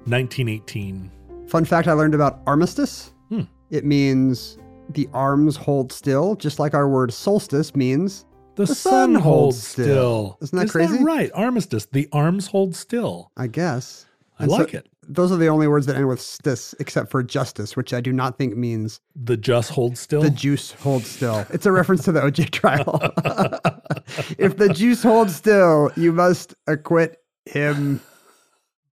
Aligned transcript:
1918. 0.09 1.11
Fun 1.45 1.65
fact 1.65 1.87
I 1.87 1.93
learned 1.93 2.15
about 2.15 2.39
armistice 2.47 3.13
Hmm. 3.29 3.41
it 3.69 3.85
means 3.85 4.57
the 4.89 5.07
arms 5.13 5.55
hold 5.55 5.91
still, 5.91 6.33
just 6.35 6.57
like 6.57 6.73
our 6.73 6.89
word 6.89 7.13
solstice 7.13 7.75
means 7.75 8.25
The, 8.55 8.65
The 8.65 8.73
sun, 8.73 9.13
sun 9.13 9.15
holds 9.21 9.61
still. 9.61 9.85
still. 9.85 10.37
Isn't 10.41 10.57
that 10.57 10.65
Is 10.65 10.71
crazy? 10.71 10.97
That 10.97 11.03
right. 11.03 11.29
Armistice. 11.35 11.85
The 11.91 12.09
arms 12.11 12.47
hold 12.47 12.75
still. 12.75 13.29
I 13.37 13.45
guess. 13.45 14.07
I 14.39 14.45
And 14.45 14.51
so- 14.51 14.57
like 14.57 14.73
it. 14.73 14.87
Those 15.13 15.31
are 15.31 15.35
the 15.37 15.47
only 15.47 15.67
words 15.67 15.85
that 15.87 15.95
end 15.97 16.07
with 16.07 16.19
stis, 16.19 16.73
except 16.79 17.11
for 17.11 17.21
justice, 17.21 17.75
which 17.75 17.93
I 17.93 17.99
do 18.01 18.13
not 18.13 18.37
think 18.37 18.55
means 18.55 19.01
The 19.15 19.35
just 19.35 19.71
hold 19.71 19.97
still. 19.97 20.21
the 20.21 20.29
juice 20.29 20.71
holds 20.71 21.09
still. 21.09 21.45
It's 21.49 21.65
a 21.65 21.71
reference 21.71 22.03
to 22.05 22.11
the 22.11 22.21
OJ 22.21 22.49
trial. 22.51 22.99
if 24.37 24.57
the 24.57 24.69
juice 24.73 25.03
holds 25.03 25.35
still, 25.35 25.91
you 25.97 26.13
must 26.13 26.55
acquit 26.67 27.17
him, 27.45 27.99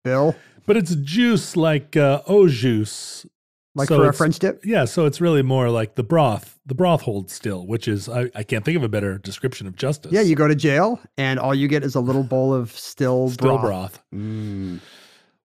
Bill. 0.04 0.34
but 0.66 0.76
it's 0.76 0.94
juice 0.96 1.56
like 1.56 1.96
uh, 1.96 2.22
au 2.26 2.48
juice. 2.48 3.26
Like 3.74 3.88
So 3.88 3.98
for 3.98 4.08
a 4.08 4.14
French 4.14 4.38
dip. 4.38 4.64
Yeah, 4.64 4.86
so 4.86 5.04
it's 5.04 5.20
really 5.20 5.42
more 5.42 5.68
like 5.68 5.96
the 5.96 6.02
broth. 6.02 6.58
The 6.64 6.74
broth 6.74 7.02
holds 7.02 7.34
still, 7.34 7.66
which 7.66 7.86
is 7.88 8.08
I, 8.08 8.30
I 8.34 8.42
can't 8.42 8.64
think 8.64 8.78
of 8.78 8.82
a 8.82 8.88
better 8.88 9.18
description 9.18 9.66
of 9.66 9.76
justice. 9.76 10.12
Yeah, 10.12 10.22
you 10.22 10.34
go 10.34 10.48
to 10.48 10.54
jail, 10.54 10.98
and 11.18 11.38
all 11.38 11.54
you 11.54 11.68
get 11.68 11.84
is 11.84 11.94
a 11.94 12.00
little 12.00 12.22
bowl 12.22 12.54
of 12.54 12.70
still, 12.70 13.28
still 13.28 13.58
broth. 13.58 14.00
broth. 14.00 14.02
Mm. 14.14 14.80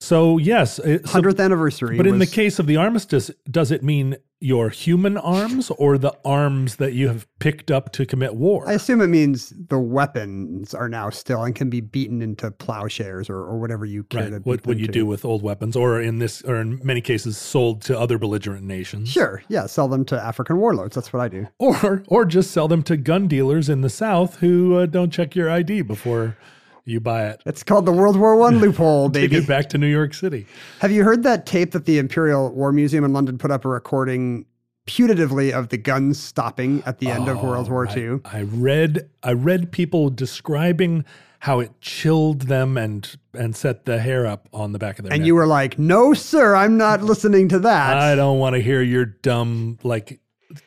So 0.02 0.40
yes, 0.40 0.80
it, 0.80 1.06
so- 1.06 1.12
Hundredth 1.14 1.40
anniversary. 1.40 1.96
but 1.96 2.08
in 2.08 2.18
the 2.18 2.26
case 2.26 2.58
of 2.58 2.66
the 2.66 2.76
armistice, 2.76 3.30
does 3.50 3.70
it 3.70 3.84
mean 3.84 4.18
your 4.44 4.70
human 4.70 5.16
arms 5.18 5.70
or 5.78 6.00
the 6.00 6.12
arms 6.26 6.78
that 6.78 6.94
you 6.94 7.08
have 7.08 7.28
picked 7.38 7.70
up 7.70 7.92
to 7.92 8.08
commit 8.08 8.34
war? 8.34 8.68
I 8.68 8.74
assume 8.74 9.00
it 9.02 9.10
means 9.10 9.54
the 9.70 9.78
weapons 9.78 10.74
are 10.74 10.90
now 10.90 11.12
still 11.12 11.44
and 11.44 11.54
can 11.54 11.70
be 11.70 11.82
beaten 11.82 12.24
into 12.24 12.50
plowshares 12.50 13.30
or, 13.30 13.38
or 13.38 13.60
whatever 13.60 13.86
you 13.86 14.04
care 14.06 14.24
right. 14.24 14.32
beat 14.32 14.46
What 14.48 14.66
what 14.66 14.80
you 14.80 14.88
to. 14.88 14.92
do 14.92 15.06
with 15.06 15.24
old 15.24 15.44
weapons, 15.44 15.76
or 15.76 16.02
in 16.02 16.18
this, 16.18 16.42
or 16.42 16.56
in 16.60 16.82
many 16.84 17.02
cases, 17.02 17.38
sold 17.38 17.84
to 17.84 18.00
other 18.00 18.18
belligerent 18.18 18.66
nations. 18.66 19.08
Sure, 19.10 19.44
yeah, 19.50 19.68
sell 19.68 19.88
them 19.88 20.04
to 20.06 20.20
African 20.20 20.58
warlords. 20.58 20.96
That's 20.96 21.14
what 21.14 21.20
I 21.22 21.28
do. 21.28 21.48
or 21.60 22.04
or 22.08 22.26
just 22.26 22.50
sell 22.50 22.68
them 22.68 22.82
to 22.84 22.98
gun 22.98 23.28
dealers 23.28 23.70
in 23.70 23.82
the 23.82 23.90
South 23.92 24.38
who 24.38 24.78
uh, 24.78 24.88
don't 24.88 25.12
check 25.12 25.36
your 25.36 25.52
ID 25.52 25.84
before 25.84 26.36
you 26.86 27.00
buy 27.00 27.28
it. 27.30 27.42
It's 27.46 27.64
called 27.64 27.86
the 27.86 27.92
World 27.92 28.18
War 28.18 28.36
One 28.36 28.60
loophole, 28.60 29.10
baby. 29.10 29.28
Take 29.36 29.44
it 29.44 29.48
back 29.48 29.70
to 29.70 29.78
New 29.78 29.88
York 29.88 30.14
City. 30.14 30.46
Have 30.80 30.92
you 30.92 31.04
heard 31.04 31.24
that 31.24 31.46
tape 31.46 31.72
that 31.72 31.86
the 31.86 32.00
Imperial 32.00 32.52
War 32.54 32.72
Museum 32.72 33.04
in 33.04 33.14
London 33.14 33.38
put 33.38 33.52
up 33.52 33.66
a 33.66 33.70
recording 33.70 34.46
putatively 34.88 35.52
of 35.52 35.70
the 35.70 35.78
guns 35.78 36.20
stopping 36.22 36.82
at 36.86 36.98
the 37.00 37.08
end 37.08 37.28
of 37.28 37.38
oh, 37.38 37.44
World 37.46 37.68
Oh, 37.70 37.72
War 37.72 37.84
right. 37.86 37.98
II? 37.98 38.20
I 38.26 38.42
read 38.42 39.10
I 39.24 39.34
read 39.34 39.72
people 39.72 40.10
describing 40.10 41.06
how 41.40 41.60
it 41.60 41.72
chilled 41.82 42.42
them 42.44 42.78
and 42.78 43.16
and 43.34 43.56
set 43.56 43.86
the 43.86 44.00
hair 44.00 44.26
up 44.28 44.48
on 44.54 44.74
the 44.74 44.80
back 44.80 45.00
of 45.00 45.06
their 45.06 45.14
And 45.14 45.22
neck. 45.22 45.28
you 45.28 45.36
were 45.36 45.48
like, 45.48 45.78
"No, 45.80 46.14
sir, 46.14 46.56
I'm 46.56 46.78
not 46.78 47.02
listening 47.04 47.48
to 47.50 47.60
that." 47.60 47.98
I 47.98 48.16
don't 48.16 48.40
want 48.40 48.56
to 48.56 48.62
hear 48.62 48.82
your 48.82 49.06
dumb 49.06 49.78
like 49.84 50.20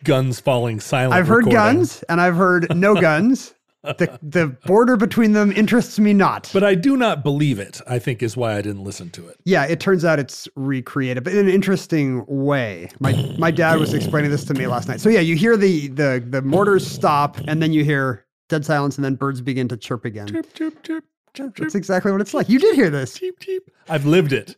guns 0.02 0.40
falling 0.40 0.80
silent. 0.80 1.14
I've 1.14 1.26
heard 1.28 1.46
recording. 1.46 1.76
guns 1.78 2.02
and 2.08 2.20
I've 2.20 2.36
heard 2.36 2.74
no 2.74 2.94
guns. 3.00 3.52
The 3.84 4.18
the 4.22 4.46
border 4.66 4.96
between 4.96 5.32
them 5.32 5.52
interests 5.52 5.98
me 5.98 6.12
not. 6.14 6.50
but 6.52 6.64
I 6.64 6.74
do 6.74 6.96
not 6.96 7.22
believe 7.22 7.58
it. 7.58 7.80
I 7.86 7.98
think 7.98 8.22
is 8.22 8.36
why 8.36 8.56
I 8.56 8.62
didn't 8.62 8.82
listen 8.82 9.10
to 9.10 9.28
it. 9.28 9.38
yeah, 9.44 9.64
it 9.64 9.78
turns 9.78 10.04
out 10.04 10.18
it's 10.18 10.48
recreated, 10.56 11.22
but 11.22 11.34
in 11.34 11.38
an 11.40 11.48
interesting 11.52 12.24
way. 12.26 12.88
My 12.98 13.12
my 13.38 13.50
dad 13.50 13.78
was 13.78 13.92
explaining 13.92 14.30
this 14.30 14.44
to 14.46 14.54
me 14.54 14.66
last 14.66 14.88
night. 14.88 15.00
So 15.00 15.08
yeah, 15.10 15.20
you 15.20 15.36
hear 15.36 15.56
the 15.56 15.88
the 15.88 16.24
the 16.26 16.40
mortars 16.42 16.86
stop, 16.86 17.36
and 17.46 17.62
then 17.62 17.72
you 17.72 17.84
hear 17.84 18.24
dead 18.48 18.64
silence, 18.64 18.96
and 18.96 19.04
then 19.04 19.14
birds 19.16 19.40
begin 19.40 19.68
to 19.68 19.76
chirp 19.76 20.04
again. 20.04 20.28
Chirp 20.28 20.52
chirp 20.54 20.82
chirp 20.82 21.04
chirp 21.34 21.54
chirp 21.54 21.56
That's 21.56 21.74
exactly 21.74 22.10
what 22.12 22.20
it's 22.20 22.32
like. 22.34 22.48
You 22.48 22.58
did 22.58 22.74
hear 22.74 22.90
this. 22.90 23.14
cheep 23.18 23.38
cheep. 23.40 23.70
I've 23.88 24.06
lived 24.06 24.32
it. 24.32 24.56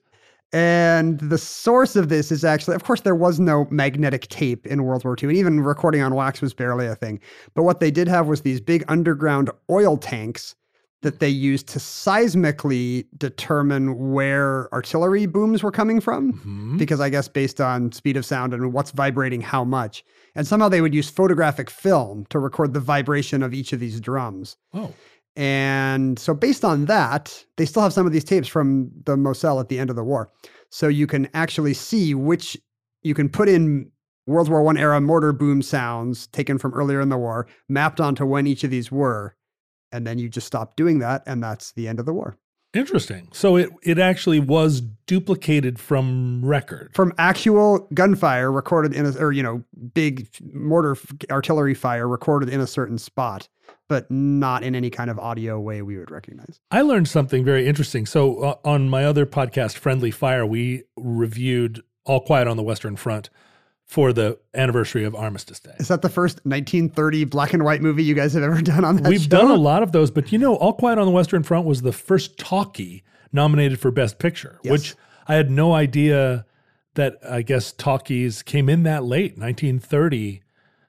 And 0.52 1.18
the 1.18 1.38
source 1.38 1.96
of 1.96 2.08
this 2.08 2.30
is 2.30 2.44
actually, 2.44 2.76
of 2.76 2.84
course, 2.84 3.00
there 3.00 3.14
was 3.14 3.40
no 3.40 3.66
magnetic 3.70 4.28
tape 4.28 4.66
in 4.66 4.84
World 4.84 5.04
War 5.04 5.16
II, 5.20 5.28
and 5.30 5.38
even 5.38 5.60
recording 5.60 6.02
on 6.02 6.14
wax 6.14 6.40
was 6.40 6.54
barely 6.54 6.86
a 6.86 6.94
thing. 6.94 7.20
But 7.54 7.64
what 7.64 7.80
they 7.80 7.90
did 7.90 8.08
have 8.08 8.26
was 8.28 8.42
these 8.42 8.60
big 8.60 8.84
underground 8.88 9.50
oil 9.70 9.96
tanks 9.96 10.54
that 11.02 11.20
they 11.20 11.28
used 11.28 11.68
to 11.68 11.78
seismically 11.78 13.06
determine 13.18 14.12
where 14.12 14.72
artillery 14.72 15.26
booms 15.26 15.62
were 15.62 15.70
coming 15.70 16.00
from. 16.00 16.32
Mhm. 16.32 16.78
Because 16.78 17.00
I 17.00 17.10
guess 17.10 17.28
based 17.28 17.60
on 17.60 17.92
speed 17.92 18.16
of 18.16 18.24
sound 18.24 18.54
and 18.54 18.72
what's 18.72 18.92
vibrating 18.92 19.42
how 19.42 19.62
much. 19.62 20.04
And 20.34 20.46
somehow 20.46 20.68
they 20.68 20.80
would 20.80 20.94
use 20.94 21.08
photographic 21.10 21.70
film 21.70 22.24
to 22.30 22.38
record 22.38 22.72
the 22.72 22.80
vibration 22.80 23.42
of 23.42 23.52
each 23.52 23.72
of 23.72 23.80
these 23.80 24.00
drums. 24.00 24.56
Oh, 24.72 24.92
And 25.36 26.18
so, 26.18 26.32
based 26.34 26.64
on 26.64 26.86
that, 26.86 27.44
they 27.56 27.66
still 27.66 27.82
have 27.82 27.92
some 27.92 28.06
of 28.06 28.12
these 28.12 28.24
tapes 28.24 28.48
from 28.48 28.90
the 29.04 29.16
Moselle 29.16 29.60
at 29.60 29.68
the 29.68 29.78
end 29.78 29.90
of 29.90 29.96
the 29.96 30.04
war. 30.04 30.32
So 30.70 30.88
you 30.88 31.06
can 31.06 31.28
actually 31.34 31.74
see 31.74 32.14
which 32.14 32.56
you 33.02 33.14
can 33.14 33.28
put 33.28 33.48
in 33.48 33.90
World 34.26 34.48
War 34.48 34.62
One 34.62 34.76
era 34.76 35.00
mortar 35.00 35.32
boom 35.32 35.62
sounds 35.62 36.26
taken 36.28 36.58
from 36.58 36.74
earlier 36.74 37.00
in 37.00 37.10
the 37.10 37.18
war, 37.18 37.46
mapped 37.68 38.00
onto 38.00 38.24
when 38.24 38.46
each 38.46 38.64
of 38.64 38.70
these 38.70 38.90
were, 38.90 39.36
and 39.92 40.06
then 40.06 40.18
you 40.18 40.28
just 40.28 40.46
stop 40.46 40.74
doing 40.74 40.98
that, 41.00 41.22
and 41.26 41.42
that's 41.42 41.72
the 41.72 41.86
end 41.86 42.00
of 42.00 42.06
the 42.06 42.14
war. 42.14 42.38
Interesting. 42.74 43.28
So 43.32 43.56
it 43.56 43.70
it 43.82 43.98
actually 43.98 44.40
was 44.40 44.82
duplicated 45.06 45.78
from 45.78 46.44
record. 46.44 46.90
From 46.94 47.12
actual 47.18 47.88
gunfire 47.94 48.50
recorded 48.50 48.92
in 48.92 49.06
a, 49.06 49.10
or 49.18 49.32
you 49.32 49.42
know, 49.42 49.62
big 49.94 50.28
mortar 50.52 50.92
f- 50.92 51.06
artillery 51.30 51.74
fire 51.74 52.08
recorded 52.08 52.48
in 52.48 52.60
a 52.60 52.66
certain 52.66 52.98
spot, 52.98 53.48
but 53.88 54.10
not 54.10 54.62
in 54.62 54.74
any 54.74 54.90
kind 54.90 55.10
of 55.10 55.18
audio 55.18 55.60
way 55.60 55.82
we 55.82 55.96
would 55.96 56.10
recognize. 56.10 56.60
I 56.70 56.82
learned 56.82 57.08
something 57.08 57.44
very 57.44 57.66
interesting. 57.66 58.06
So 58.06 58.38
uh, 58.40 58.54
on 58.64 58.88
my 58.88 59.04
other 59.04 59.26
podcast, 59.26 59.76
Friendly 59.76 60.10
Fire, 60.10 60.44
we 60.44 60.84
reviewed 60.96 61.82
All 62.04 62.20
Quiet 62.20 62.48
on 62.48 62.56
the 62.56 62.62
Western 62.62 62.96
Front 62.96 63.30
for 63.86 64.12
the 64.12 64.36
anniversary 64.52 65.04
of 65.04 65.14
Armistice 65.14 65.60
Day. 65.60 65.72
Is 65.78 65.88
that 65.88 66.02
the 66.02 66.08
first 66.08 66.36
1930 66.44 67.24
black 67.24 67.52
and 67.52 67.64
white 67.64 67.80
movie 67.80 68.02
you 68.02 68.14
guys 68.14 68.34
have 68.34 68.42
ever 68.42 68.60
done 68.60 68.84
on 68.84 68.96
that 68.96 69.08
We've 69.08 69.22
show? 69.22 69.28
done 69.28 69.50
a 69.50 69.54
lot 69.56 69.82
of 69.82 69.92
those, 69.92 70.10
but 70.10 70.32
you 70.32 70.38
know, 70.38 70.56
All 70.56 70.72
Quiet 70.72 70.98
on 70.98 71.06
the 71.06 71.12
Western 71.12 71.42
Front 71.44 71.66
was 71.66 71.82
the 71.82 71.92
first 71.92 72.36
talkie 72.36 73.04
nominated 73.32 73.78
for 73.78 73.90
Best 73.92 74.18
Picture, 74.18 74.58
Yes. 74.62 74.72
which 74.72 74.94
I 75.28 75.34
had 75.36 75.50
no 75.50 75.72
idea 75.72 76.44
that 76.94 77.18
I 77.28 77.42
guess 77.42 77.72
talkies 77.72 78.42
came 78.42 78.68
in 78.68 78.82
that 78.84 79.04
late, 79.04 79.38
1930. 79.38 80.42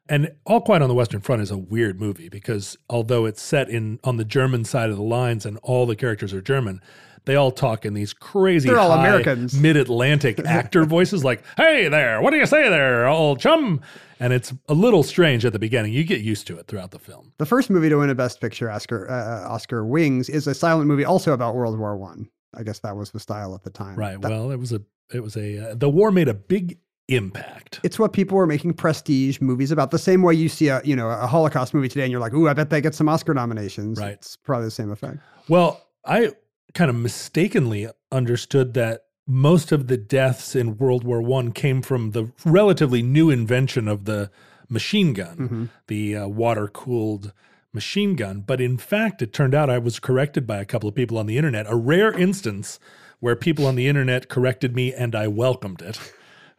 And 0.10 0.32
All 0.46 0.62
Quiet 0.62 0.82
on 0.82 0.88
the 0.90 0.96
Western 0.96 1.22
Front 1.22 1.42
is 1.42 1.52
a 1.52 1.58
weird 1.58 2.00
movie 2.00 2.30
because 2.30 2.78
although 2.90 3.26
it's 3.26 3.42
set 3.42 3.70
in 3.70 4.00
on 4.04 4.18
the 4.18 4.24
German 4.26 4.64
side 4.64 4.90
of 4.90 4.96
the 4.96 5.04
lines 5.04 5.46
and 5.46 5.58
all 5.64 5.86
the 5.86 5.96
characters 5.98 6.34
are 6.34 6.42
German, 6.42 6.82
they 7.28 7.36
all 7.36 7.52
talk 7.52 7.86
in 7.86 7.94
these 7.94 8.14
crazy 8.14 8.68
They're 8.70 8.80
all 8.80 8.92
high 8.92 9.08
Americans. 9.08 9.54
mid-Atlantic 9.62 10.40
actor 10.46 10.86
voices 10.86 11.24
like, 11.24 11.44
"Hey 11.56 11.88
there, 11.90 12.22
what 12.22 12.32
do 12.32 12.38
you 12.38 12.46
say 12.48 12.70
there, 12.70 13.08
old 13.08 13.40
chum?" 13.40 13.82
And 14.20 14.34
it's 14.34 14.52
a 14.68 14.74
little 14.74 15.04
strange 15.04 15.46
at 15.46 15.54
the 15.54 15.60
beginning. 15.60 15.94
You 15.94 16.04
get 16.04 16.22
used 16.22 16.48
to 16.48 16.58
it 16.58 16.66
throughout 16.68 16.90
the 16.90 16.98
film. 16.98 17.34
The 17.38 17.46
first 17.46 17.70
movie 17.70 17.90
to 17.90 17.98
win 17.98 18.10
a 18.10 18.16
Best 18.16 18.42
Picture 18.42 18.72
Oscar, 18.72 19.08
uh, 19.12 19.48
Oscar 19.48 19.86
Wings, 19.86 20.28
is 20.28 20.48
a 20.48 20.56
silent 20.56 20.88
movie 20.88 21.06
also 21.06 21.34
about 21.34 21.54
World 21.54 21.78
War 21.78 21.96
One. 21.96 22.28
I. 22.56 22.64
guess 22.64 22.80
that 22.80 22.96
was 22.96 23.12
the 23.12 23.20
style 23.20 23.54
at 23.54 23.64
the 23.64 23.70
time. 23.70 23.96
Right. 23.96 24.20
That- 24.20 24.32
well, 24.32 24.50
it 24.50 24.58
was 24.58 24.72
a 24.72 24.82
it 25.14 25.22
was 25.22 25.38
a 25.38 25.72
uh, 25.72 25.76
the 25.76 25.90
war 25.90 26.12
made 26.12 26.28
a 26.30 26.34
big 26.34 26.80
impact. 27.10 27.80
it's 27.84 27.98
what 27.98 28.12
people 28.12 28.36
were 28.38 28.48
making 28.48 28.74
prestige 28.74 29.40
movies 29.40 29.72
about. 29.72 29.92
The 29.92 30.00
same 30.00 30.22
way 30.24 30.34
you 30.34 30.50
see 30.50 30.70
a 30.70 30.82
you 30.84 30.96
know 30.96 31.10
a 31.10 31.28
Holocaust 31.28 31.74
movie 31.74 31.88
today, 31.88 32.04
and 32.04 32.12
you're 32.12 32.20
like, 32.22 32.34
"Ooh, 32.34 32.48
I 32.50 32.54
bet 32.54 32.70
they 32.70 32.82
get 32.82 32.96
some 32.96 33.08
Oscar 33.10 33.34
nominations." 33.34 34.00
Right. 34.00 34.14
It's 34.14 34.36
probably 34.36 34.66
the 34.66 34.72
same 34.72 34.92
effect. 34.92 35.18
Well, 35.48 35.82
I 36.06 36.32
kind 36.78 36.90
of 36.90 36.96
mistakenly 36.96 37.88
understood 38.12 38.74
that 38.76 39.06
most 39.26 39.72
of 39.72 39.88
the 39.88 39.98
deaths 39.98 40.56
in 40.56 40.78
World 40.78 41.04
War 41.04 41.22
One 41.22 41.52
came 41.52 41.82
from 41.82 42.12
the 42.12 42.32
relatively 42.46 43.02
new 43.02 43.30
invention 43.32 43.88
of 43.88 44.06
the 44.06 44.30
machine 44.70 45.14
gun, 45.14 45.38
Mhm. 45.38 45.70
the 45.88 46.16
uh, 46.16 46.28
water 46.28 46.68
cooled 46.68 47.34
machine 47.74 48.16
gun. 48.16 48.44
But 48.46 48.62
in 48.62 48.78
fact, 48.78 49.22
it 49.22 49.34
turned 49.34 49.56
out 49.56 49.70
I 49.72 49.80
was 49.80 50.00
corrected 50.00 50.46
by 50.46 50.58
a 50.60 50.66
couple 50.66 50.88
of 50.88 50.94
people 50.96 51.18
on 51.18 51.26
the 51.26 51.38
internet. 51.38 51.66
A 51.68 51.76
rare 51.76 52.12
instance 52.14 52.80
where 53.20 53.36
people 53.36 53.66
on 53.66 53.76
the 53.76 53.88
internet 53.88 54.30
corrected 54.30 54.76
me 54.76 54.94
and 54.94 55.16
I 55.16 55.28
welcomed 55.28 55.82
it. 55.82 56.00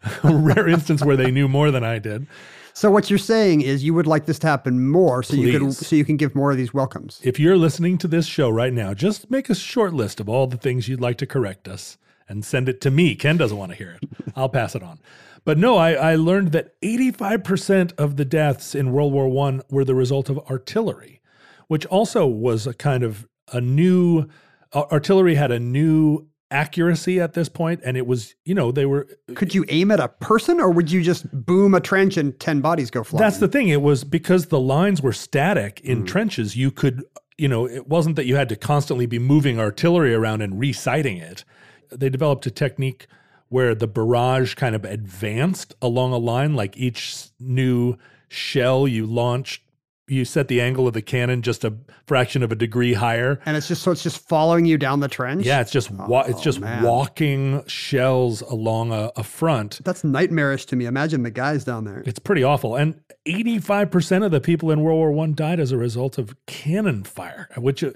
rare 0.24 0.68
instance 0.68 1.04
where 1.04 1.16
they 1.16 1.30
knew 1.30 1.48
more 1.48 1.70
than 1.70 1.84
I 1.84 1.98
did. 1.98 2.26
So 2.72 2.92
what 2.92 3.10
you're 3.10 3.18
saying 3.18 3.62
is 3.62 3.82
you 3.82 3.92
would 3.94 4.06
like 4.06 4.26
this 4.26 4.38
to 4.40 4.46
happen 4.46 4.88
more, 4.88 5.24
so 5.24 5.34
you 5.34 5.58
could 5.58 5.74
so 5.74 5.96
you 5.96 6.04
can 6.04 6.16
give 6.16 6.36
more 6.36 6.52
of 6.52 6.56
these 6.56 6.72
welcomes. 6.72 7.20
If 7.24 7.40
you're 7.40 7.56
listening 7.56 7.98
to 7.98 8.08
this 8.08 8.26
show 8.26 8.48
right 8.48 8.72
now, 8.72 8.94
just 8.94 9.30
make 9.32 9.50
a 9.50 9.54
short 9.54 9.94
list 9.94 10.20
of 10.20 10.28
all 10.28 10.46
the 10.46 10.56
things 10.56 10.86
you'd 10.86 11.00
like 11.00 11.18
to 11.18 11.26
correct 11.26 11.66
us 11.66 11.98
and 12.28 12.44
send 12.44 12.68
it 12.68 12.80
to 12.82 12.90
me. 12.92 13.16
Ken 13.16 13.36
doesn't 13.36 13.56
want 13.56 13.72
to 13.72 13.76
hear 13.76 13.98
it. 14.00 14.08
I'll 14.36 14.48
pass 14.48 14.76
it 14.76 14.82
on. 14.82 15.00
But 15.44 15.58
no, 15.58 15.76
I, 15.76 15.92
I 15.92 16.14
learned 16.14 16.52
that 16.52 16.80
85% 16.82 17.98
of 17.98 18.16
the 18.16 18.24
deaths 18.24 18.74
in 18.74 18.92
World 18.92 19.12
War 19.12 19.28
One 19.28 19.62
were 19.70 19.84
the 19.84 19.94
result 19.94 20.28
of 20.28 20.38
artillery, 20.50 21.20
which 21.66 21.86
also 21.86 22.26
was 22.26 22.66
a 22.66 22.74
kind 22.74 23.02
of 23.02 23.26
a 23.52 23.60
new 23.60 24.28
uh, 24.72 24.84
artillery 24.92 25.34
had 25.34 25.50
a 25.50 25.58
new 25.58 26.28
accuracy 26.50 27.20
at 27.20 27.34
this 27.34 27.48
point, 27.48 27.80
and 27.84 27.96
it 27.96 28.06
was 28.06 28.34
you 28.44 28.54
know 28.54 28.72
they 28.72 28.86
were 28.86 29.06
Could 29.34 29.54
you 29.54 29.64
aim 29.68 29.90
at 29.90 30.00
a 30.00 30.08
person, 30.08 30.60
or 30.60 30.70
would 30.70 30.90
you 30.90 31.02
just 31.02 31.30
boom 31.46 31.74
a 31.74 31.80
trench 31.80 32.16
and 32.16 32.38
ten 32.40 32.60
bodies 32.60 32.90
go 32.90 33.04
flying? 33.04 33.22
That's 33.22 33.38
the 33.38 33.48
thing. 33.48 33.68
It 33.68 33.82
was 33.82 34.04
because 34.04 34.46
the 34.46 34.60
lines 34.60 35.02
were 35.02 35.12
static 35.12 35.80
in 35.80 36.02
mm. 36.02 36.06
trenches, 36.06 36.56
you 36.56 36.70
could, 36.70 37.04
you 37.36 37.48
know, 37.48 37.66
it 37.66 37.88
wasn't 37.88 38.16
that 38.16 38.26
you 38.26 38.36
had 38.36 38.48
to 38.48 38.56
constantly 38.56 39.06
be 39.06 39.18
moving 39.18 39.58
artillery 39.58 40.14
around 40.14 40.42
and 40.42 40.54
resighting 40.54 41.20
it. 41.20 41.44
They 41.90 42.08
developed 42.08 42.46
a 42.46 42.50
technique 42.50 43.06
where 43.48 43.74
the 43.74 43.86
barrage 43.86 44.54
kind 44.54 44.74
of 44.74 44.84
advanced 44.84 45.74
along 45.80 46.12
a 46.12 46.18
line, 46.18 46.54
like 46.54 46.76
each 46.76 47.28
new 47.40 47.96
shell 48.28 48.86
you 48.86 49.06
launched, 49.06 49.62
you 50.08 50.24
set 50.24 50.48
the 50.48 50.60
angle 50.60 50.86
of 50.88 50.94
the 50.94 51.02
cannon 51.02 51.42
just 51.42 51.64
a 51.64 51.74
fraction 52.06 52.42
of 52.42 52.50
a 52.50 52.54
degree 52.54 52.94
higher. 52.94 53.38
and 53.46 53.56
it's 53.56 53.68
just 53.68 53.82
so 53.82 53.90
it's 53.90 54.02
just 54.02 54.26
following 54.28 54.64
you 54.64 54.78
down 54.78 55.00
the 55.00 55.08
trench. 55.08 55.44
Yeah, 55.44 55.60
it's 55.60 55.70
just 55.70 55.90
wa- 55.90 56.24
it's 56.26 56.40
Oh, 56.40 56.42
just 56.42 56.60
man. 56.60 56.82
walking 56.82 57.62
shells 57.66 58.40
along 58.42 58.92
a, 58.92 59.10
a 59.16 59.22
front. 59.22 59.80
that's 59.84 60.04
nightmarish 60.04 60.64
to 60.66 60.76
me. 60.76 60.86
Imagine 60.86 61.22
the 61.22 61.30
guys 61.30 61.64
down 61.64 61.84
there. 61.84 62.02
It's 62.06 62.18
pretty 62.18 62.42
awful. 62.42 62.74
And 62.76 63.00
85% 63.26 64.24
of 64.24 64.30
the 64.30 64.40
people 64.40 64.70
in 64.70 64.80
World 64.80 64.96
War 64.98 65.12
One 65.12 65.34
died 65.34 65.60
as 65.60 65.72
a 65.72 65.76
result 65.76 66.16
of 66.18 66.34
cannon 66.46 67.04
fire, 67.04 67.48
which, 67.56 67.84
uh, 67.84 67.90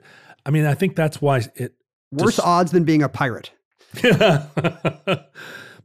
I 0.45 0.51
mean, 0.51 0.67
I 0.67 0.75
think 0.75 0.97
that's 0.97 1.21
why 1.23 1.43
it. 1.55 1.75
Worse 2.11 2.39
odds 2.39 2.73
than 2.73 2.85
being 2.85 3.03
a 3.03 3.09
pirate. 3.09 3.53
but 4.03 5.31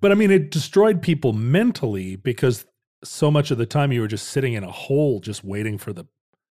I 0.03 0.13
mean, 0.15 0.31
it 0.31 0.51
destroyed 0.51 1.01
people 1.01 1.33
mentally 1.33 2.15
because 2.15 2.65
so 3.03 3.30
much 3.31 3.51
of 3.51 3.57
the 3.57 3.65
time 3.65 3.91
you 3.91 4.01
were 4.01 4.07
just 4.07 4.27
sitting 4.27 4.53
in 4.53 4.63
a 4.63 4.71
hole 4.71 5.19
just 5.19 5.44
waiting 5.44 5.77
for 5.77 5.94
the 5.94 6.06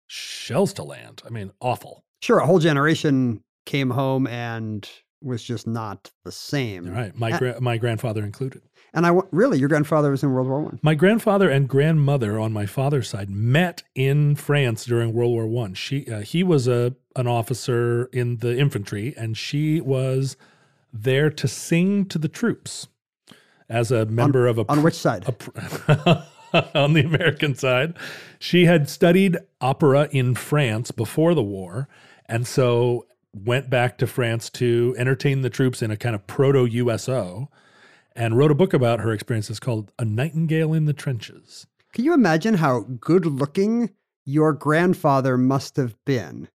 shells 0.08 0.74
to 0.74 0.84
land. 0.84 1.22
I 1.26 1.30
mean, 1.30 1.52
awful. 1.60 2.04
Sure, 2.22 2.40
a 2.40 2.46
whole 2.46 2.60
generation 2.60 3.44
came 3.66 3.90
home 3.92 4.28
and 4.28 4.88
was 5.22 5.44
just 5.44 5.66
not 5.66 6.12
the 6.24 6.32
same. 6.32 6.88
All 6.88 6.94
right. 6.94 7.18
My, 7.18 7.38
gra- 7.38 7.60
my 7.60 7.78
grandfather 7.78 8.24
included. 8.24 8.62
And 8.94 9.06
I 9.06 9.20
really, 9.32 9.60
your 9.60 9.68
grandfather 9.70 10.12
was 10.12 10.24
in 10.24 10.32
World 10.32 10.48
War 10.48 10.62
One. 10.62 10.80
My 10.82 10.96
grandfather 10.96 11.50
and 11.50 11.68
grandmother 11.68 12.40
on 12.40 12.54
my 12.54 12.66
father's 12.66 13.10
side 13.10 13.30
met 13.30 13.84
in 13.94 14.36
France 14.36 14.86
during 14.86 15.14
World 15.14 15.32
War 15.32 15.48
One. 15.48 15.74
She 15.74 16.08
uh, 16.08 16.22
he 16.22 16.44
was 16.44 16.68
a 16.68 16.96
an 17.18 17.28
officer 17.28 18.06
in 18.14 18.38
the 18.38 18.58
infantry, 18.58 19.14
and 19.18 19.36
she 19.38 19.82
was 19.82 20.38
there 20.94 21.30
to 21.30 21.48
sing 21.48 22.06
to 22.06 22.18
the 22.18 22.30
troops 22.30 22.88
as 23.68 23.92
a 23.92 24.06
member 24.06 24.48
of 24.48 24.58
a 24.60 24.66
On 24.70 24.82
which 24.82 24.96
side? 24.96 25.26
a 25.28 26.24
on 26.76 26.94
the 26.94 27.04
American 27.06 27.56
side. 27.56 27.96
She 28.40 28.66
had 28.66 28.90
studied 28.90 29.38
opera 29.62 30.08
in 30.12 30.36
France 30.36 30.92
before 30.92 31.34
the 31.34 31.44
war, 31.44 31.88
and 32.28 32.48
so 32.48 33.06
went 33.34 33.70
back 33.70 33.98
to 33.98 34.08
France 34.08 34.50
to 34.50 34.96
entertain 34.98 35.42
the 35.42 35.50
troops 35.50 35.82
in 35.82 35.92
a 35.92 35.98
kind 35.98 36.16
of 36.16 36.26
proto 36.28 36.66
USO, 36.66 37.50
and 38.16 38.38
wrote 38.38 38.52
a 38.52 38.56
book 38.56 38.74
about 38.74 39.02
her 39.02 39.12
experiences 39.12 39.60
called 39.60 39.92
"A 40.00 40.06
Nightingale 40.06 40.74
in 40.74 40.86
the 40.86 40.94
Trenches." 40.94 41.68
Can 41.94 42.06
you 42.06 42.14
imagine 42.14 42.56
how 42.56 42.82
good 43.00 43.26
looking 43.26 43.92
your 44.26 44.54
grandfather 44.54 45.38
must 45.38 45.78
have 45.78 45.96
been? 46.06 46.48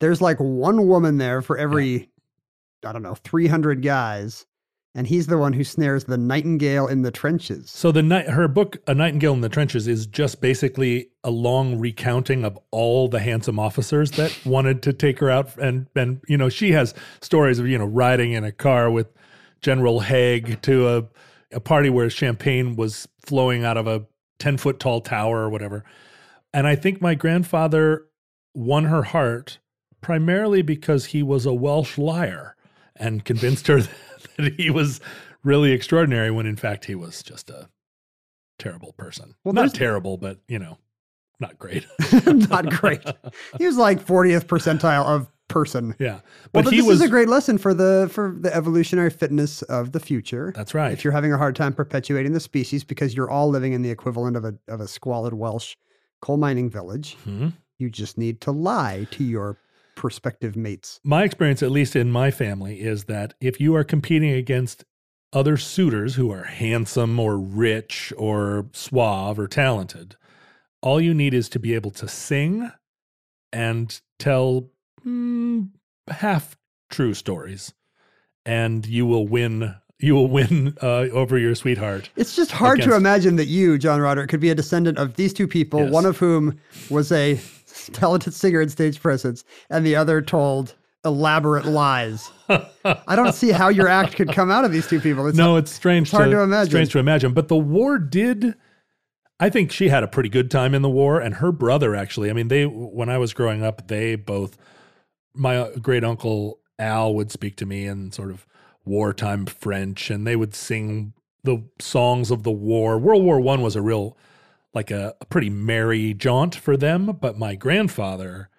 There's 0.00 0.20
like 0.20 0.38
one 0.38 0.86
woman 0.86 1.18
there 1.18 1.42
for 1.42 1.56
every, 1.56 2.10
I 2.84 2.92
don't 2.92 3.02
know, 3.02 3.14
300 3.14 3.82
guys. 3.82 4.46
And 4.96 5.06
he's 5.06 5.26
the 5.26 5.36
one 5.36 5.52
who 5.52 5.62
snares 5.62 6.04
the 6.04 6.16
nightingale 6.16 6.86
in 6.86 7.02
the 7.02 7.10
trenches. 7.10 7.70
So 7.70 7.92
the 7.92 8.02
night 8.02 8.30
her 8.30 8.48
book 8.48 8.78
"A 8.86 8.94
Nightingale 8.94 9.34
in 9.34 9.42
the 9.42 9.50
Trenches" 9.50 9.86
is 9.86 10.06
just 10.06 10.40
basically 10.40 11.10
a 11.22 11.30
long 11.30 11.78
recounting 11.78 12.46
of 12.46 12.58
all 12.70 13.06
the 13.06 13.20
handsome 13.20 13.58
officers 13.58 14.12
that 14.12 14.34
wanted 14.46 14.82
to 14.84 14.94
take 14.94 15.18
her 15.18 15.28
out, 15.28 15.54
and 15.58 15.86
and 15.94 16.22
you 16.28 16.38
know 16.38 16.48
she 16.48 16.72
has 16.72 16.94
stories 17.20 17.58
of 17.58 17.68
you 17.68 17.76
know 17.76 17.84
riding 17.84 18.32
in 18.32 18.42
a 18.42 18.50
car 18.50 18.90
with 18.90 19.08
General 19.60 20.00
Haig 20.00 20.62
to 20.62 20.88
a 20.88 21.04
a 21.52 21.60
party 21.60 21.90
where 21.90 22.08
champagne 22.08 22.74
was 22.74 23.06
flowing 23.20 23.66
out 23.66 23.76
of 23.76 23.86
a 23.86 24.06
ten 24.38 24.56
foot 24.56 24.80
tall 24.80 25.02
tower 25.02 25.40
or 25.40 25.50
whatever, 25.50 25.84
and 26.54 26.66
I 26.66 26.74
think 26.74 27.02
my 27.02 27.14
grandfather 27.14 28.06
won 28.54 28.84
her 28.84 29.02
heart 29.02 29.58
primarily 30.00 30.62
because 30.62 31.06
he 31.06 31.22
was 31.22 31.44
a 31.44 31.52
Welsh 31.52 31.98
liar 31.98 32.56
and 32.98 33.26
convinced 33.26 33.66
her 33.66 33.82
that 34.44 34.54
he 34.58 34.70
was 34.70 35.00
really 35.42 35.72
extraordinary 35.72 36.30
when 36.30 36.46
in 36.46 36.56
fact 36.56 36.84
he 36.86 36.94
was 36.94 37.22
just 37.22 37.50
a 37.50 37.68
terrible 38.58 38.92
person. 38.92 39.34
Well, 39.44 39.54
not 39.54 39.74
terrible, 39.74 40.16
but 40.16 40.38
you 40.48 40.58
know, 40.58 40.78
not 41.40 41.58
great. 41.58 41.86
Not 42.26 42.70
great. 42.80 43.02
He 43.58 43.66
was 43.66 43.76
like 43.76 44.02
40th 44.04 44.46
percentile 44.46 45.04
of 45.04 45.28
person. 45.48 45.94
yeah. 45.98 46.14
Well, 46.14 46.22
But 46.54 46.64
but 46.64 46.72
he 46.72 46.78
this 46.80 46.86
was 46.88 47.00
is 47.00 47.06
a 47.06 47.10
great 47.10 47.28
lesson 47.28 47.58
for 47.58 47.74
the 47.74 48.08
for 48.10 48.34
the 48.40 48.54
evolutionary 48.54 49.10
fitness 49.10 49.60
of 49.62 49.92
the 49.92 50.00
future. 50.00 50.52
That's 50.56 50.72
right. 50.74 50.92
If 50.92 51.04
you're 51.04 51.12
having 51.12 51.32
a 51.34 51.38
hard 51.38 51.54
time 51.54 51.74
perpetuating 51.74 52.32
the 52.32 52.40
species 52.40 52.84
because 52.84 53.14
you're 53.14 53.30
all 53.30 53.48
living 53.50 53.74
in 53.74 53.82
the 53.82 53.90
equivalent 53.90 54.36
of 54.36 54.44
a 54.46 54.54
of 54.68 54.80
a 54.80 54.88
squalid 54.88 55.34
Welsh 55.34 55.76
coal 56.22 56.38
mining 56.38 56.70
village, 56.70 57.16
Hmm. 57.24 57.48
you 57.78 57.90
just 57.90 58.16
need 58.16 58.40
to 58.40 58.50
lie 58.50 59.06
to 59.10 59.22
your 59.22 59.58
prospective 59.96 60.54
mates. 60.54 61.00
My 61.02 61.24
experience, 61.24 61.62
at 61.62 61.72
least 61.72 61.96
in 61.96 62.12
my 62.12 62.30
family, 62.30 62.80
is 62.80 63.04
that 63.04 63.34
if 63.40 63.60
you 63.60 63.74
are 63.74 63.82
competing 63.82 64.30
against 64.30 64.84
other 65.32 65.56
suitors 65.56 66.14
who 66.14 66.30
are 66.30 66.44
handsome 66.44 67.18
or 67.18 67.36
rich 67.36 68.12
or 68.16 68.66
suave 68.72 69.38
or 69.40 69.48
talented, 69.48 70.14
all 70.80 71.00
you 71.00 71.12
need 71.12 71.34
is 71.34 71.48
to 71.48 71.58
be 71.58 71.74
able 71.74 71.90
to 71.90 72.06
sing 72.06 72.70
and 73.52 74.00
tell 74.20 74.70
mm, 75.04 75.68
half 76.08 76.56
true 76.90 77.14
stories, 77.14 77.72
and 78.44 78.86
you 78.86 79.04
will 79.06 79.26
win. 79.26 79.74
You 79.98 80.14
will 80.14 80.28
win 80.28 80.76
uh, 80.82 81.08
over 81.10 81.38
your 81.38 81.54
sweetheart. 81.54 82.10
It's 82.16 82.36
just 82.36 82.50
hard 82.52 82.82
to 82.82 82.94
imagine 82.94 83.36
that 83.36 83.46
you, 83.46 83.78
John 83.78 83.98
Roderick, 83.98 84.28
could 84.28 84.40
be 84.40 84.50
a 84.50 84.54
descendant 84.54 84.98
of 84.98 85.16
these 85.16 85.32
two 85.32 85.48
people, 85.48 85.80
Yes. 85.80 85.90
one 85.90 86.04
of 86.04 86.18
whom 86.18 86.60
was 86.90 87.10
a 87.12 87.40
talented 87.92 88.34
singer 88.34 88.60
and 88.60 88.70
stage 88.70 89.00
presence, 89.00 89.44
and 89.70 89.84
the 89.84 89.96
other 89.96 90.20
told 90.22 90.74
elaborate 91.04 91.66
lies. 91.66 92.30
I 92.48 93.14
don't 93.14 93.32
see 93.32 93.50
how 93.52 93.68
your 93.68 93.88
act 93.88 94.16
could 94.16 94.32
come 94.32 94.50
out 94.50 94.64
of 94.64 94.72
these 94.72 94.86
two 94.86 95.00
people. 95.00 95.26
It's 95.26 95.38
no, 95.38 95.56
it's 95.56 95.70
strange. 95.70 96.10
hard 96.10 96.30
to, 96.30 96.36
to 96.36 96.42
imagine. 96.42 96.70
Strange 96.70 96.92
to 96.92 96.98
imagine. 96.98 97.32
But 97.32 97.48
the 97.48 97.56
war 97.56 97.98
did 97.98 98.56
I 99.38 99.50
think 99.50 99.70
she 99.70 99.88
had 99.88 100.02
a 100.02 100.08
pretty 100.08 100.28
good 100.28 100.50
time 100.50 100.74
in 100.74 100.82
the 100.82 100.88
war, 100.88 101.20
and 101.20 101.34
her 101.36 101.52
brother 101.52 101.94
actually. 101.94 102.30
I 102.30 102.32
mean, 102.32 102.48
they 102.48 102.64
when 102.64 103.08
I 103.08 103.18
was 103.18 103.34
growing 103.34 103.62
up, 103.62 103.88
they 103.88 104.16
both. 104.16 104.56
My 105.34 105.58
uh, 105.58 105.76
great 105.76 106.02
uncle 106.02 106.60
Al 106.78 107.14
would 107.14 107.30
speak 107.30 107.56
to 107.56 107.66
me 107.66 107.86
in 107.86 108.12
sort 108.12 108.30
of 108.30 108.46
wartime 108.86 109.44
French, 109.44 110.10
and 110.10 110.26
they 110.26 110.36
would 110.36 110.54
sing 110.54 111.12
the 111.44 111.62
songs 111.78 112.30
of 112.30 112.44
the 112.44 112.50
war. 112.50 112.98
World 112.98 113.22
War 113.24 113.38
One 113.38 113.60
was 113.60 113.76
a 113.76 113.82
real, 113.82 114.16
like 114.74 114.90
a, 114.90 115.14
a 115.20 115.24
pretty 115.24 115.50
merry 115.50 116.14
jaunt 116.14 116.54
for 116.54 116.76
them. 116.76 117.18
But 117.20 117.38
my 117.38 117.54
grandfather 117.54 118.50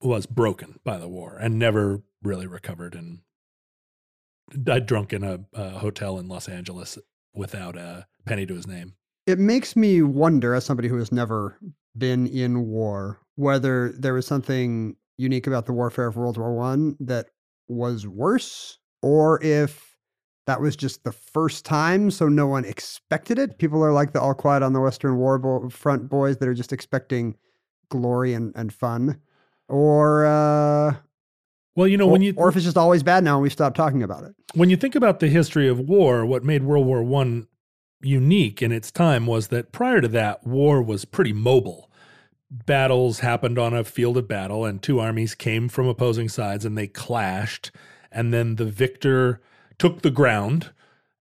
was 0.00 0.26
broken 0.26 0.78
by 0.84 0.98
the 0.98 1.08
war 1.08 1.36
and 1.40 1.58
never 1.58 2.02
really 2.22 2.46
recovered, 2.46 2.94
and 2.94 3.20
died 4.62 4.86
drunk 4.86 5.12
in 5.12 5.24
a, 5.24 5.40
a 5.52 5.70
hotel 5.78 6.18
in 6.18 6.28
Los 6.28 6.48
Angeles 6.48 6.98
without 7.34 7.76
a 7.76 8.06
penny 8.24 8.46
to 8.46 8.54
his 8.54 8.66
name. 8.66 8.94
It 9.26 9.38
makes 9.38 9.74
me 9.76 10.02
wonder, 10.02 10.54
as 10.54 10.64
somebody 10.64 10.88
who 10.88 10.98
has 10.98 11.12
never 11.12 11.58
been 11.96 12.26
in 12.26 12.66
war, 12.66 13.20
whether 13.34 13.92
there 13.98 14.14
was 14.14 14.26
something 14.26 14.96
unique 15.18 15.46
about 15.46 15.66
the 15.66 15.72
warfare 15.72 16.06
of 16.06 16.16
World 16.16 16.38
War 16.38 16.54
One 16.54 16.96
that 17.00 17.30
was 17.68 18.06
worse, 18.06 18.78
or 19.02 19.42
if 19.42 19.85
that 20.46 20.60
was 20.60 20.76
just 20.76 21.04
the 21.04 21.12
first 21.12 21.64
time, 21.64 22.10
so 22.10 22.28
no 22.28 22.46
one 22.46 22.64
expected 22.64 23.38
it. 23.38 23.58
People 23.58 23.82
are 23.84 23.92
like 23.92 24.12
the 24.12 24.20
All 24.20 24.34
Quiet 24.34 24.62
on 24.62 24.72
the 24.72 24.80
Western 24.80 25.16
War 25.16 25.38
bo- 25.38 25.68
Front 25.68 26.08
boys 26.08 26.36
that 26.38 26.48
are 26.48 26.54
just 26.54 26.72
expecting 26.72 27.36
glory 27.88 28.32
and, 28.32 28.52
and 28.56 28.72
fun, 28.72 29.20
or 29.68 30.24
uh, 30.26 30.94
Well, 31.74 31.88
you 31.88 31.96
know 31.96 32.06
or, 32.06 32.12
when 32.12 32.22
you 32.22 32.32
or 32.36 32.48
if 32.48 32.56
it's 32.56 32.64
just 32.64 32.76
always 32.78 33.02
bad 33.02 33.24
now 33.24 33.34
and 33.34 33.42
we 33.42 33.50
stop 33.50 33.74
talking 33.74 34.02
about 34.02 34.24
it. 34.24 34.34
when 34.54 34.70
you 34.70 34.76
think 34.76 34.94
about 34.94 35.20
the 35.20 35.28
history 35.28 35.68
of 35.68 35.80
war, 35.80 36.24
what 36.24 36.44
made 36.44 36.62
World 36.62 36.86
War 36.86 37.02
One 37.02 37.48
unique 38.00 38.62
in 38.62 38.72
its 38.72 38.90
time 38.92 39.26
was 39.26 39.48
that 39.48 39.72
prior 39.72 40.00
to 40.00 40.08
that, 40.08 40.46
war 40.46 40.82
was 40.82 41.04
pretty 41.04 41.32
mobile. 41.32 41.90
Battles 42.50 43.18
happened 43.20 43.58
on 43.58 43.74
a 43.74 43.82
field 43.82 44.16
of 44.16 44.28
battle, 44.28 44.64
and 44.64 44.80
two 44.80 45.00
armies 45.00 45.34
came 45.34 45.68
from 45.68 45.88
opposing 45.88 46.28
sides 46.28 46.64
and 46.64 46.78
they 46.78 46.86
clashed, 46.86 47.72
and 48.12 48.32
then 48.32 48.54
the 48.56 48.64
victor 48.64 49.40
took 49.78 50.02
the 50.02 50.10
ground, 50.10 50.72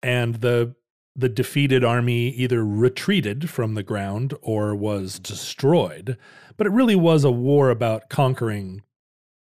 and 0.02 0.36
the 0.36 0.74
the 1.18 1.28
defeated 1.30 1.82
army 1.82 2.28
either 2.28 2.62
retreated 2.64 3.48
from 3.48 3.74
the 3.74 3.82
ground 3.82 4.34
or 4.42 4.74
was 4.74 5.18
destroyed. 5.18 6.18
But 6.58 6.66
it 6.66 6.72
really 6.72 6.94
was 6.94 7.24
a 7.24 7.30
war 7.30 7.70
about 7.70 8.10
conquering 8.10 8.82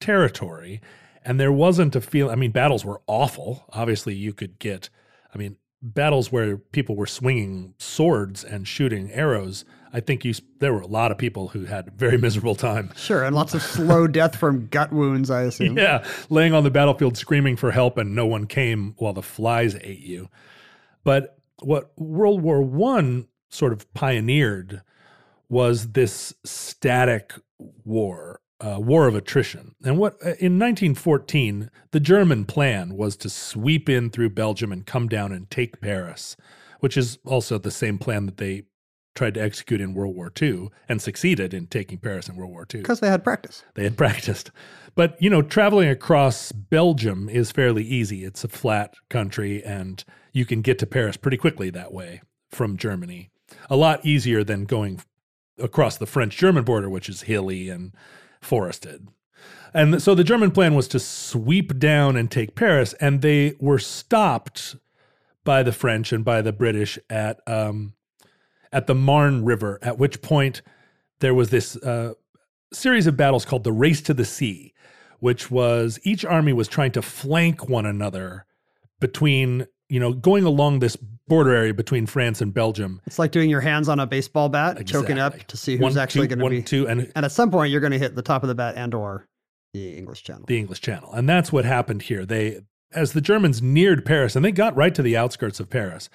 territory. 0.00 0.80
And 1.22 1.38
there 1.38 1.52
wasn't 1.52 1.94
a 1.94 2.00
feel. 2.00 2.30
I 2.30 2.34
mean, 2.34 2.50
battles 2.50 2.84
were 2.84 3.02
awful. 3.06 3.66
Obviously, 3.74 4.14
you 4.14 4.32
could 4.32 4.58
get, 4.58 4.88
I 5.34 5.38
mean, 5.38 5.56
battles 5.82 6.32
where 6.32 6.56
people 6.56 6.96
were 6.96 7.06
swinging 7.06 7.74
swords 7.76 8.42
and 8.42 8.66
shooting 8.66 9.10
arrows. 9.12 9.66
I 9.92 10.00
think 10.00 10.24
you, 10.24 10.34
there 10.58 10.72
were 10.72 10.80
a 10.80 10.86
lot 10.86 11.10
of 11.10 11.18
people 11.18 11.48
who 11.48 11.64
had 11.64 11.88
a 11.88 11.90
very 11.90 12.16
miserable 12.16 12.54
time. 12.54 12.90
Sure, 12.96 13.24
and 13.24 13.34
lots 13.34 13.54
of 13.54 13.62
slow 13.62 14.06
death 14.08 14.36
from 14.36 14.66
gut 14.68 14.92
wounds, 14.92 15.30
I 15.30 15.42
assume. 15.42 15.76
Yeah, 15.76 16.04
laying 16.28 16.54
on 16.54 16.64
the 16.64 16.70
battlefield 16.70 17.16
screaming 17.16 17.56
for 17.56 17.70
help 17.70 17.98
and 17.98 18.14
no 18.14 18.26
one 18.26 18.46
came 18.46 18.94
while 18.98 19.12
the 19.12 19.22
flies 19.22 19.76
ate 19.82 20.00
you. 20.00 20.28
But 21.02 21.38
what 21.62 21.92
World 21.98 22.42
War 22.42 22.62
One 22.62 23.26
sort 23.48 23.72
of 23.72 23.92
pioneered 23.94 24.82
was 25.48 25.92
this 25.92 26.32
static 26.44 27.34
war, 27.58 28.40
uh, 28.60 28.78
war 28.78 29.08
of 29.08 29.14
attrition. 29.16 29.74
And 29.84 29.98
what 29.98 30.14
uh, 30.14 30.38
in 30.38 30.58
1914, 30.58 31.70
the 31.90 32.00
German 32.00 32.44
plan 32.44 32.96
was 32.96 33.16
to 33.16 33.28
sweep 33.28 33.88
in 33.88 34.10
through 34.10 34.30
Belgium 34.30 34.70
and 34.70 34.86
come 34.86 35.08
down 35.08 35.32
and 35.32 35.50
take 35.50 35.80
Paris, 35.80 36.36
which 36.78 36.96
is 36.96 37.18
also 37.24 37.58
the 37.58 37.72
same 37.72 37.98
plan 37.98 38.26
that 38.26 38.36
they 38.36 38.62
tried 39.14 39.34
to 39.34 39.42
execute 39.42 39.80
in 39.80 39.94
World 39.94 40.14
War 40.14 40.32
II 40.40 40.68
and 40.88 41.02
succeeded 41.02 41.52
in 41.52 41.66
taking 41.66 41.98
Paris 41.98 42.28
in 42.28 42.36
World 42.36 42.52
War 42.52 42.66
II 42.72 42.80
Because 42.80 43.00
they 43.00 43.08
had 43.08 43.24
practice. 43.24 43.64
they 43.74 43.84
had 43.84 43.96
practiced. 43.96 44.50
But, 44.94 45.20
you 45.20 45.30
know, 45.30 45.42
traveling 45.42 45.88
across 45.88 46.52
Belgium 46.52 47.28
is 47.28 47.50
fairly 47.50 47.84
easy. 47.84 48.24
It's 48.24 48.44
a 48.44 48.48
flat 48.48 48.94
country 49.08 49.62
and 49.64 50.04
you 50.32 50.44
can 50.44 50.62
get 50.62 50.78
to 50.80 50.86
Paris 50.86 51.16
pretty 51.16 51.36
quickly 51.36 51.70
that 51.70 51.92
way 51.92 52.22
from 52.50 52.76
Germany. 52.76 53.30
A 53.68 53.76
lot 53.76 54.04
easier 54.04 54.44
than 54.44 54.64
going 54.64 55.00
across 55.58 55.96
the 55.96 56.06
French 56.06 56.36
German 56.36 56.64
border, 56.64 56.88
which 56.88 57.08
is 57.08 57.22
hilly 57.22 57.68
and 57.68 57.92
forested. 58.40 59.08
And 59.72 60.02
so 60.02 60.14
the 60.14 60.24
German 60.24 60.50
plan 60.50 60.74
was 60.74 60.88
to 60.88 60.98
sweep 60.98 61.78
down 61.78 62.16
and 62.16 62.30
take 62.30 62.54
Paris, 62.54 62.92
and 62.94 63.22
they 63.22 63.54
were 63.60 63.78
stopped 63.78 64.76
by 65.44 65.62
the 65.62 65.72
French 65.72 66.12
and 66.12 66.24
by 66.24 66.42
the 66.42 66.52
British 66.52 66.98
at 67.08 67.40
um, 67.46 67.94
at 68.72 68.86
the 68.86 68.94
Marne 68.94 69.44
River. 69.44 69.78
At 69.82 69.98
which 69.98 70.22
point 70.22 70.62
there 71.20 71.34
was 71.34 71.50
this 71.50 71.76
uh, 71.76 72.14
series 72.72 73.06
of 73.06 73.16
battles 73.16 73.44
called 73.44 73.64
the 73.64 73.72
Race 73.72 74.00
to 74.02 74.14
the 74.14 74.24
Sea, 74.24 74.72
which 75.18 75.50
was 75.50 75.98
each 76.02 76.24
army 76.24 76.52
was 76.52 76.68
trying 76.68 76.92
to 76.92 77.02
flank 77.02 77.68
one 77.68 77.86
another 77.86 78.46
between 79.00 79.66
you 79.88 80.00
know 80.00 80.12
going 80.12 80.44
along 80.44 80.78
this 80.78 80.96
border 81.30 81.54
area 81.54 81.72
between 81.72 82.06
France 82.06 82.40
and 82.40 82.52
Belgium. 82.52 83.00
It's 83.06 83.18
like 83.18 83.30
doing 83.30 83.48
your 83.48 83.60
hands 83.60 83.88
on 83.88 84.00
a 84.00 84.06
baseball 84.06 84.48
bat, 84.48 84.84
choking 84.86 85.18
up 85.18 85.38
to 85.44 85.56
see 85.56 85.76
who's 85.76 85.94
One, 85.94 85.98
actually 85.98 86.26
going 86.26 86.40
to 86.40 86.48
be. 86.48 86.62
two, 86.62 86.88
and 86.88 87.10
And 87.14 87.24
at 87.24 87.32
some 87.32 87.50
point, 87.50 87.70
you're 87.70 87.80
going 87.80 87.92
to 87.92 87.98
hit 87.98 88.14
the 88.14 88.22
top 88.22 88.42
of 88.42 88.48
the 88.48 88.54
bat 88.54 88.74
and 88.76 88.92
or 88.94 89.26
the 89.72 89.96
English 89.96 90.24
Channel. 90.24 90.44
the 90.46 90.58
English 90.58 90.80
Channel. 90.80 91.12
And 91.12 91.28
that's 91.28 91.52
what 91.52 91.64
happened 91.64 92.02
here. 92.02 92.26
They 92.26 92.60
as 92.92 93.12
the 93.12 93.20
Germans 93.20 93.62
neared 93.62 94.04
Paris 94.04 94.34
and 94.34 94.44
they 94.44 94.50
got 94.50 94.76
right 94.76 94.94
to 94.94 95.02
the 95.02 95.16
outskirts 95.16 95.60
of 95.60 95.70
Paris, 95.70 96.10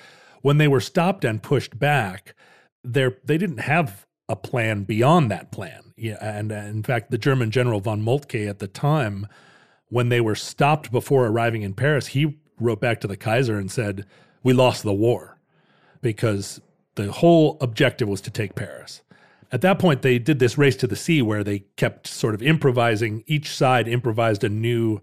when 0.45 0.59
they 0.59 0.67
were 0.67 0.79
stopped 0.79 1.25
and 1.25 1.41
pushed 1.41 1.79
back, 1.79 2.35
they 2.83 3.09
they 3.23 3.35
didn't 3.35 3.61
have 3.61 4.05
a 4.29 4.35
plan 4.35 4.83
beyond 4.83 5.31
that 5.31 5.51
plan. 5.51 5.91
Yeah, 5.97 6.17
and 6.21 6.51
uh, 6.51 6.55
in 6.57 6.83
fact, 6.83 7.09
the 7.09 7.17
German 7.17 7.49
general 7.49 7.79
von 7.79 7.99
Moltke 7.99 8.47
at 8.47 8.59
the 8.59 8.67
time 8.67 9.25
when 9.89 10.09
they 10.09 10.21
were 10.21 10.35
stopped 10.35 10.91
before 10.91 11.25
arriving 11.25 11.63
in 11.63 11.73
Paris, 11.73 12.07
he 12.07 12.37
wrote 12.59 12.79
back 12.79 13.01
to 13.01 13.07
the 13.07 13.17
Kaiser 13.17 13.57
and 13.57 13.71
said, 13.71 14.05
"We 14.43 14.53
lost 14.53 14.83
the 14.83 14.93
war." 14.93 15.39
Because 16.03 16.61
the 16.93 17.11
whole 17.11 17.57
objective 17.59 18.07
was 18.07 18.21
to 18.21 18.29
take 18.29 18.53
Paris. 18.53 19.01
At 19.51 19.61
that 19.61 19.79
point, 19.79 20.03
they 20.03 20.19
did 20.19 20.37
this 20.37 20.59
race 20.59 20.75
to 20.75 20.85
the 20.85 20.95
sea 20.95 21.23
where 21.23 21.43
they 21.43 21.63
kept 21.75 22.05
sort 22.05 22.35
of 22.35 22.43
improvising. 22.43 23.23
Each 23.25 23.49
side 23.49 23.87
improvised 23.87 24.43
a 24.43 24.49
new 24.49 25.01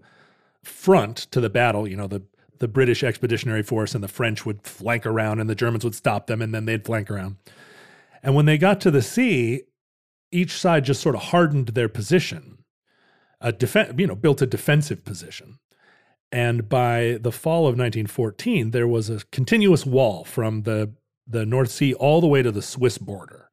front 0.63 1.17
to 1.31 1.41
the 1.41 1.49
battle. 1.49 1.85
You 1.85 1.97
know, 1.97 2.07
the 2.07 2.21
the 2.59 2.67
British 2.67 3.03
Expeditionary 3.03 3.63
Force 3.63 3.95
and 3.95 4.03
the 4.03 4.07
French 4.07 4.45
would 4.45 4.63
flank 4.63 5.05
around, 5.05 5.39
and 5.39 5.49
the 5.49 5.55
Germans 5.55 5.83
would 5.83 5.95
stop 5.95 6.27
them, 6.27 6.41
and 6.41 6.53
then 6.53 6.65
they'd 6.65 6.85
flank 6.85 7.09
around. 7.09 7.37
And 8.21 8.35
when 8.35 8.45
they 8.45 8.57
got 8.57 8.79
to 8.81 8.91
the 8.91 9.01
sea, 9.01 9.63
each 10.31 10.57
side 10.57 10.85
just 10.85 11.01
sort 11.01 11.15
of 11.15 11.23
hardened 11.23 11.69
their 11.69 11.89
position, 11.89 12.59
a 13.41 13.51
defen- 13.51 13.99
you 13.99 14.07
know, 14.07 14.15
built 14.15 14.41
a 14.41 14.47
defensive 14.47 15.03
position. 15.03 15.59
And 16.31 16.67
by 16.67 17.19
the 17.21 17.31
fall 17.31 17.67
of 17.67 17.77
1914, 17.77 18.71
there 18.71 18.87
was 18.87 19.09
a 19.09 19.21
continuous 19.31 19.85
wall 19.85 20.23
from 20.23 20.63
the, 20.63 20.93
the 21.27 21.45
North 21.45 21.69
Sea 21.69 21.93
all 21.93 22.21
the 22.21 22.27
way 22.27 22.41
to 22.41 22.51
the 22.51 22.61
Swiss 22.61 22.97
border, 22.97 23.49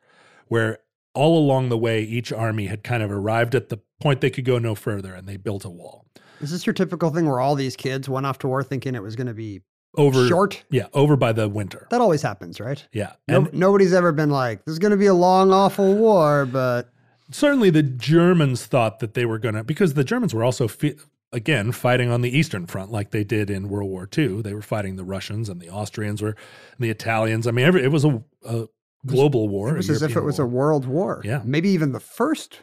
where 0.46 0.78
all 1.14 1.38
along 1.38 1.68
the 1.68 1.78
way, 1.78 2.02
each 2.02 2.32
army 2.32 2.66
had 2.66 2.84
kind 2.84 3.02
of 3.02 3.10
arrived 3.10 3.54
at 3.54 3.68
the 3.68 3.80
point 4.00 4.20
they 4.20 4.30
could 4.30 4.44
go 4.44 4.58
no 4.58 4.74
further, 4.74 5.12
and 5.14 5.28
they 5.28 5.36
built 5.36 5.64
a 5.64 5.70
wall. 5.70 6.06
Is 6.40 6.50
this 6.50 6.66
your 6.66 6.74
typical 6.74 7.10
thing 7.10 7.26
where 7.28 7.40
all 7.40 7.54
these 7.54 7.76
kids 7.76 8.08
went 8.08 8.26
off 8.26 8.38
to 8.40 8.48
war 8.48 8.62
thinking 8.62 8.94
it 8.94 9.02
was 9.02 9.16
going 9.16 9.26
to 9.26 9.34
be 9.34 9.62
Over 9.96 10.26
short? 10.28 10.64
Yeah, 10.70 10.86
over 10.94 11.16
by 11.16 11.32
the 11.32 11.48
winter. 11.48 11.86
That 11.90 12.00
always 12.00 12.22
happens, 12.22 12.60
right? 12.60 12.86
Yeah. 12.92 13.12
No, 13.28 13.36
And 13.36 13.52
nobody's 13.52 13.92
ever 13.92 14.12
been 14.12 14.30
like, 14.30 14.64
"There's 14.64 14.78
going 14.78 14.92
to 14.92 14.96
be 14.96 15.06
a 15.06 15.14
long, 15.14 15.52
awful 15.52 15.94
war," 15.94 16.46
but 16.46 16.90
certainly 17.30 17.70
the 17.70 17.82
Germans 17.82 18.66
thought 18.66 19.00
that 19.00 19.14
they 19.14 19.24
were 19.26 19.38
going 19.38 19.54
to, 19.54 19.64
because 19.64 19.94
the 19.94 20.04
Germans 20.04 20.32
were 20.34 20.42
also, 20.44 20.68
again, 21.32 21.72
fighting 21.72 22.10
on 22.10 22.22
the 22.22 22.36
Eastern 22.36 22.66
Front 22.66 22.90
like 22.90 23.10
they 23.10 23.22
did 23.24 23.50
in 23.50 23.68
World 23.68 23.90
War 23.90 24.08
II. 24.16 24.42
They 24.42 24.54
were 24.54 24.62
fighting 24.62 24.96
the 24.96 25.04
Russians 25.04 25.48
and 25.48 25.60
the 25.60 25.68
Austrians 25.70 26.22
were, 26.22 26.30
and 26.30 26.36
the 26.80 26.90
Italians. 26.90 27.46
I 27.46 27.50
mean, 27.50 27.66
every, 27.66 27.84
it 27.84 27.92
was 27.92 28.04
a, 28.04 28.22
a 28.44 28.66
global 29.06 29.48
war. 29.48 29.70
it 29.70 29.76
was 29.76 29.90
as 29.90 30.02
if 30.02 30.16
it 30.16 30.22
was 30.22 30.38
a 30.38 30.46
world 30.46 30.86
war. 30.86 31.20
Yeah. 31.24 31.42
maybe 31.44 31.68
even 31.70 31.92
the 31.92 32.00
first 32.00 32.60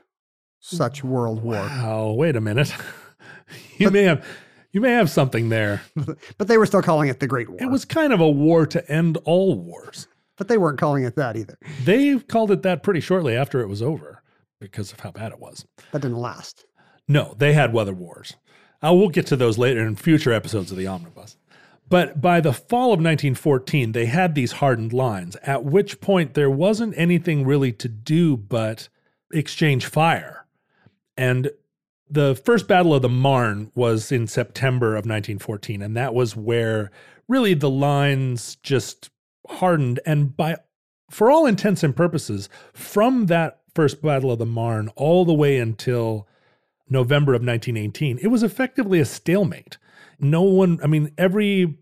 such 0.59 1.03
world 1.03 1.43
war. 1.43 1.55
Wow, 1.55 2.11
wait 2.11 2.35
a 2.35 2.41
minute. 2.41 2.73
you 3.77 3.89
may 3.91 4.03
have, 4.03 4.25
you 4.71 4.81
may 4.81 4.91
have 4.91 5.09
something 5.09 5.49
there. 5.49 5.81
But 6.37 6.47
they 6.47 6.57
were 6.57 6.65
still 6.65 6.81
calling 6.81 7.09
it 7.09 7.19
the 7.19 7.27
Great 7.27 7.49
War. 7.49 7.57
It 7.61 7.69
was 7.71 7.85
kind 7.85 8.13
of 8.13 8.19
a 8.19 8.29
war 8.29 8.65
to 8.67 8.91
end 8.91 9.17
all 9.25 9.55
wars. 9.55 10.07
but 10.37 10.47
they 10.47 10.57
weren't 10.57 10.79
calling 10.79 11.03
it 11.03 11.15
that 11.15 11.35
either. 11.35 11.57
They 11.83 12.17
called 12.19 12.51
it 12.51 12.61
that 12.63 12.83
pretty 12.83 12.99
shortly 12.99 13.35
after 13.35 13.61
it 13.61 13.67
was 13.67 13.81
over 13.81 14.21
because 14.59 14.91
of 14.93 14.99
how 14.99 15.11
bad 15.11 15.31
it 15.31 15.39
was. 15.39 15.65
That 15.91 16.01
didn't 16.01 16.17
last. 16.17 16.65
No, 17.07 17.35
they 17.37 17.53
had 17.53 17.73
weather 17.73 17.93
wars. 17.93 18.35
Uh, 18.85 18.93
we'll 18.93 19.09
get 19.09 19.25
to 19.27 19.35
those 19.35 19.57
later 19.57 19.85
in 19.85 19.95
future 19.95 20.31
episodes 20.33 20.71
of 20.71 20.77
the 20.77 20.85
Omnibus. 20.87 21.37
But 21.89 22.19
by 22.21 22.41
the 22.41 22.53
fall 22.53 22.87
of 22.93 22.99
1914, 22.99 23.93
they 23.93 24.07
had 24.07 24.35
these 24.35 24.53
hardened 24.53 24.91
lines, 24.93 25.37
at 25.37 25.63
which 25.63 26.01
point 26.01 26.33
there 26.33 26.49
wasn't 26.49 26.93
anything 26.97 27.45
really 27.45 27.71
to 27.73 27.87
do 27.87 28.35
but 28.37 28.89
exchange 29.31 29.85
fire. 29.85 30.45
And 31.15 31.49
the 32.09 32.35
first 32.35 32.67
Battle 32.67 32.93
of 32.93 33.01
the 33.01 33.09
Marne 33.09 33.71
was 33.75 34.11
in 34.11 34.27
September 34.27 34.89
of 34.89 35.05
1914, 35.05 35.81
and 35.81 35.95
that 35.95 36.13
was 36.13 36.35
where 36.35 36.91
really 37.27 37.53
the 37.53 37.69
lines 37.69 38.55
just 38.63 39.09
hardened. 39.47 39.99
And 40.05 40.35
by 40.35 40.57
for 41.09 41.31
all 41.31 41.45
intents 41.45 41.83
and 41.83 41.95
purposes, 41.95 42.49
from 42.73 43.27
that 43.27 43.61
first 43.73 44.01
Battle 44.01 44.31
of 44.31 44.39
the 44.39 44.45
Marne 44.45 44.89
all 44.95 45.25
the 45.25 45.33
way 45.33 45.57
until 45.57 46.27
November 46.89 47.33
of 47.33 47.41
1918, 47.41 48.19
it 48.21 48.27
was 48.27 48.43
effectively 48.43 48.99
a 48.99 49.05
stalemate. 49.05 49.77
No 50.19 50.41
one, 50.41 50.79
I 50.83 50.87
mean, 50.87 51.11
every 51.17 51.77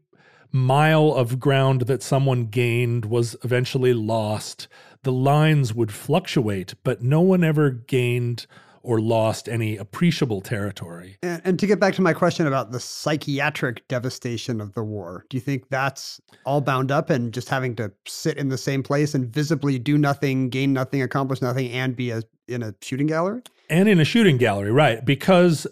mile 0.51 1.13
of 1.13 1.39
ground 1.39 1.81
that 1.81 2.03
someone 2.03 2.45
gained 2.45 3.05
was 3.05 3.35
eventually 3.43 3.93
lost. 3.93 4.67
The 5.03 5.11
lines 5.11 5.73
would 5.73 5.91
fluctuate, 5.91 6.75
but 6.83 7.01
no 7.01 7.21
one 7.21 7.43
ever 7.43 7.69
gained 7.69 8.47
or 8.85 9.01
lost 9.01 9.49
any 9.49 9.75
appreciable 9.77 10.41
territory. 10.41 11.17
And, 11.23 11.41
and 11.43 11.59
to 11.59 11.65
get 11.67 11.79
back 11.79 11.95
to 11.95 12.01
my 12.01 12.13
question 12.13 12.45
about 12.47 12.71
the 12.71 12.79
psychiatric 12.79 13.87
devastation 13.87 14.61
of 14.61 14.73
the 14.73 14.83
war, 14.83 15.25
do 15.29 15.37
you 15.37 15.41
think 15.41 15.69
that's 15.69 16.21
all 16.45 16.61
bound 16.61 16.91
up 16.91 17.09
in 17.09 17.31
just 17.31 17.49
having 17.49 17.75
to 17.77 17.91
sit 18.07 18.37
in 18.37 18.49
the 18.49 18.57
same 18.57 18.83
place 18.83 19.15
and 19.15 19.27
visibly 19.27 19.79
do 19.79 19.97
nothing, 19.97 20.49
gain 20.49 20.71
nothing, 20.73 21.01
accomplish 21.01 21.41
nothing, 21.41 21.71
and 21.71 21.95
be 21.95 22.11
a, 22.11 22.21
in 22.47 22.61
a 22.61 22.75
shooting 22.81 23.07
gallery? 23.07 23.41
And 23.69 23.89
in 23.89 23.99
a 23.99 24.05
shooting 24.05 24.37
gallery, 24.37 24.71
right? 24.71 25.03
Because 25.03 25.65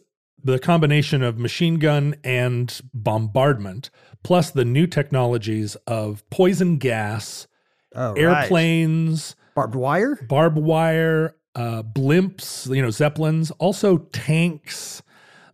the 0.43 0.57
combination 0.59 1.21
of 1.21 1.37
machine 1.37 1.75
gun 1.79 2.15
and 2.23 2.81
bombardment, 2.93 3.89
plus 4.23 4.49
the 4.49 4.65
new 4.65 4.87
technologies 4.87 5.75
of 5.87 6.27
poison 6.29 6.77
gas, 6.77 7.47
Oh, 7.95 8.13
right. 8.15 8.17
airplanes, 8.41 9.35
barbed 9.53 9.75
wire. 9.75 10.17
barbed 10.27 10.57
wire, 10.57 11.35
uh, 11.55 11.83
blimps, 11.83 12.73
you 12.75 12.81
know, 12.81 12.89
zeppelins, 12.89 13.51
also 13.51 13.97
tanks. 13.97 15.01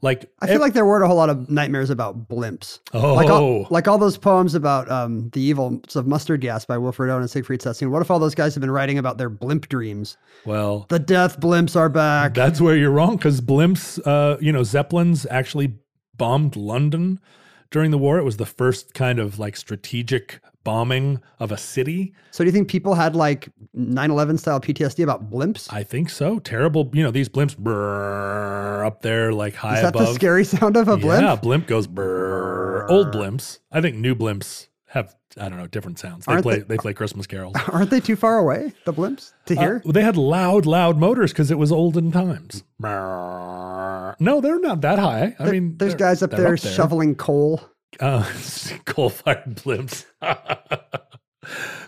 Like 0.01 0.31
I 0.39 0.45
feel 0.47 0.55
ev- 0.55 0.61
like 0.61 0.71
there 0.73 0.85
weren't 0.85 1.03
a 1.03 1.07
whole 1.07 1.17
lot 1.17 1.29
of 1.29 1.49
nightmares 1.49 1.89
about 1.89 2.29
blimps. 2.29 2.79
oh, 2.93 3.15
Like 3.15 3.29
all, 3.29 3.67
like 3.69 3.87
all 3.89 3.97
those 3.97 4.17
poems 4.17 4.55
about 4.55 4.89
um, 4.89 5.29
the 5.33 5.41
evils 5.41 5.97
of 5.97 6.07
mustard 6.07 6.39
gas 6.39 6.63
by 6.63 6.77
Wilfred 6.77 7.09
Owen 7.09 7.19
and 7.23 7.29
Siegfried 7.29 7.61
Sassoon. 7.61 7.91
What 7.91 8.01
if 8.01 8.09
all 8.09 8.17
those 8.17 8.33
guys 8.33 8.55
have 8.55 8.61
been 8.61 8.71
writing 8.71 8.97
about 8.97 9.17
their 9.17 9.29
blimp 9.29 9.67
dreams? 9.67 10.15
well, 10.45 10.85
The 10.87 10.99
death 10.99 11.41
blimps 11.41 11.75
are 11.75 11.89
back. 11.89 12.33
that's 12.33 12.61
where 12.61 12.77
you're 12.77 12.91
wrong 12.91 13.17
because 13.17 13.41
blimps, 13.41 13.99
uh, 14.07 14.37
you 14.39 14.53
know, 14.53 14.63
zeppelins 14.63 15.27
actually 15.29 15.73
bombed 16.15 16.55
London 16.55 17.19
during 17.71 17.91
the 17.91 17.97
war. 17.97 18.17
It 18.17 18.23
was 18.23 18.37
the 18.37 18.45
first 18.45 18.93
kind 18.93 19.19
of 19.19 19.39
like 19.39 19.55
strategic 19.55 20.39
bombing 20.63 21.19
of 21.39 21.51
a 21.51 21.57
city. 21.57 22.13
So 22.31 22.43
do 22.43 22.47
you 22.47 22.51
think 22.51 22.67
people 22.67 22.93
had 22.95 23.15
like 23.15 23.49
9/11 23.75 24.39
style 24.39 24.59
PTSD 24.59 25.03
about 25.03 25.29
blimps? 25.29 25.71
I 25.71 25.83
think 25.83 26.09
so. 26.09 26.39
Terrible, 26.39 26.89
you 26.93 27.03
know, 27.03 27.11
these 27.11 27.29
blimps 27.29 27.55
brrr, 27.55 28.85
up 28.85 29.01
there 29.01 29.31
like 29.33 29.55
high 29.55 29.77
Is 29.77 29.81
that 29.81 29.95
above. 29.95 30.07
the 30.07 30.13
scary 30.13 30.43
sound 30.55 30.77
of 30.77 30.87
a 30.87 30.97
blimp? 30.97 31.23
Yeah, 31.23 31.35
blimp 31.35 31.67
goes 31.67 31.87
brrr. 31.87 32.89
Old 32.89 33.07
blimps. 33.13 33.59
I 33.71 33.81
think 33.81 33.95
new 33.97 34.15
blimps 34.15 34.67
have 34.89 35.15
I 35.39 35.47
don't 35.49 35.57
know 35.57 35.67
different 35.67 35.99
sounds. 35.99 36.25
They 36.25 36.31
Aren't 36.33 36.43
play 36.43 36.57
they- 36.59 36.63
they, 36.63 36.77
play 36.77 36.93
Christmas 36.93 37.27
carols. 37.27 37.55
Aren't 37.71 37.89
they 37.91 37.99
too 37.99 38.15
far 38.15 38.37
away, 38.39 38.73
the 38.85 38.93
blimps, 38.93 39.33
to 39.45 39.55
Uh, 39.55 39.59
hear? 39.61 39.81
they 39.85 40.01
had 40.01 40.17
loud, 40.17 40.65
loud 40.65 40.97
motors 40.97 41.31
because 41.31 41.51
it 41.51 41.57
was 41.57 41.71
olden 41.71 42.11
times. 42.11 42.63
No, 42.79 44.41
they're 44.41 44.59
not 44.59 44.81
that 44.81 44.99
high. 44.99 45.35
I 45.39 45.43
There- 45.43 45.53
mean, 45.53 45.77
there's 45.77 45.95
guys 45.95 46.21
up 46.23 46.31
they're 46.31 46.39
there, 46.41 46.57
shoveling 46.57 47.15
coal. 47.15 47.61
uh, 47.99 48.23
coal-fired 48.85 49.55
blimps. 49.57 50.05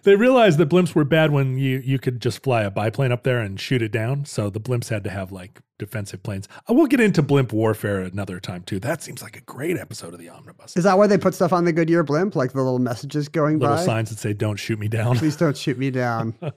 they 0.04 0.16
realized 0.16 0.58
that 0.60 0.70
blimps 0.70 0.96
were 0.96 1.04
bad 1.04 1.32
when 1.32 1.58
you 1.58 1.82
you 1.84 2.00
could 2.00 2.22
just 2.22 2.44
fly 2.44 2.64
a 2.64 2.72
biplane 2.72 3.12
up 3.12 3.24
there 3.24 3.40
and 3.40 3.60
shoot 3.60 3.82
it 3.82 3.92
down. 3.92 4.26
So 4.26 4.50
the 4.50 4.60
blimps 4.60 4.90
had 4.90 5.04
to 5.04 5.10
have 5.10 5.32
like 5.32 5.62
defensive 5.80 6.22
planes. 6.24 6.48
Uh, 6.70 6.74
we'll 6.74 6.86
get 6.88 7.00
into 7.00 7.22
blimp 7.22 7.54
warfare 7.54 8.02
another 8.02 8.40
time 8.40 8.64
too. 8.64 8.80
That 8.80 9.02
seems 9.02 9.22
like 9.22 9.36
a 9.36 9.42
great 9.42 9.78
episode 9.78 10.14
of 10.14 10.20
the 10.20 10.30
Omnibus. 10.30 10.78
Is 10.78 10.84
that 10.84 10.98
why 10.98 11.08
they 11.08 11.18
put 11.18 11.34
stuff 11.34 11.54
on 11.54 11.66
the 11.66 11.74
Goodyear 11.74 12.04
blimp, 12.04 12.36
like 12.36 12.52
the 12.54 12.62
little 12.62 12.80
messages 12.80 13.28
going 13.28 13.60
Little 13.60 13.76
by? 13.76 13.86
signs 13.86 14.10
that 14.10 14.20
say 14.20 14.34
"Don't 14.34 14.58
shoot 14.58 14.80
me 14.80 14.88
down." 14.88 15.18
Please 15.18 15.36
don't 15.36 15.58
shoot 15.58 15.78
me 15.78 15.92
down. 15.92 16.36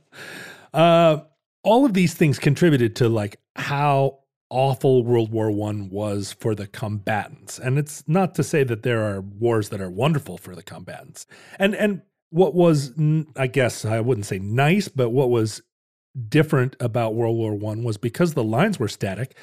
Uh, 0.73 1.23
all 1.63 1.87
of 1.87 1.95
these 1.95 2.15
things 2.15 2.39
contributed 2.39 2.97
to 2.97 3.09
like 3.09 3.39
how 3.55 4.19
awful 4.51 5.05
World 5.05 5.31
War 5.31 5.51
One 5.51 5.89
was 5.89 6.33
for 6.33 6.55
the 6.55 6.67
combatants. 6.67 7.59
And 7.59 7.79
it's 7.79 8.03
not 8.07 8.35
to 8.35 8.43
say 8.43 8.65
that 8.65 8.83
there 8.83 9.03
are 9.05 9.21
wars 9.21 9.69
that 9.69 9.81
are 9.81 9.91
wonderful 9.91 10.37
for 10.37 10.55
the 10.55 10.63
combatants. 10.63 11.27
And 11.59 11.75
and 11.75 12.03
what 12.35 12.53
was, 12.53 12.93
i 13.37 13.47
guess, 13.47 13.85
I 13.85 14.01
wouldn't 14.01 14.27
say 14.27 14.41
nice, 14.41 14.89
but 14.89 15.11
what 15.11 15.31
was 15.31 15.63
different 16.29 16.75
about 16.81 17.15
World 17.15 17.37
War 17.37 17.55
One 17.55 17.85
was 17.85 17.97
because 17.97 18.35
the 18.35 18.43
lines 18.43 18.77
were 18.77 18.89
static, 18.89 19.37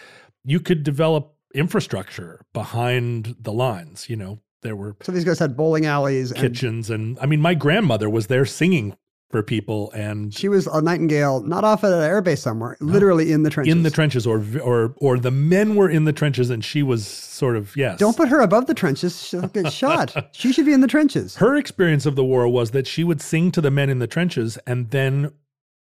you 0.43 0.60
could 0.60 0.84
develop 0.84 1.34
infrastructure 1.56 2.41
behind 2.51 3.38
the 3.39 3.54
lines. 3.54 4.10
You 4.10 4.17
know, 4.17 4.39
there 4.62 4.75
were 4.75 4.97
so 5.01 5.13
these 5.13 5.23
guys 5.23 5.39
had 5.39 5.56
bowling 5.56 5.86
alleys, 5.86 6.32
and 6.32 6.41
kitchens, 6.41 6.89
and 6.89 7.17
I 7.21 7.27
mean, 7.27 7.39
my 7.39 7.54
grandmother 7.54 8.10
was 8.10 8.27
there 8.27 8.43
singing 8.45 8.97
for 9.32 9.41
people, 9.44 9.91
and 9.91 10.34
she 10.34 10.50
was 10.50 10.67
a 10.67 10.82
nightingale, 10.82 11.41
not 11.41 11.63
off 11.63 11.84
at 11.84 11.91
an 11.91 12.00
airbase 12.00 12.39
somewhere, 12.39 12.78
literally 12.80 13.32
in 13.32 13.44
the 13.44 13.50
trenches. 13.50 13.72
in 13.74 13.84
the 13.84 13.89
trenches 13.89 14.28
or 14.28 14.44
or 14.63 14.94
or 14.98 15.17
the 15.17 15.32
men 15.32 15.76
were 15.76 15.89
in 15.89 16.04
the 16.06 16.13
trenches 16.13 16.50
and 16.50 16.63
she 16.63 16.84
was 16.84 17.08
sort 17.08 17.56
of 17.56 17.76
yes 17.76 17.98
Don't 18.00 18.15
put 18.17 18.28
her 18.30 18.41
above 18.41 18.67
the 18.67 18.74
trenches; 18.74 19.22
she'll 19.26 19.48
get 19.48 19.72
shot. 19.82 20.15
She 20.36 20.52
should 20.54 20.65
be 20.65 20.74
in 20.74 20.82
the 20.82 20.88
trenches. 20.88 21.38
her 21.38 21.56
experience 21.56 22.06
of 22.06 22.15
the 22.15 22.24
war 22.24 22.48
was 22.48 22.72
that 22.72 22.88
she 22.88 23.04
would 23.04 23.22
sing 23.22 23.52
to 23.52 23.62
the 23.62 23.72
men 23.72 23.89
in 23.89 24.00
the 24.00 24.08
trenches 24.08 24.58
and 24.67 24.91
then 24.91 25.32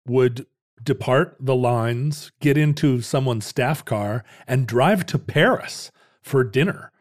would 0.06 0.46
depart 0.82 1.37
the 1.40 1.56
lines 1.56 2.30
get 2.40 2.56
into 2.56 3.00
someone's 3.00 3.44
staff 3.44 3.84
car 3.84 4.22
and 4.46 4.66
drive 4.66 5.04
to 5.06 5.18
paris 5.18 5.90
for 6.22 6.44
dinner 6.44 6.92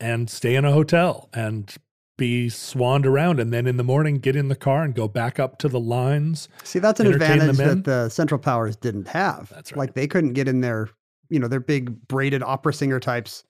and 0.00 0.30
stay 0.30 0.54
in 0.54 0.64
a 0.64 0.72
hotel 0.72 1.28
and 1.34 1.74
be 2.16 2.48
swanned 2.48 3.04
around 3.06 3.38
and 3.40 3.52
then 3.52 3.66
in 3.66 3.76
the 3.76 3.84
morning 3.84 4.18
get 4.18 4.34
in 4.36 4.48
the 4.48 4.56
car 4.56 4.82
and 4.82 4.94
go 4.94 5.06
back 5.06 5.38
up 5.38 5.58
to 5.58 5.68
the 5.68 5.78
lines 5.80 6.48
See, 6.64 6.78
that's 6.78 6.98
an 7.00 7.08
advantage 7.08 7.56
that 7.58 7.84
the 7.84 8.08
Central 8.08 8.38
Powers 8.38 8.74
didn't 8.76 9.08
have. 9.08 9.50
That's 9.50 9.72
right. 9.72 9.78
Like 9.80 9.94
they 9.94 10.06
couldn't 10.06 10.32
get 10.32 10.48
in 10.48 10.60
there. 10.62 10.88
You 11.28 11.40
know, 11.40 11.48
their 11.48 11.60
big 11.60 12.08
braided 12.08 12.42
opera 12.42 12.72
singer 12.72 13.00
types 13.00 13.44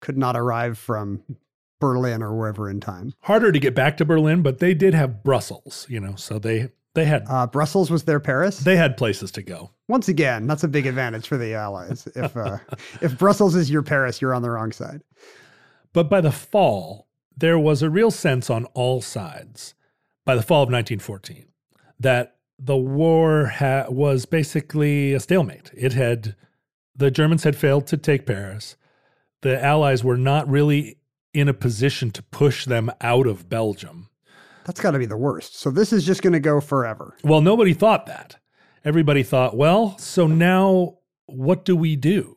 could 0.00 0.16
not 0.18 0.36
arrive 0.36 0.76
from 0.78 1.22
Berlin 1.80 2.22
or 2.22 2.34
wherever 2.36 2.68
in 2.68 2.80
time. 2.80 3.12
harder 3.20 3.52
to 3.52 3.58
get 3.58 3.74
back 3.74 3.96
to 3.96 4.04
berlin 4.04 4.42
but 4.42 4.58
they 4.58 4.74
did 4.74 4.92
have 4.92 5.22
brussels 5.22 5.86
you 5.88 5.98
know 5.98 6.14
so 6.14 6.38
they 6.38 6.68
they 6.94 7.04
had 7.06 7.24
Uh, 7.28 7.46
Brussels 7.46 7.90
was 7.90 8.02
their 8.04 8.18
Paris. 8.20 8.58
they 8.58 8.76
had 8.76 8.96
places 8.96 9.30
to 9.32 9.42
go 9.42 9.70
Once 9.88 10.08
again, 10.08 10.46
that's 10.48 10.64
a 10.64 10.68
big 10.68 10.86
advantage 10.86 11.26
for 11.28 11.38
the 11.38 11.54
Allies. 11.54 12.06
If 12.16 12.36
uh, 12.36 12.58
if 13.00 13.16
Brussels 13.16 13.54
is 13.54 13.70
your 13.70 13.82
Paris, 13.82 14.20
you're 14.20 14.34
on 14.34 14.42
the 14.42 14.50
wrong 14.50 14.72
side. 14.72 15.00
But 15.92 16.10
by 16.10 16.20
the 16.20 16.32
fall, 16.32 17.06
there 17.36 17.58
was 17.58 17.82
a 17.82 17.90
real 17.90 18.10
sense 18.10 18.50
on 18.50 18.66
all 18.66 19.00
sides, 19.00 19.74
by 20.24 20.34
the 20.34 20.42
fall 20.42 20.62
of 20.62 20.70
1914, 20.70 21.46
that 21.98 22.36
the 22.58 22.76
war 22.76 23.46
ha- 23.46 23.86
was 23.88 24.26
basically 24.26 25.12
a 25.14 25.20
stalemate. 25.20 25.70
It 25.74 25.94
had, 25.94 26.36
the 26.94 27.10
Germans 27.10 27.44
had 27.44 27.56
failed 27.56 27.86
to 27.88 27.96
take 27.96 28.26
Paris. 28.26 28.76
The 29.42 29.62
Allies 29.62 30.04
were 30.04 30.18
not 30.18 30.48
really 30.48 30.98
in 31.32 31.48
a 31.48 31.54
position 31.54 32.10
to 32.10 32.22
push 32.24 32.66
them 32.66 32.90
out 33.00 33.26
of 33.26 33.48
Belgium. 33.48 34.08
That's 34.64 34.80
got 34.80 34.90
to 34.90 34.98
be 34.98 35.06
the 35.06 35.16
worst. 35.16 35.58
So 35.58 35.70
this 35.70 35.92
is 35.92 36.04
just 36.04 36.22
going 36.22 36.32
to 36.34 36.40
go 36.40 36.60
forever. 36.60 37.16
Well, 37.24 37.40
nobody 37.40 37.72
thought 37.72 38.06
that. 38.06 38.36
Everybody 38.84 39.22
thought, 39.22 39.56
well, 39.56 39.96
so 39.98 40.26
now 40.26 40.98
what 41.26 41.64
do 41.64 41.76
we 41.76 41.96
do? 41.96 42.36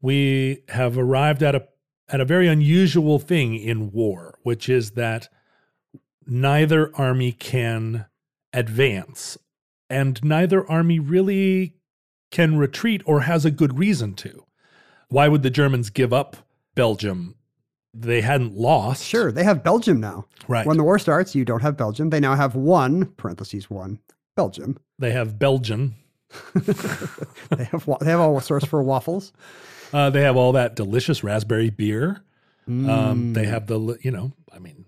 We 0.00 0.62
have 0.68 0.98
arrived 0.98 1.42
at 1.42 1.54
a 1.54 1.66
at 2.08 2.20
a 2.20 2.24
very 2.24 2.48
unusual 2.48 3.18
thing 3.18 3.54
in 3.56 3.90
war, 3.92 4.38
which 4.42 4.68
is 4.68 4.92
that 4.92 5.28
neither 6.26 6.94
army 6.96 7.32
can 7.32 8.06
advance 8.52 9.36
and 9.90 10.22
neither 10.24 10.68
army 10.70 10.98
really 10.98 11.74
can 12.30 12.56
retreat 12.56 13.02
or 13.06 13.20
has 13.20 13.44
a 13.44 13.50
good 13.50 13.78
reason 13.78 14.14
to. 14.14 14.44
Why 15.08 15.28
would 15.28 15.42
the 15.42 15.50
Germans 15.50 15.90
give 15.90 16.12
up 16.12 16.36
Belgium? 16.74 17.36
They 17.92 18.22
hadn't 18.22 18.54
lost. 18.54 19.04
Sure, 19.04 19.30
they 19.30 19.44
have 19.44 19.62
Belgium 19.62 20.00
now. 20.00 20.24
Right. 20.48 20.66
When 20.66 20.76
the 20.76 20.82
war 20.82 20.98
starts, 20.98 21.34
you 21.34 21.44
don't 21.44 21.62
have 21.62 21.76
Belgium. 21.76 22.10
They 22.10 22.18
now 22.20 22.34
have 22.34 22.56
one 22.56 23.06
parentheses 23.16 23.70
one 23.70 24.00
Belgium. 24.36 24.78
they 24.98 25.12
have 25.12 25.38
Belgian. 25.38 25.94
They 27.50 27.64
have 27.64 27.86
wa- 27.86 27.98
they 28.00 28.10
have 28.10 28.18
all 28.18 28.40
source 28.40 28.64
for 28.64 28.82
waffles. 28.82 29.32
Uh, 29.94 30.10
they 30.10 30.22
have 30.22 30.36
all 30.36 30.50
that 30.52 30.74
delicious 30.74 31.22
raspberry 31.22 31.70
beer. 31.70 32.20
Um, 32.66 32.86
Mm. 32.86 33.34
they 33.34 33.44
have 33.46 33.68
the, 33.68 33.96
you 34.02 34.10
know, 34.10 34.32
I 34.52 34.58
mean, 34.58 34.84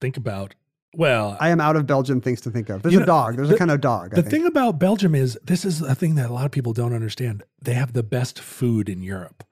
think 0.00 0.16
about, 0.18 0.54
well, 0.94 1.36
I 1.40 1.48
am 1.50 1.60
out 1.60 1.74
of 1.76 1.86
Belgium 1.86 2.20
things 2.20 2.40
to 2.42 2.50
think 2.50 2.68
of. 2.68 2.82
There's 2.82 2.96
a 2.96 3.00
know, 3.00 3.06
dog. 3.06 3.36
There's 3.36 3.48
the- 3.48 3.54
a 3.54 3.58
kind 3.58 3.70
of 3.70 3.80
dog. 3.80 4.12
I 4.12 4.20
the 4.20 4.28
thing 4.28 4.44
about 4.46 4.78
Belgium 4.78 5.14
is 5.14 5.38
this 5.44 5.64
is 5.64 5.80
a 5.80 5.94
thing 5.94 6.16
that 6.16 6.28
a 6.28 6.32
lot 6.34 6.44
of 6.44 6.50
people 6.50 6.72
don't 6.74 6.92
understand. 6.92 7.44
They 7.62 7.74
have 7.74 7.92
the 7.94 8.02
best 8.02 8.38
food 8.40 8.88
in 8.90 9.02
Europe 9.02 9.42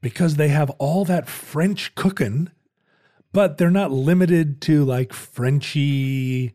because 0.00 0.36
they 0.36 0.48
have 0.48 0.70
all 0.78 1.04
that 1.04 1.28
French 1.28 1.94
cooking, 1.94 2.50
but 3.32 3.58
they're 3.58 3.70
not 3.70 3.92
limited 3.92 4.60
to 4.62 4.84
like 4.84 5.12
Frenchy 5.12 6.54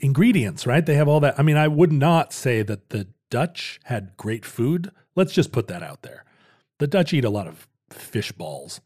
ingredients, 0.00 0.66
right? 0.66 0.84
They 0.84 0.94
have 0.94 1.08
all 1.08 1.20
that. 1.20 1.38
I 1.38 1.42
mean, 1.42 1.56
I 1.56 1.66
would 1.68 1.92
not 1.92 2.32
say 2.32 2.62
that 2.62 2.90
the 2.90 3.08
Dutch 3.30 3.80
had 3.84 4.16
great 4.16 4.44
food. 4.44 4.90
Let's 5.16 5.32
just 5.32 5.50
put 5.52 5.66
that 5.68 5.82
out 5.82 6.02
there. 6.02 6.24
The 6.82 6.88
Dutch 6.88 7.12
eat 7.12 7.24
a 7.24 7.30
lot 7.30 7.46
of 7.46 7.68
fish 7.90 8.32
balls. 8.32 8.80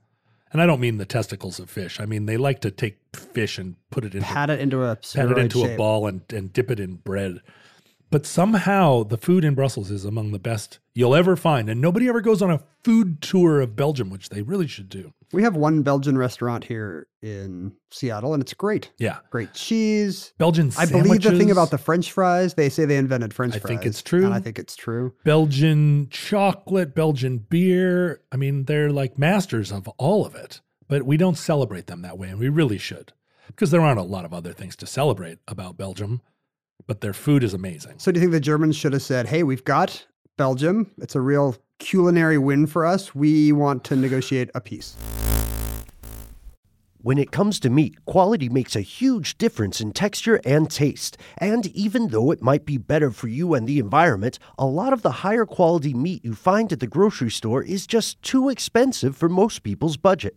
And 0.52 0.61
I 0.61 0.66
don't 0.66 0.80
mean 0.80 0.98
the 0.98 1.06
testicles 1.06 1.59
of 1.59 1.70
fish. 1.70 1.98
I 1.98 2.04
mean 2.04 2.26
they 2.26 2.37
like 2.37 2.61
to 2.61 2.70
take 2.70 2.98
fish 3.14 3.56
and 3.56 3.76
put 3.90 4.04
it 4.04 4.14
into 4.14 4.26
pat 4.26 4.50
it 4.50 4.61
into 4.61 4.82
a 4.82 4.96
pat 4.96 5.30
it 5.30 5.38
into 5.38 5.64
a 5.64 5.74
ball 5.78 6.06
and, 6.06 6.20
and 6.30 6.52
dip 6.52 6.70
it 6.70 6.78
in 6.78 6.96
bread. 6.96 7.40
But 8.11 8.25
somehow 8.25 9.03
the 9.03 9.19
food 9.19 9.45
in 9.45 9.55
Brussels 9.55 9.90
is 9.90 10.05
among 10.05 10.33
the 10.33 10.38
best 10.38 10.79
you'll 10.95 11.14
ever 11.14 11.37
find. 11.37 11.69
And 11.69 11.81
nobody 11.81 12.09
ever 12.09 12.21
goes 12.21 12.40
on 12.40 12.51
a 12.51 12.62
food 12.85 13.21
tour 13.21 13.61
of 13.61 13.75
Belgium, 13.75 14.11
which 14.11 14.29
they 14.29 14.42
really 14.42 14.66
should 14.66 14.88
do. 14.88 15.12
We 15.33 15.42
have 15.42 15.57
one 15.57 15.83
Belgian 15.83 16.16
restaurant 16.16 16.64
here 16.64 17.09
in 17.21 17.73
Seattle, 17.90 18.33
and 18.33 18.40
it's 18.40 18.55
great. 18.55 18.92
Yeah. 18.99 19.19
Great 19.31 19.53
cheese. 19.55 20.33
Belgian 20.38 20.71
I 20.79 20.87
believe 20.87 21.21
the 21.21 21.37
thing 21.37 21.51
about 21.51 21.71
the 21.71 21.79
French 21.79 22.12
fries, 22.12 22.55
they 22.55 22.69
say 22.69 22.85
they 22.85 22.97
invented 22.97 23.35
French 23.35 23.55
I 23.55 23.59
fries. 23.59 23.71
I 23.71 23.75
think 23.75 23.87
it's 23.87 24.03
true. 24.03 24.25
And 24.25 24.35
I 24.35 24.38
think 24.38 24.59
it's 24.59 24.77
true. 24.77 25.14
Belgian 25.25 26.09
chocolate, 26.11 26.95
Belgian 26.95 27.38
beer. 27.38 28.23
I 28.31 28.37
mean, 28.37 28.64
they're 28.64 28.92
like 28.92 29.19
masters 29.19 29.73
of 29.73 29.88
all 29.99 30.25
of 30.25 30.37
it, 30.37 30.61
but 30.87 31.03
we 31.03 31.16
don't 31.16 31.37
celebrate 31.37 31.88
them 31.88 32.03
that 32.03 32.19
way, 32.19 32.29
and 32.29 32.38
we 32.38 32.49
really 32.49 32.79
should 32.79 33.12
because 33.49 33.71
there 33.71 33.81
aren't 33.81 34.01
a 34.01 34.05
lot 34.05 34.25
of 34.25 34.35
other 34.35 34.53
things 34.53 34.77
to 34.77 34.87
celebrate 34.87 35.38
about 35.49 35.77
Belgium, 35.77 36.21
but 36.87 37.01
their 37.01 37.12
food 37.12 37.42
is 37.42 37.55
amazing. 37.55 37.99
So 37.99 38.12
do 38.12 38.18
you 38.18 38.22
think 38.22 38.33
the 38.33 38.40
Germans 38.40 38.77
should 38.77 38.92
have 38.92 39.03
said, 39.03 39.27
hey, 39.27 39.42
we've 39.42 39.64
got 39.64 40.07
Belgium. 40.37 40.92
It's 40.99 41.14
a 41.14 41.20
real 41.20 41.57
culinary 41.79 42.38
win 42.38 42.66
for 42.66 42.87
us. 42.87 43.14
We 43.14 43.53
want 43.53 43.85
to 43.85 43.96
negotiate 43.96 44.51
a 44.55 44.61
peace. 44.61 44.96
When 46.99 47.18
it 47.18 47.31
comes 47.31 47.61
to 47.61 47.70
meat, 47.70 48.05
quality 48.05 48.49
makes 48.49 48.75
a 48.75 48.81
huge 48.81 49.38
difference 49.38 49.81
in 49.81 49.92
texture 49.92 50.40
and 50.44 50.68
taste. 50.68 51.16
And 51.38 51.66
even 51.68 52.09
though 52.09 52.33
it 52.33 52.42
might 52.42 52.66
be 52.66 52.79
better 52.79 53.12
for 53.12 53.29
you 53.29 53.55
and 53.55 53.64
the 53.64 53.79
environment, 53.79 54.40
a 54.59 54.66
lot 54.66 54.92
of 54.92 55.03
the 55.03 55.12
higher 55.22 55.46
quality 55.46 55.94
meat 55.94 56.25
you 56.25 56.35
find 56.35 56.72
at 56.72 56.81
the 56.81 56.88
grocery 56.88 57.31
store 57.31 57.62
is 57.62 57.87
just 57.87 58.20
too 58.22 58.49
expensive 58.49 59.16
for 59.16 59.29
most 59.29 59.62
people's 59.62 59.96
budget. 59.96 60.37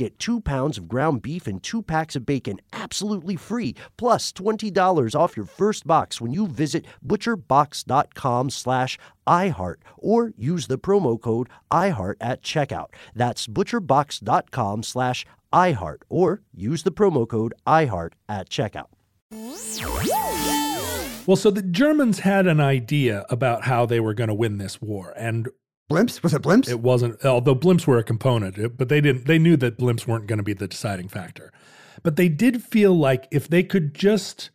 get 0.01 0.19
two 0.19 0.41
pounds 0.41 0.77
of 0.77 0.87
ground 0.87 1.21
beef 1.21 1.47
and 1.47 1.61
two 1.61 1.81
packs 1.81 2.15
of 2.15 2.25
bacon 2.25 2.59
absolutely 2.73 3.35
free, 3.35 3.75
plus 3.97 4.31
$20 4.31 5.15
off 5.15 5.37
your 5.37 5.45
first 5.45 5.85
box 5.85 6.19
when 6.19 6.33
you 6.33 6.47
visit 6.47 6.85
butcherbox.com 7.05 8.49
slash 8.49 8.97
iHeart 9.27 9.75
or 9.97 10.33
use 10.35 10.67
the 10.67 10.77
promo 10.77 11.21
code 11.21 11.49
iHeart 11.71 12.15
at 12.19 12.41
checkout. 12.41 12.87
That's 13.15 13.47
butcherbox.com 13.47 14.83
slash 14.83 15.25
iHeart 15.53 16.01
or 16.09 16.41
use 16.53 16.83
the 16.83 16.91
promo 16.91 17.27
code 17.27 17.53
iHeart 17.67 18.13
at 18.27 18.49
checkout. 18.49 18.87
Well, 21.27 21.37
so 21.37 21.51
the 21.51 21.61
Germans 21.61 22.19
had 22.19 22.47
an 22.47 22.59
idea 22.59 23.25
about 23.29 23.65
how 23.65 23.85
they 23.85 23.99
were 23.99 24.15
going 24.15 24.29
to 24.29 24.33
win 24.33 24.57
this 24.57 24.81
war, 24.81 25.13
and 25.15 25.47
Blimps? 25.91 26.23
Was 26.23 26.33
it 26.33 26.41
blimps? 26.41 26.69
it 26.69 26.79
wasn't. 26.79 27.23
Although 27.25 27.55
blimps 27.55 27.85
were 27.87 27.97
a 27.97 28.03
component, 28.03 28.57
it- 28.57 28.77
but 28.77 28.89
they 28.89 29.01
didn't. 29.01 29.25
They 29.27 29.39
knew 29.39 29.57
that 29.57 29.77
blimps 29.77 30.07
weren't 30.07 30.27
going 30.27 30.37
to 30.37 30.43
be 30.43 30.53
the 30.53 30.67
deciding 30.67 31.07
factor. 31.09 31.51
But 32.03 32.15
they 32.15 32.29
did 32.29 32.63
feel 32.63 32.93
like 32.97 33.27
if 33.31 33.47
they 33.47 33.63
could 33.63 33.93
just 33.93 34.49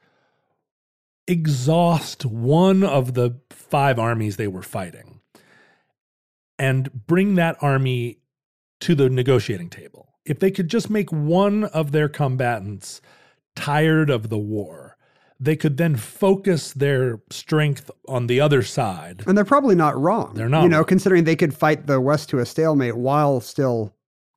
exhaust 1.28 2.24
one 2.24 2.82
of 2.84 3.14
the 3.14 3.38
five 3.50 3.98
armies 3.98 4.36
they 4.36 4.46
were 4.48 4.62
fighting 4.62 5.20
and 6.58 7.06
bring 7.06 7.34
that 7.34 7.56
army 7.60 8.18
to 8.80 8.94
the 8.94 9.10
negotiating 9.10 9.68
table, 9.70 10.14
if 10.24 10.38
they 10.38 10.50
could 10.50 10.68
just 10.68 10.88
make 10.90 11.10
one 11.12 11.64
of 11.64 11.92
their 11.92 12.08
combatants 12.08 13.00
tired 13.54 14.08
of 14.10 14.28
the 14.28 14.38
war, 14.38 14.85
they 15.38 15.56
could 15.56 15.76
then 15.76 15.96
focus 15.96 16.72
their 16.72 17.20
strength 17.30 17.90
on 18.08 18.26
the 18.26 18.40
other 18.40 18.62
side. 18.62 19.22
and 19.26 19.36
they're 19.36 19.44
probably 19.44 19.74
not 19.74 19.98
wrong. 20.00 20.32
They're 20.34 20.48
not 20.48 20.62
You 20.62 20.68
know, 20.68 20.78
wrong. 20.78 20.86
considering 20.86 21.24
they 21.24 21.36
could 21.36 21.54
fight 21.54 21.86
the 21.86 22.00
West 22.00 22.28
to 22.30 22.38
a 22.38 22.46
stalemate 22.46 22.96
while 22.96 23.40
still 23.40 23.92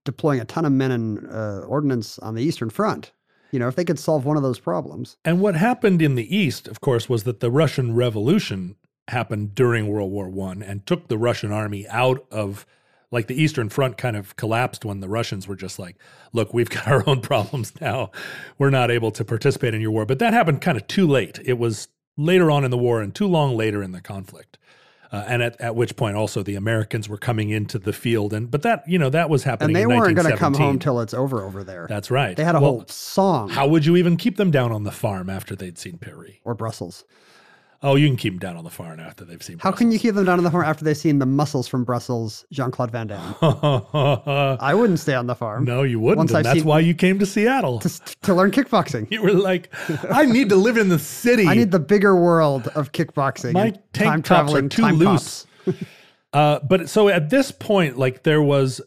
deploying 0.05 0.39
a 0.39 0.45
ton 0.45 0.65
of 0.65 0.71
men 0.71 0.91
and 0.91 1.27
uh, 1.31 1.59
ordnance 1.67 2.19
on 2.19 2.35
the 2.35 2.41
Eastern 2.43 2.69
Front. 2.69 3.11
You 3.51 3.59
know, 3.59 3.67
if 3.67 3.75
they 3.75 3.85
could 3.85 3.97
solve 3.99 4.25
one 4.25 4.37
of 4.37 4.43
those 4.43 4.59
problems. 4.59 5.17
And 5.25 5.41
what 5.41 5.55
happened 5.55 6.01
in 6.01 6.15
the 6.15 6.35
East, 6.35 6.67
of 6.67 6.81
course, 6.81 7.09
was 7.09 7.23
that 7.23 7.39
the 7.39 7.49
Russian 7.49 7.95
Revolution 7.95 8.75
happened 9.07 9.55
during 9.55 9.87
World 9.87 10.11
War 10.11 10.29
One 10.29 10.61
and 10.61 10.85
took 10.85 11.07
the 11.07 11.17
Russian 11.17 11.51
army 11.51 11.87
out 11.87 12.25
of 12.31 12.65
like 13.11 13.27
the 13.27 13.41
Eastern 13.41 13.69
Front 13.69 13.97
kind 13.97 14.15
of 14.15 14.35
collapsed 14.35 14.85
when 14.85 14.99
the 14.99 15.09
Russians 15.09 15.47
were 15.47 15.55
just 15.55 15.79
like, 15.79 15.95
look, 16.33 16.53
we've 16.53 16.69
got 16.69 16.87
our 16.91 17.03
own 17.07 17.21
problems 17.21 17.73
now. 17.81 18.11
We're 18.57 18.69
not 18.69 18.91
able 18.91 19.11
to 19.11 19.25
participate 19.25 19.73
in 19.73 19.81
your 19.81 19.91
war. 19.91 20.05
But 20.05 20.19
that 20.19 20.33
happened 20.33 20.61
kind 20.61 20.77
of 20.77 20.85
too 20.87 21.07
late. 21.07 21.39
It 21.43 21.57
was 21.57 21.87
later 22.17 22.51
on 22.51 22.63
in 22.65 22.71
the 22.71 22.77
war 22.77 23.01
and 23.01 23.13
too 23.15 23.27
long 23.27 23.55
later 23.57 23.81
in 23.81 23.91
the 23.93 24.01
conflict. 24.01 24.57
Uh, 25.11 25.23
and 25.27 25.41
at, 25.41 25.59
at 25.59 25.75
which 25.75 25.95
point 25.95 26.15
also 26.15 26.43
the 26.43 26.53
Americans 26.53 27.09
were 27.09 27.17
coming 27.17 27.49
into 27.49 27.79
the 27.79 27.91
field 27.91 28.31
and 28.31 28.51
but 28.51 28.61
that 28.61 28.83
you 28.87 28.99
know 28.99 29.09
that 29.09 29.27
was 29.27 29.43
happening 29.43 29.75
And 29.75 29.75
they 29.75 29.87
weren't 29.87 30.15
going 30.15 30.29
to 30.29 30.37
come 30.37 30.53
home 30.53 30.77
till 30.77 30.99
it's 31.01 31.15
over 31.15 31.41
over 31.43 31.63
there. 31.63 31.87
that's 31.89 32.11
right 32.11 32.37
they 32.37 32.43
had 32.43 32.53
a 32.53 32.59
Well, 32.61 32.69
whole 32.71 32.85
song. 32.89 33.49
how 33.49 33.67
would 33.67 33.87
you 33.87 33.95
even 33.97 34.17
keep 34.17 34.37
them 34.37 34.51
down 34.51 34.71
on 34.71 34.83
the 34.83 34.91
farm 34.91 35.27
after 35.27 35.55
they'd 35.55 35.79
seen 35.79 35.97
Paree 35.97 36.41
or 36.43 36.53
Brussels. 36.53 37.05
Oh, 37.81 37.95
you 37.95 38.07
can 38.07 38.17
keep 38.17 38.33
them 38.33 38.39
down 38.39 38.57
on 38.57 38.65
the 38.65 38.69
farm 38.69 38.99
after 38.99 39.23
they've 39.23 39.41
seen. 39.41 39.57
How 39.59 39.71
can 39.71 39.89
you 39.91 39.99
keep 39.99 40.13
them 40.13 40.25
down 40.25 40.37
on 40.37 40.43
the 40.43 40.51
farm 40.51 40.65
after 40.65 40.83
they've 40.83 40.97
seen 40.97 41.19
the 41.19 41.25
muscles 41.25 41.67
from 41.67 41.85
Brussels, 41.85 42.45
Jean 42.51 42.71
Claude 42.71 42.91
Van 42.91 43.07
Damme? 43.07 43.35
I 44.59 44.73
wouldn't 44.73 44.99
stay 44.99 45.15
on 45.15 45.27
the 45.27 45.35
farm. 45.35 45.63
no, 45.63 45.83
you 45.83 45.99
wouldn't. 45.99 46.17
Once 46.17 46.31
and 46.31 46.39
I've 46.39 46.55
that's 46.55 46.65
why 46.65 46.79
you 46.81 46.93
came 46.93 47.19
to 47.19 47.25
Seattle. 47.25 47.79
To, 47.79 47.89
to 48.23 48.33
learn 48.33 48.51
kickboxing. 48.51 49.07
You 49.19 49.23
were 49.23 49.31
like, 49.33 49.73
I 50.11 50.25
need 50.25 50.49
to 50.49 50.55
live 50.55 50.77
in 50.77 50.89
the 50.89 50.99
city. 50.99 51.47
I 51.47 51.55
need 51.55 51.71
the 51.71 51.79
bigger 51.79 52.15
world 52.15 52.67
of 52.69 52.91
kickboxing. 52.91 53.53
My 53.53 53.71
tank 53.71 53.83
time 53.93 54.23
tops 54.23 54.53
are 54.53 54.61
traveling 54.61 54.69
too 54.69 54.85
loose. 54.85 55.45
Uh, 56.31 56.59
but 56.59 56.87
so 56.87 57.09
at 57.09 57.31
this 57.31 57.51
point, 57.51 57.97
like 57.97 58.21
there 58.21 58.41
was 58.41 58.81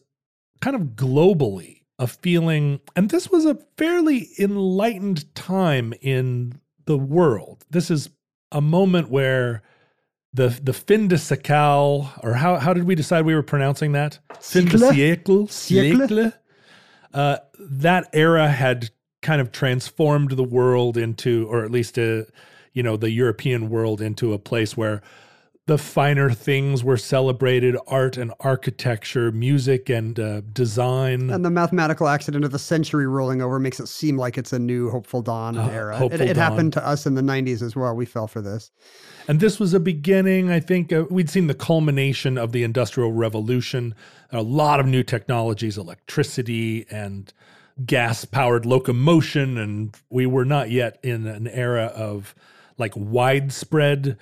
kind 0.61 0.77
of 0.77 0.83
globally 0.95 1.81
a 1.99 2.07
feeling, 2.07 2.79
and 2.95 3.11
this 3.11 3.31
was 3.31 3.45
a 3.45 3.59
fairly 3.77 4.29
enlightened 4.39 5.35
time 5.35 5.93
in 6.01 6.61
the 6.85 6.97
world. 6.97 7.65
This 7.69 7.91
is 7.91 8.11
a 8.53 8.61
moment 8.61 9.11
where 9.11 9.63
the 10.33 10.49
the 10.63 10.73
fin 10.73 11.09
de 11.09 11.17
siècle, 11.17 12.09
or 12.23 12.35
how 12.35 12.57
how 12.57 12.73
did 12.73 12.85
we 12.85 12.95
decide 12.95 13.25
we 13.25 13.35
were 13.35 13.43
pronouncing 13.43 13.93
that? 13.93 14.19
Fin 14.41 14.67
de 14.67 14.79
Siècle? 14.79 15.49
siècle. 15.49 16.33
Uh, 17.13 17.37
that 17.59 18.09
era 18.13 18.49
had 18.49 18.91
kind 19.21 19.41
of 19.41 19.53
transformed 19.53 20.33
the 20.33 20.45
world 20.45 20.97
into, 20.97 21.47
or 21.49 21.65
at 21.65 21.71
least 21.71 21.99
uh 21.99 22.23
you 22.73 22.83
know, 22.83 22.97
the 22.97 23.11
European 23.11 23.69
world 23.69 24.01
into 24.01 24.33
a 24.33 24.39
place 24.39 24.77
where 24.77 25.03
the 25.73 25.79
finer 25.79 26.31
things 26.31 26.85
were 26.85 26.99
celebrated 26.99 27.75
art 27.87 28.19
and 28.19 28.31
architecture, 28.41 29.33
music 29.33 29.89
and 29.89 30.21
uh, 30.21 30.43
design. 30.53 31.31
And 31.31 31.43
the 31.43 31.49
mathematical 31.51 32.09
accident 32.09 32.45
of 32.45 32.51
the 32.51 32.59
century 32.59 33.07
rolling 33.07 33.41
over 33.41 33.59
makes 33.59 33.81
it 33.81 33.87
seem 33.89 34.19
like 34.19 34.37
it's 34.37 34.53
a 34.53 34.59
new 34.59 34.91
hopeful 34.91 35.23
dawn 35.23 35.57
Uh, 35.57 35.71
era. 35.71 36.05
It, 36.05 36.21
it 36.21 36.27
dawn. 36.27 36.37
happened 36.37 36.73
to 36.75 36.87
us 36.87 37.07
in 37.07 37.15
the 37.15 37.23
90s 37.23 37.63
as 37.63 37.75
well. 37.75 37.97
We 37.97 38.05
fell 38.05 38.27
for 38.27 38.43
this. 38.43 38.71
And 39.29 39.41
this 39.41 39.59
was 39.59 39.73
a 39.73 39.81
beginning, 39.81 40.51
I 40.51 40.61
think. 40.61 40.93
Uh, 40.93 41.07
we'd 41.09 41.31
seen 41.31 41.47
the 41.47 41.55
culmination 41.55 42.37
of 42.37 42.53
the 42.53 42.65
Industrial 42.65 43.11
Revolution, 43.11 43.95
a 44.31 44.43
lot 44.43 44.79
of 44.79 44.85
new 44.85 45.03
technologies, 45.03 45.79
electricity 45.79 46.85
and 46.91 47.33
gas 47.87 48.27
powered 48.27 48.67
locomotion. 48.67 49.57
And 49.57 49.97
we 50.11 50.27
were 50.27 50.45
not 50.45 50.71
yet 50.71 50.99
in 51.03 51.27
an 51.27 51.49
era 51.49 51.87
of 51.87 52.35
like 52.77 52.93
widespread 52.95 54.19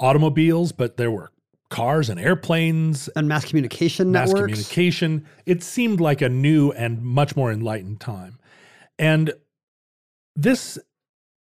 automobiles, 0.00 0.72
but 0.72 0.96
there 0.96 1.10
were 1.10 1.30
cars 1.68 2.08
and 2.10 2.18
airplanes, 2.18 3.08
And 3.14 3.28
mass 3.28 3.44
communication 3.44 4.10
mass 4.10 4.28
networks. 4.30 4.50
communication. 4.52 5.24
It 5.46 5.62
seemed 5.62 6.00
like 6.00 6.20
a 6.20 6.28
new 6.28 6.72
and 6.72 7.00
much 7.02 7.36
more 7.36 7.52
enlightened 7.52 8.00
time. 8.00 8.38
And 8.98 9.32
this 10.34 10.78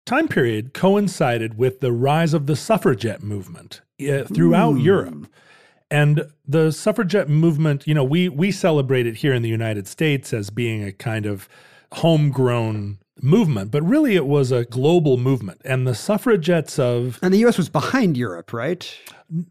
time 0.07 0.29
period 0.29 0.75
coincided 0.75 1.57
with 1.57 1.81
the 1.81 1.93
rise 1.93 2.35
of 2.35 2.47
the 2.47 2.57
suffragette 2.57 3.23
movement 3.23 3.81
uh, 4.03 4.25
throughout 4.25 4.73
Hmm. 4.73 4.81
Europe. 4.81 5.27
And 5.93 6.27
the 6.47 6.71
suffragette 6.71 7.29
movement, 7.29 7.87
you 7.87 7.95
know, 7.95 8.05
we 8.05 8.29
we 8.29 8.53
celebrate 8.53 9.07
it 9.07 9.17
here 9.17 9.35
in 9.35 9.43
the 9.43 9.49
United 9.49 9.89
States 9.89 10.33
as 10.33 10.49
being 10.51 10.85
a 10.85 10.93
kind 10.93 11.27
of 11.27 11.49
homegrown 11.95 12.99
movement, 13.23 13.71
but 13.71 13.83
really 13.83 14.17
it 14.17 14.27
was 14.27 14.53
a 14.53 14.65
global 14.65 15.17
movement. 15.17 15.61
And 15.65 15.87
the 15.87 15.95
suffragettes 15.95 16.79
of 16.79 17.19
And 17.23 17.33
the 17.33 17.45
US 17.47 17.59
was 17.59 17.69
behind 17.69 18.17
Europe, 18.17 18.53
right? 18.53 18.93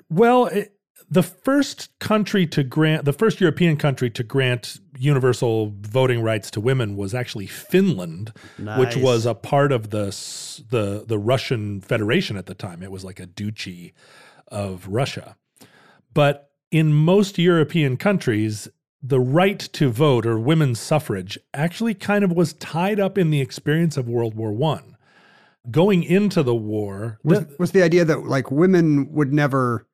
well, 0.10 0.47
it, 0.47 0.73
the 1.10 1.23
first 1.23 1.89
country 1.99 2.45
to 2.47 2.63
grant 2.63 3.05
the 3.05 3.13
first 3.13 3.41
European 3.41 3.77
country 3.77 4.10
to 4.12 4.23
grant 4.23 4.79
universal 4.97 5.73
voting 5.82 6.21
rights 6.21 6.51
to 6.51 6.62
women 6.62 6.95
was 6.95 7.15
actually 7.15 7.47
Finland, 7.47 8.32
which 8.77 8.95
was 8.95 9.25
a 9.25 9.34
part 9.34 9.71
of 9.71 9.89
the 9.89 10.05
the 10.69 11.05
the 11.08 11.17
Russian 11.17 11.82
Federation 11.82 12.38
at 12.38 12.45
the 12.45 12.53
time. 12.53 12.84
It 12.84 12.91
was 12.91 13.03
like 13.03 13.19
a 13.19 13.25
duchy 13.25 13.93
of 14.49 14.88
Russia. 14.88 15.36
But 16.13 16.51
in 16.71 16.93
most 16.93 17.39
European 17.39 17.97
countries, 17.97 18.67
the 19.02 19.20
right 19.20 19.60
to 19.60 19.90
vote 19.90 20.26
or 20.26 20.40
women's 20.40 20.80
suffrage 20.80 21.38
actually 21.54 21.94
kind 21.94 22.24
of 22.24 22.32
was 22.32 22.54
tied 22.54 23.00
up 23.00 23.18
in 23.18 23.30
the 23.30 23.42
experience 23.42 23.98
of 23.98 24.10
World 24.10 24.36
War 24.36 24.52
One. 24.52 24.98
Going 25.70 26.04
into 26.04 26.42
the 26.42 26.56
war, 26.56 27.20
Was, 27.24 27.40
th- 27.46 27.60
was 27.60 27.72
the 27.72 27.84
idea 27.84 28.06
that 28.06 28.26
like 28.26 28.50
women 28.50 29.12
would 29.12 29.32
never 29.32 29.88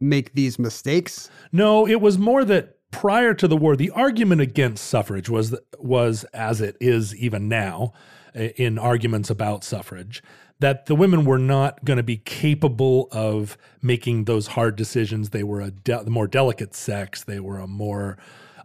make 0.00 0.34
these 0.34 0.58
mistakes? 0.58 1.30
No, 1.52 1.86
it 1.86 2.00
was 2.00 2.18
more 2.18 2.44
that 2.44 2.76
prior 2.90 3.34
to 3.34 3.48
the 3.48 3.56
war, 3.56 3.76
the 3.76 3.90
argument 3.90 4.40
against 4.40 4.84
suffrage 4.84 5.28
was 5.28 5.56
was 5.78 6.24
as 6.32 6.60
it 6.60 6.76
is 6.80 7.14
even 7.16 7.48
now 7.48 7.92
eh, 8.34 8.50
in 8.56 8.78
arguments 8.78 9.30
about 9.30 9.64
suffrage 9.64 10.22
that 10.64 10.86
the 10.86 10.94
women 10.94 11.26
were 11.26 11.38
not 11.38 11.84
going 11.84 11.98
to 11.98 12.02
be 12.02 12.16
capable 12.16 13.08
of 13.12 13.58
making 13.82 14.24
those 14.24 14.46
hard 14.46 14.76
decisions. 14.76 15.28
They 15.28 15.42
were 15.42 15.60
a 15.60 15.70
de- 15.70 16.08
more 16.08 16.26
delicate 16.26 16.74
sex. 16.74 17.22
They 17.22 17.38
were 17.38 17.58
a 17.58 17.66
more 17.66 18.16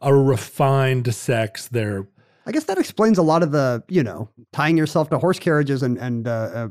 a 0.01 0.15
refined 0.15 1.13
sex. 1.13 1.67
They're 1.67 2.07
I 2.45 2.53
guess 2.53 2.63
that 2.63 2.77
explains 2.77 3.17
a 3.17 3.21
lot 3.21 3.43
of 3.43 3.51
the, 3.51 3.83
you 3.89 4.01
know, 4.01 4.29
tying 4.53 4.77
yourself 4.77 5.09
to 5.09 5.17
horse 5.17 5.39
carriages 5.39 5.83
and 5.83 5.97
and 5.97 6.25
uh, 6.25 6.31
uh, 6.31 6.67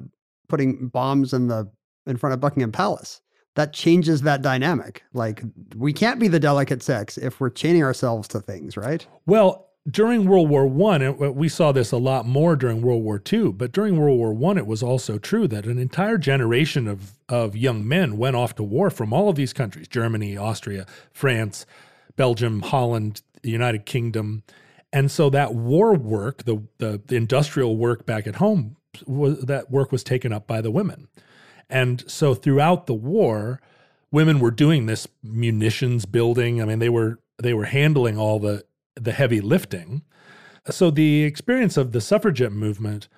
putting 0.48 0.88
bombs 0.88 1.34
in 1.34 1.48
the 1.48 1.70
in 2.06 2.16
front 2.16 2.32
of 2.32 2.40
Buckingham 2.40 2.72
Palace. 2.72 3.20
That 3.54 3.74
changes 3.74 4.22
that 4.22 4.40
dynamic. 4.40 5.02
Like 5.12 5.42
we 5.76 5.92
can't 5.92 6.18
be 6.18 6.28
the 6.28 6.40
delicate 6.40 6.82
sex 6.82 7.18
if 7.18 7.38
we're 7.38 7.50
chaining 7.50 7.82
ourselves 7.82 8.28
to 8.28 8.40
things, 8.40 8.78
right? 8.78 9.06
Well, 9.26 9.67
during 9.90 10.26
World 10.26 10.48
War 10.48 10.66
One, 10.66 11.02
and 11.02 11.22
uh, 11.22 11.32
we 11.32 11.48
saw 11.48 11.72
this 11.72 11.92
a 11.92 11.96
lot 11.96 12.26
more 12.26 12.56
during 12.56 12.82
World 12.82 13.02
War 13.02 13.18
Two, 13.18 13.52
but 13.52 13.72
during 13.72 13.98
World 13.98 14.18
War 14.18 14.32
One, 14.32 14.58
it 14.58 14.66
was 14.66 14.82
also 14.82 15.18
true 15.18 15.48
that 15.48 15.66
an 15.66 15.78
entire 15.78 16.18
generation 16.18 16.86
of 16.88 17.12
of 17.28 17.56
young 17.56 17.86
men 17.86 18.16
went 18.16 18.36
off 18.36 18.54
to 18.56 18.62
war 18.62 18.90
from 18.90 19.12
all 19.12 19.28
of 19.28 19.36
these 19.36 19.52
countries: 19.52 19.88
Germany, 19.88 20.36
Austria, 20.36 20.86
France, 21.12 21.66
Belgium, 22.16 22.60
Holland, 22.60 23.22
the 23.42 23.50
United 23.50 23.86
Kingdom, 23.86 24.42
and 24.92 25.10
so 25.10 25.30
that 25.30 25.54
war 25.54 25.94
work, 25.94 26.44
the 26.44 26.62
the, 26.78 27.00
the 27.06 27.16
industrial 27.16 27.76
work 27.76 28.04
back 28.04 28.26
at 28.26 28.36
home, 28.36 28.76
was, 29.06 29.40
that 29.42 29.70
work 29.70 29.92
was 29.92 30.02
taken 30.02 30.32
up 30.32 30.46
by 30.46 30.60
the 30.60 30.70
women. 30.70 31.08
And 31.70 32.02
so 32.10 32.34
throughout 32.34 32.86
the 32.86 32.94
war, 32.94 33.60
women 34.10 34.40
were 34.40 34.50
doing 34.50 34.86
this 34.86 35.06
munitions 35.22 36.06
building. 36.06 36.62
I 36.62 36.64
mean, 36.64 36.78
they 36.78 36.88
were 36.88 37.20
they 37.38 37.54
were 37.54 37.66
handling 37.66 38.18
all 38.18 38.38
the 38.38 38.64
the 38.98 39.12
heavy 39.12 39.40
lifting. 39.40 40.02
So 40.70 40.90
the 40.90 41.24
experience 41.24 41.76
of 41.76 41.92
the 41.92 42.00
suffragette 42.00 42.52
movement 42.52 43.08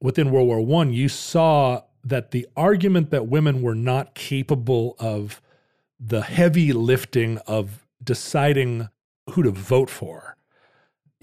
within 0.00 0.30
World 0.30 0.48
War 0.48 0.60
One, 0.60 0.92
you 0.92 1.08
saw 1.08 1.82
that 2.04 2.30
the 2.30 2.46
argument 2.56 3.10
that 3.10 3.28
women 3.28 3.62
were 3.62 3.74
not 3.74 4.14
capable 4.14 4.94
of 4.98 5.40
the 5.98 6.22
heavy 6.22 6.72
lifting 6.72 7.38
of 7.46 7.86
deciding 8.02 8.88
who 9.30 9.42
to 9.42 9.50
vote 9.50 9.88
for. 9.88 10.33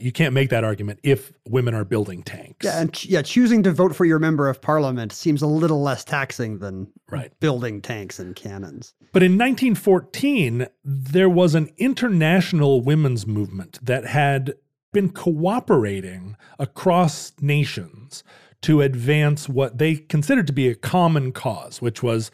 You 0.01 0.11
can't 0.11 0.33
make 0.33 0.49
that 0.49 0.63
argument 0.63 0.99
if 1.03 1.31
women 1.47 1.73
are 1.75 1.85
building 1.85 2.23
tanks. 2.23 2.65
Yeah, 2.65 2.81
and 2.81 2.91
ch- 2.91 3.05
yeah, 3.05 3.21
choosing 3.21 3.61
to 3.63 3.71
vote 3.71 3.95
for 3.95 4.05
your 4.05 4.17
member 4.19 4.49
of 4.49 4.61
parliament 4.61 5.11
seems 5.11 5.41
a 5.41 5.47
little 5.47 5.81
less 5.81 6.03
taxing 6.03 6.57
than 6.59 6.87
Right. 7.09 7.31
building 7.39 7.81
tanks 7.81 8.19
and 8.19 8.35
cannons. 8.35 8.93
But 9.13 9.21
in 9.23 9.37
1914, 9.37 10.67
there 10.83 11.29
was 11.29 11.53
an 11.55 11.69
international 11.77 12.81
women's 12.81 13.27
movement 13.27 13.79
that 13.83 14.05
had 14.07 14.55
been 14.91 15.09
cooperating 15.09 16.35
across 16.57 17.33
nations 17.39 18.23
to 18.61 18.81
advance 18.81 19.47
what 19.47 19.77
they 19.77 19.95
considered 19.95 20.47
to 20.47 20.53
be 20.53 20.67
a 20.67 20.75
common 20.75 21.31
cause, 21.31 21.81
which 21.81 22.01
was 22.03 22.31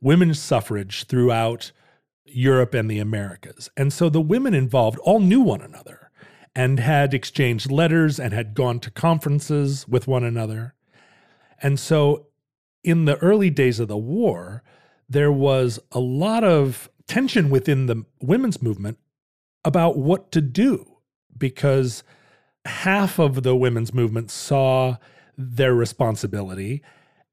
women's 0.00 0.38
suffrage 0.38 1.04
throughout 1.06 1.72
Europe 2.24 2.74
and 2.74 2.90
the 2.90 2.98
Americas. 2.98 3.68
And 3.76 3.92
so 3.92 4.08
the 4.08 4.20
women 4.20 4.54
involved 4.54 4.98
all 5.00 5.20
knew 5.20 5.40
one 5.40 5.60
another 5.60 5.99
and 6.54 6.80
had 6.80 7.14
exchanged 7.14 7.70
letters 7.70 8.18
and 8.18 8.32
had 8.32 8.54
gone 8.54 8.80
to 8.80 8.90
conferences 8.90 9.86
with 9.86 10.06
one 10.06 10.24
another. 10.24 10.74
And 11.62 11.78
so 11.78 12.26
in 12.82 13.04
the 13.04 13.16
early 13.16 13.50
days 13.50 13.78
of 13.78 13.88
the 13.88 13.96
war, 13.96 14.62
there 15.08 15.32
was 15.32 15.78
a 15.92 16.00
lot 16.00 16.44
of 16.44 16.90
tension 17.06 17.50
within 17.50 17.86
the 17.86 18.04
women's 18.20 18.62
movement 18.62 18.98
about 19.64 19.96
what 19.96 20.32
to 20.32 20.40
do 20.40 20.96
because 21.36 22.02
half 22.64 23.18
of 23.18 23.42
the 23.42 23.56
women's 23.56 23.92
movement 23.92 24.30
saw 24.30 24.96
their 25.36 25.74
responsibility 25.74 26.82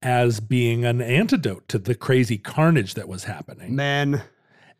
as 0.02 0.40
being 0.40 0.86
an 0.86 1.02
antidote 1.02 1.68
to 1.68 1.80
the 1.80 1.96
crazy 1.96 2.38
carnage 2.38 2.94
that 2.94 3.08
was 3.08 3.26
happening. 3.26 3.76
Men, 3.76 4.24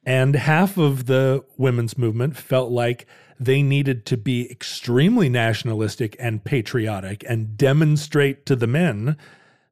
And 0.06 0.36
half 0.36 0.78
of 0.78 1.06
the 1.06 1.44
women's 1.58 1.98
movement 1.98 2.38
felt 2.38 2.72
like 2.72 3.06
they 3.40 3.62
needed 3.62 4.06
to 4.08 4.18
be 4.18 4.50
extremely 4.52 5.30
nationalistic 5.30 6.16
and 6.20 6.44
patriotic 6.44 7.24
and 7.30 7.58
demonstrate 7.58 8.46
to 8.48 8.56
the 8.56 8.68
men 8.68 9.16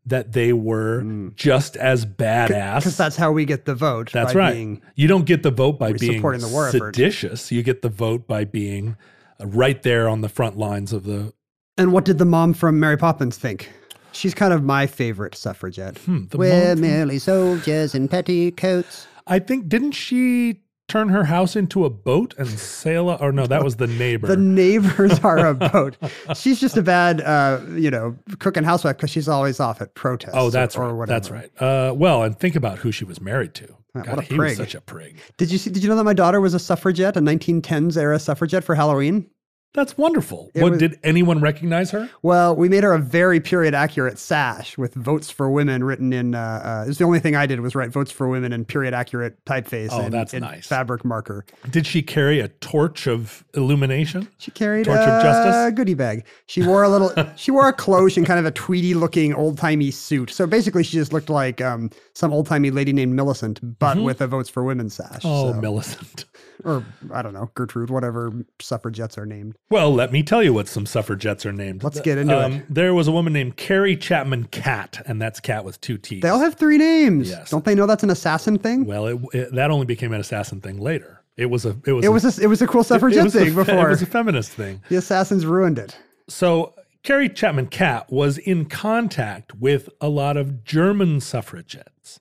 that 0.06 0.34
they 0.34 0.54
were 0.54 1.32
just 1.36 1.76
as 1.78 2.06
badass. 2.06 2.76
because 2.78 2.96
that's 2.98 3.16
how 3.16 3.32
we 3.32 3.44
get 3.44 3.66
the 3.66 3.74
vote. 3.74 4.12
That's 4.12 4.34
by 4.34 4.40
right. 4.40 4.54
being- 4.54 4.82
you 4.96 5.08
don't 5.08 5.26
get 5.26 5.42
the 5.42 5.50
vote 5.52 5.80
by 5.80 5.94
being 5.94 6.18
supporting 6.18 6.42
the 6.42 6.48
war 6.48 6.68
effort. 6.70 6.96
seditious. 6.96 7.52
You 7.52 7.64
get 7.64 7.82
the 7.82 7.90
vote 7.90 8.28
by 8.28 8.46
being 8.46 8.98
uh, 9.42 9.48
right 9.48 9.82
there 9.82 10.08
on 10.08 10.22
the 10.22 10.30
front 10.30 10.58
lines 10.58 10.94
of 10.94 11.06
the. 11.06 11.34
and 11.78 11.92
what 11.92 12.06
did 12.06 12.20
the 12.20 12.26
mom 12.26 12.54
from 12.54 12.80
Mary 12.80 12.98
Poppins 12.98 13.38
think? 13.38 13.72
She's 14.12 14.34
kind 14.36 14.54
of 14.54 14.64
my 14.64 14.86
favorite 14.88 15.36
suffragette. 15.36 15.98
Hmm, 15.98 16.26
We're 16.34 16.76
merely 16.76 17.18
soldiers 17.20 17.96
in 17.96 18.08
petticoats. 18.08 19.08
I 19.28 19.40
think 19.40 19.68
didn't 19.68 19.92
she 19.94 20.62
turn 20.88 21.10
her 21.10 21.26
house 21.26 21.56
into 21.56 21.86
a 21.86 21.90
boat 21.90 22.34
and 22.38 22.48
sail? 22.48 23.10
Or 23.10 23.32
no, 23.32 23.48
that 23.48 23.64
was 23.64 23.78
the 23.78 23.88
neighbor. 23.88 24.28
The 24.28 24.38
neighbors 24.38 25.20
are 25.20 25.48
a 25.48 25.54
boat. 25.54 25.98
She's 26.36 26.60
just 26.60 26.78
a 26.78 26.82
bad, 26.82 27.22
uh, 27.22 27.62
you 27.74 27.92
know, 27.92 28.16
cook 28.40 28.58
and 28.58 28.66
housewife 28.66 28.98
because 28.98 29.10
she's 29.10 29.28
always 29.28 29.60
off 29.60 29.82
at 29.82 29.96
protests. 29.96 30.34
oh, 30.36 30.50
that's 30.50 30.76
or, 30.76 30.94
right. 30.94 31.04
or. 31.04 31.06
That's 31.06 31.30
right. 31.32 31.52
Uh, 31.62 31.94
well, 31.96 32.24
and 32.24 32.38
think 32.40 32.56
about 32.56 32.80
who 32.80 32.92
she 32.92 33.06
was 33.06 33.22
married 33.22 33.54
to. 33.56 33.76
what 33.94 34.06
God, 34.06 34.20
a 34.20 34.22
he 34.22 34.38
was 34.38 34.58
such 34.58 34.76
a 34.76 34.82
prig. 34.82 35.18
Did 35.38 35.52
you 35.52 35.58
see? 35.58 35.70
Did 35.70 35.84
you 35.84 35.90
know 35.90 35.96
that 35.96 36.04
my 36.04 36.14
daughter 36.14 36.42
was 36.42 36.54
a 36.54 36.60
suffragette, 36.60 37.18
a 37.18 37.22
1910s 37.22 37.98
era 37.98 38.20
suffragette 38.20 38.64
for 38.64 38.76
Halloween? 38.76 39.30
That's 39.76 39.98
wonderful. 39.98 40.52
It 40.56 40.62
What 40.64 40.72
was- 40.72 40.80
did 40.80 40.98
anyone 41.04 41.42
recognize 41.42 41.92
her? 41.92 42.10
Well, 42.22 42.56
we 42.56 42.70
made 42.70 42.84
her 42.84 42.94
a 42.94 43.00
very 43.00 43.40
period 43.42 43.76
accurate 43.76 44.18
sash 44.18 44.78
with 44.78 44.94
votes 44.96 45.30
for 45.30 45.50
women 45.50 45.84
written 45.84 46.14
in. 46.14 46.34
Uh, 46.34 46.40
uh, 46.86 46.90
it's 46.90 46.98
the 46.98 47.04
only 47.04 47.20
thing 47.20 47.36
I 47.36 47.46
did 47.46 47.60
was 47.60 47.76
write 47.76 47.92
votes 47.92 48.10
for 48.10 48.28
women 48.30 48.54
in 48.54 48.64
period 48.66 48.94
accurate 48.94 49.44
typeface. 49.46 49.90
Oh, 49.92 50.02
and, 50.02 50.14
that's 50.14 50.34
and 50.34 50.44
nice. 50.44 50.66
Fabric 50.66 51.04
marker. 51.04 51.46
Did 51.70 51.86
she 51.86 52.02
carry 52.02 52.40
a 52.40 52.48
torch 52.48 53.06
of 53.06 53.44
illumination? 53.54 54.28
She 54.38 54.52
carried 54.52 54.82
a 54.88 54.92
Torch 54.96 55.00
of 55.00 55.22
justice, 55.22 55.56
a 55.68 55.72
goodie 55.72 55.94
bag. 55.94 56.26
She 56.46 56.64
wore 56.64 56.84
a 56.84 56.90
little. 56.90 57.12
she 57.36 57.52
wore 57.52 57.68
a 57.68 57.74
cloche 57.74 58.16
and 58.18 58.26
kind 58.26 58.40
of 58.40 58.46
a 58.46 58.52
tweedy 58.52 58.94
looking 58.94 59.34
old 59.34 59.58
timey 59.58 59.92
suit. 59.92 60.30
So 60.30 60.48
basically, 60.48 60.84
she 60.84 60.94
just 60.98 61.12
looked 61.12 61.30
like 61.30 61.60
um, 61.62 61.90
some 62.14 62.32
old 62.32 62.48
timey 62.48 62.72
lady 62.72 62.94
named 62.94 63.14
Millicent, 63.14 63.60
but 63.80 63.98
with 63.98 64.22
a 64.22 64.28
votes 64.28 64.50
for 64.50 64.64
women 64.64 64.90
sash. 64.90 65.24
Mm-hmm. 65.24 65.28
Oh, 65.28 65.52
so- 65.52 65.60
Millicent. 65.60 66.26
or 66.64 66.84
I 67.14 67.22
don't 67.22 67.34
know, 67.34 67.52
Gertrude, 67.56 67.90
whatever 67.90 68.32
suffragettes 68.62 69.18
are 69.18 69.26
named. 69.26 69.58
Well, 69.70 69.92
let 69.92 70.12
me 70.12 70.22
tell 70.22 70.44
you 70.44 70.54
what 70.54 70.68
some 70.68 70.86
suffragettes 70.86 71.44
are 71.46 71.52
named. 71.52 71.84
Let's 71.84 72.00
get 72.00 72.20
into 72.20 72.40
it. 72.40 72.66
There 72.70 72.94
was 72.94 73.08
a 73.08 73.12
woman 73.12 73.34
named 73.34 73.58
Carrie 73.58 73.98
Chapman 73.98 74.46
Catt, 74.46 75.02
and 75.08 75.20
that's 75.20 75.40
cat 75.40 75.66
with 75.66 75.82
two 75.82 75.98
T's. 75.98 76.22
They 76.22 76.30
all 76.30 76.40
have 76.40 76.54
three 76.54 76.78
names. 76.78 77.30
Yes. 77.30 77.50
Don't 77.50 77.66
they 77.66 77.74
know 77.74 77.88
that's 77.88 78.04
an 78.04 78.12
assassin 78.12 78.60
thing? 78.60 78.86
well, 78.86 79.08
it, 79.08 79.20
it, 79.34 79.54
that 79.54 79.72
only 79.72 79.88
became 79.88 80.14
an 80.14 80.22
assassin 80.22 80.62
thing 80.62 80.80
later. 80.80 81.24
It 81.36 81.48
was 81.48 81.66
a 81.66 81.76
it 81.86 81.92
was 81.94 82.06
it 82.06 82.10
was 82.10 82.38
a, 82.40 82.44
it 82.44 82.48
was 82.48 82.62
a 82.62 82.68
cool 82.68 82.84
suffragette 82.86 83.26
a 83.26 83.32
thing 83.32 83.46
fe- 83.50 83.56
before 83.56 83.88
It 83.88 83.90
was 83.90 84.02
a 84.04 84.06
feminist 84.06 84.52
thing. 84.52 84.82
the 84.88 84.98
assassins 84.98 85.46
ruined 85.46 85.80
it. 85.80 85.98
So 86.30 86.74
Carrie 87.04 87.28
Chapman 87.30 87.68
Catt 87.68 88.12
was 88.12 88.38
in 88.38 88.66
contact 88.66 89.56
with 89.56 89.90
a 90.00 90.10
lot 90.10 90.38
of 90.38 90.64
German 90.64 91.20
suffragettes. 91.22 92.20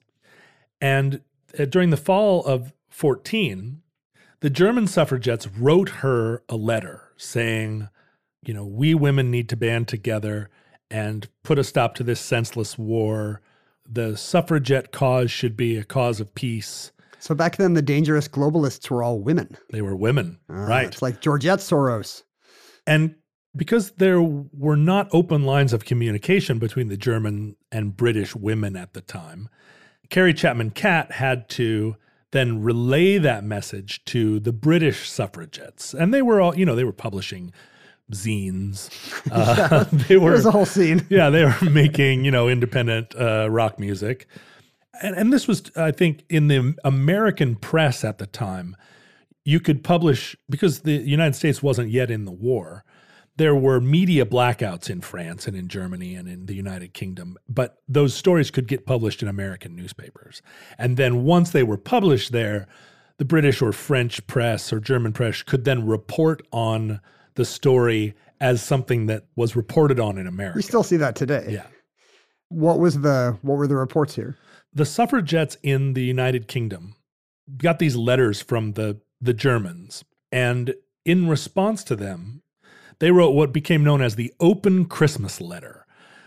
And 0.81 1.21
uh, 1.57 1.65
during 1.65 1.91
the 1.91 1.97
fall 1.97 2.43
of 2.43 2.73
14, 2.89 3.81
the 4.41 4.49
German 4.49 4.87
suffragettes 4.87 5.47
wrote 5.47 5.89
her 5.89 6.43
a 6.49 6.55
letter 6.55 7.04
saying, 7.17 7.89
you 8.43 8.53
know, 8.53 8.65
we 8.65 8.93
women 8.93 9.31
need 9.31 9.49
to 9.49 9.57
band 9.57 9.87
together 9.87 10.49
and 10.91 11.27
put 11.43 11.59
a 11.59 11.63
stop 11.63 11.95
to 11.95 12.03
this 12.03 12.19
senseless 12.19 12.77
war. 12.77 13.41
The 13.87 14.17
suffragette 14.17 14.91
cause 14.91 15.31
should 15.31 15.57
be 15.57 15.77
a 15.77 15.83
cause 15.83 16.19
of 16.19 16.33
peace. 16.35 16.91
So 17.19 17.33
back 17.33 17.57
then, 17.57 17.73
the 17.73 17.81
dangerous 17.81 18.27
globalists 18.27 18.89
were 18.89 19.01
all 19.01 19.19
women. 19.19 19.57
They 19.71 19.81
were 19.81 19.95
women, 19.95 20.39
Ah, 20.49 20.65
right? 20.65 20.87
It's 20.87 21.01
like 21.01 21.21
Georgette 21.21 21.59
Soros. 21.59 22.23
And 22.85 23.15
because 23.55 23.91
there 23.91 24.21
were 24.21 24.75
not 24.75 25.07
open 25.11 25.43
lines 25.43 25.73
of 25.73 25.85
communication 25.85 26.59
between 26.59 26.89
the 26.89 26.97
German 26.97 27.55
and 27.71 27.97
British 27.97 28.35
women 28.35 28.75
at 28.75 28.93
the 28.93 29.01
time, 29.01 29.49
Carrie 30.09 30.33
Chapman 30.33 30.71
Catt 30.71 31.13
had 31.13 31.49
to 31.49 31.95
then 32.35 32.61
relay 32.61 33.17
that 33.17 33.43
message 33.43 34.03
to 34.05 34.39
the 34.39 34.51
British 34.51 35.09
suffragettes. 35.09 35.93
And 35.93 36.13
they 36.13 36.21
were 36.21 36.41
all, 36.41 36.55
you 36.55 36.65
know, 36.65 36.75
they 36.75 36.83
were 36.83 36.91
publishing 36.91 37.53
zines. 38.11 38.89
Uh, 39.31 39.83
they 39.91 40.17
were 40.17 40.31
There's 40.31 40.45
a 40.45 40.51
whole 40.51 40.67
scene. 40.67 41.05
yeah, 41.09 41.31
they 41.31 41.43
were 41.45 41.55
making, 41.69 42.23
you 42.25 42.31
know, 42.31 42.47
independent 42.47 43.15
uh, 43.15 43.49
rock 43.49 43.79
music. 43.79 44.27
And, 45.01 45.15
and 45.15 45.33
this 45.33 45.47
was, 45.47 45.71
I 45.75 45.91
think, 45.91 46.23
in 46.29 46.47
the 46.47 46.75
American 46.83 47.55
press 47.55 48.03
at 48.03 48.19
the 48.19 48.27
time, 48.27 48.75
you 49.43 49.59
could 49.59 49.83
publish, 49.83 50.35
because 50.47 50.81
the 50.81 50.93
United 50.93 51.33
States 51.33 51.63
wasn't 51.63 51.89
yet 51.89 52.11
in 52.11 52.25
the 52.25 52.31
war, 52.31 52.83
there 53.37 53.55
were 53.55 53.79
media 53.81 54.25
blackouts 54.25 54.89
in 54.89 55.01
France 55.01 55.47
and 55.47 55.55
in 55.55 55.67
Germany 55.67 56.15
and 56.15 56.27
in 56.27 56.45
the 56.45 56.55
United 56.55 56.93
Kingdom, 56.93 57.37
but 57.49 57.81
those 57.87 58.13
stories 58.13 58.51
could 58.51 58.67
get 58.67 58.85
published 58.85 59.21
in 59.21 59.27
American 59.27 59.75
newspapers. 59.75 60.41
And 60.77 60.97
then 60.97 61.23
once 61.23 61.51
they 61.51 61.63
were 61.63 61.77
published 61.77 62.31
there, 62.31 62.67
the 63.17 63.25
British 63.25 63.61
or 63.61 63.71
French 63.71 64.25
press 64.27 64.71
or 64.71 64.79
German 64.79 65.13
press 65.13 65.41
could 65.43 65.65
then 65.65 65.85
report 65.85 66.45
on 66.51 67.01
the 67.35 67.45
story 67.45 68.13
as 68.41 68.61
something 68.61 69.05
that 69.07 69.25
was 69.35 69.55
reported 69.55 69.99
on 69.99 70.17
in 70.17 70.27
America. 70.27 70.57
We 70.57 70.61
still 70.61 70.83
see 70.83 70.97
that 70.97 71.15
today. 71.15 71.47
yeah. 71.49 71.67
What 72.49 72.79
was 72.79 73.01
the 73.01 73.37
what 73.41 73.57
were 73.57 73.67
the 73.67 73.75
reports 73.75 74.15
here? 74.15 74.37
the 74.75 74.85
suffragettes 74.85 75.57
in 75.63 75.93
the 75.93 76.03
United 76.03 76.47
Kingdom 76.47 76.95
got 77.57 77.79
these 77.79 77.95
letters 77.95 78.41
from 78.41 78.73
the 78.73 78.99
the 79.21 79.33
Germans, 79.33 80.03
and 80.31 80.75
in 81.05 81.27
response 81.27 81.83
to 81.85 81.95
them, 81.95 82.41
they 82.99 83.11
wrote 83.11 83.31
what 83.31 83.53
became 83.53 83.83
known 83.83 84.01
as 84.01 84.15
the 84.15 84.33
Open 84.39 84.85
Christmas 84.85 85.41
Letter, 85.41 85.85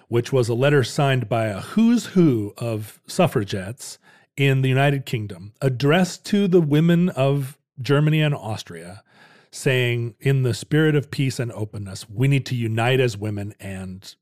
which 0.09 0.33
was 0.33 0.49
a 0.49 0.55
letter 0.55 0.85
signed 0.85 1.29
by 1.29 1.47
a 1.47 1.61
who's 1.61 2.07
who 2.07 2.55
of 2.59 3.01
suffragettes 3.07 3.99
in 4.37 4.63
the 4.63 4.69
United 4.69 5.05
Kingdom, 5.05 5.53
addressed 5.61 6.25
to 6.27 6.47
the 6.47 6.61
women 6.61 7.09
of 7.11 7.59
Germany 7.81 8.23
and 8.23 8.35
Austria, 8.35 9.03
saying, 9.51 10.15
in 10.21 10.43
the 10.43 10.55
spirit 10.55 10.95
of 10.95 11.11
peace 11.11 11.39
and 11.39 11.51
openness, 11.53 12.09
we 12.09 12.29
need 12.29 12.47
to 12.47 12.55
unite 12.55 13.01
as 13.01 13.17
women 13.17 13.55
and 13.59 14.15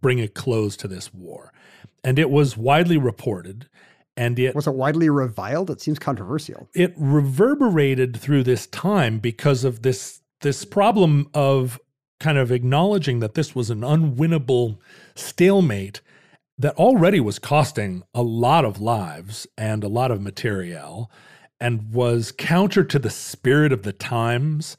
bring 0.00 0.20
a 0.20 0.28
close 0.28 0.76
to 0.78 0.88
this 0.88 1.12
war. 1.14 1.52
And 2.02 2.18
it 2.18 2.30
was 2.30 2.56
widely 2.56 2.96
reported, 2.96 3.68
and 4.16 4.38
it 4.38 4.54
Was 4.54 4.66
it 4.66 4.74
widely 4.74 5.08
reviled? 5.08 5.70
It 5.70 5.80
seems 5.80 5.98
controversial. 5.98 6.68
it 6.74 6.94
reverberated 6.96 8.16
through 8.16 8.42
this 8.42 8.66
time 8.66 9.18
because 9.18 9.62
of 9.62 9.82
this 9.82 10.21
this 10.42 10.64
problem 10.64 11.28
of 11.34 11.80
kind 12.20 12.38
of 12.38 12.52
acknowledging 12.52 13.18
that 13.20 13.34
this 13.34 13.54
was 13.54 13.70
an 13.70 13.80
unwinnable 13.80 14.78
stalemate 15.16 16.00
that 16.58 16.76
already 16.76 17.18
was 17.18 17.38
costing 17.38 18.04
a 18.14 18.22
lot 18.22 18.64
of 18.64 18.80
lives 18.80 19.46
and 19.58 19.82
a 19.82 19.88
lot 19.88 20.10
of 20.10 20.20
material 20.20 21.10
and 21.60 21.92
was 21.92 22.32
counter 22.32 22.84
to 22.84 22.98
the 22.98 23.10
spirit 23.10 23.72
of 23.72 23.82
the 23.82 23.92
times. 23.92 24.76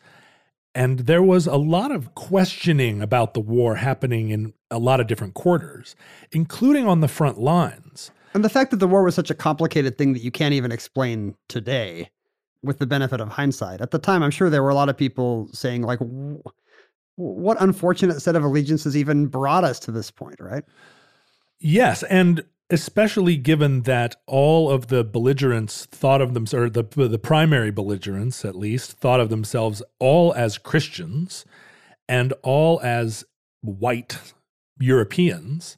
And 0.76 1.00
there 1.00 1.22
was 1.22 1.46
a 1.46 1.58
lot 1.58 1.92
of 1.92 2.16
questioning 2.16 3.02
about 3.02 3.34
the 3.34 3.42
war 3.42 3.76
happening 3.76 4.30
in 4.30 4.54
a 4.72 4.80
lot 4.80 5.00
of 5.00 5.08
different 5.08 5.34
quarters 5.34 5.96
including 6.32 6.88
on 6.88 7.02
the 7.02 7.08
front 7.08 7.40
lines. 7.40 8.12
And 8.34 8.44
the 8.44 8.50
fact 8.50 8.72
that 8.72 8.78
the 8.78 8.88
war 8.88 9.04
was 9.04 9.16
such 9.16 9.30
a 9.30 9.36
complicated 9.36 9.98
thing 9.98 10.14
that 10.14 10.24
you 10.24 10.32
can't 10.32 10.54
even 10.54 10.72
explain 10.72 11.36
today 11.50 12.10
with 12.64 12.80
the 12.80 12.88
benefit 12.88 13.22
of 13.22 13.30
hindsight. 13.30 13.82
At 13.82 13.92
the 13.92 14.00
time, 14.00 14.24
I'm 14.24 14.32
sure 14.32 14.50
there 14.50 14.64
were 14.64 14.70
a 14.70 14.76
lot 14.76 14.90
of 14.90 14.98
people 14.98 15.50
saying, 15.54 15.84
like, 15.84 16.00
what 17.16 17.62
unfortunate 17.62 18.22
set 18.22 18.36
of 18.36 18.44
allegiances 18.44 18.98
even 18.98 19.28
brought 19.28 19.64
us 19.64 19.80
to 19.82 19.92
this 19.92 20.10
point, 20.10 20.40
right? 20.40 20.64
Yes, 21.60 22.04
and 22.04 22.44
especially 22.70 23.38
given 23.38 23.82
that 23.84 24.16
all 24.26 24.72
of 24.72 24.88
the 24.88 25.04
belligerents 25.04 25.86
thought 25.86 26.22
of 26.22 26.34
themselves, 26.34 26.66
or 26.66 26.70
the 26.70 27.08
the 27.08 27.20
primary 27.20 27.72
belligerents 27.72 28.44
at 28.44 28.56
least, 28.56 28.94
thought 28.94 29.20
of 29.20 29.30
themselves 29.30 29.84
all 30.00 30.34
as 30.34 30.58
Christians 30.58 31.46
and 32.10 32.34
all 32.42 32.80
as 32.82 33.24
white 33.62 34.18
Europeans. 34.80 35.78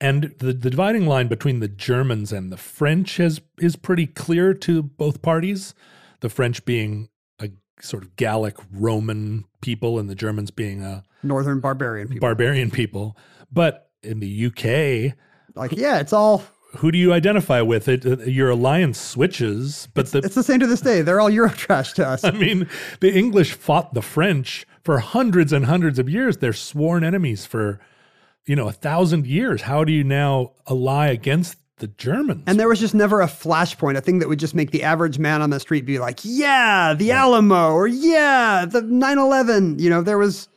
And 0.00 0.34
the, 0.38 0.52
the 0.52 0.70
dividing 0.70 1.06
line 1.06 1.28
between 1.28 1.60
the 1.60 1.68
Germans 1.68 2.32
and 2.32 2.50
the 2.50 2.56
French 2.56 3.18
has 3.18 3.40
is 3.58 3.76
pretty 3.76 4.06
clear 4.06 4.52
to 4.54 4.82
both 4.82 5.22
parties. 5.22 5.74
The 6.24 6.30
French 6.30 6.64
being 6.64 7.10
a 7.38 7.50
sort 7.82 8.02
of 8.02 8.16
Gallic 8.16 8.56
Roman 8.72 9.44
people, 9.60 9.98
and 9.98 10.08
the 10.08 10.14
Germans 10.14 10.50
being 10.50 10.82
a 10.82 11.02
Northern 11.22 11.60
barbarian 11.60 12.08
people. 12.08 12.26
barbarian 12.26 12.70
people. 12.70 13.14
But 13.52 13.90
in 14.02 14.20
the 14.20 14.46
UK, 14.46 15.14
like, 15.54 15.72
yeah, 15.72 15.98
it's 15.98 16.14
all, 16.14 16.42
who 16.78 16.90
do 16.90 16.96
you 16.96 17.12
identify 17.12 17.60
with? 17.60 17.88
It 17.88 18.06
uh, 18.06 18.24
your 18.24 18.48
alliance 18.48 18.98
switches, 18.98 19.86
but 19.92 20.12
the 20.12 20.20
it's 20.20 20.34
the 20.34 20.42
same 20.42 20.60
to 20.60 20.66
this 20.66 20.80
day. 20.80 21.02
They're 21.02 21.20
all 21.20 21.28
Euro 21.28 21.50
trash 21.50 21.92
to 21.92 22.08
us. 22.08 22.24
I 22.24 22.30
mean, 22.30 22.70
the 23.00 23.14
English 23.14 23.52
fought 23.52 23.92
the 23.92 24.00
French 24.00 24.66
for 24.82 25.00
hundreds 25.00 25.52
and 25.52 25.66
hundreds 25.66 25.98
of 25.98 26.08
years. 26.08 26.38
They're 26.38 26.54
sworn 26.54 27.04
enemies 27.04 27.44
for 27.44 27.80
you 28.46 28.56
know 28.56 28.66
a 28.66 28.72
thousand 28.72 29.26
years. 29.26 29.60
How 29.60 29.84
do 29.84 29.92
you 29.92 30.04
now 30.04 30.52
ally 30.66 31.08
against 31.08 31.58
the 31.78 31.88
Germans? 31.88 32.44
And 32.46 32.58
there 32.58 32.68
was 32.68 32.80
just 32.80 32.94
never 32.94 33.20
a 33.20 33.26
flashpoint, 33.26 33.96
a 33.96 34.00
thing 34.00 34.18
that 34.20 34.28
would 34.28 34.38
just 34.38 34.54
make 34.54 34.70
the 34.70 34.82
average 34.82 35.18
man 35.18 35.42
on 35.42 35.50
the 35.50 35.60
street 35.60 35.84
be 35.84 35.98
like, 35.98 36.20
"Yeah, 36.22 36.94
the 36.94 37.10
Alamo," 37.12 37.72
or 37.72 37.86
"Yeah, 37.88 38.64
the 38.64 38.82
9/11." 38.82 39.78
You 39.80 39.90
know, 39.90 40.02
there 40.02 40.18
was 40.18 40.48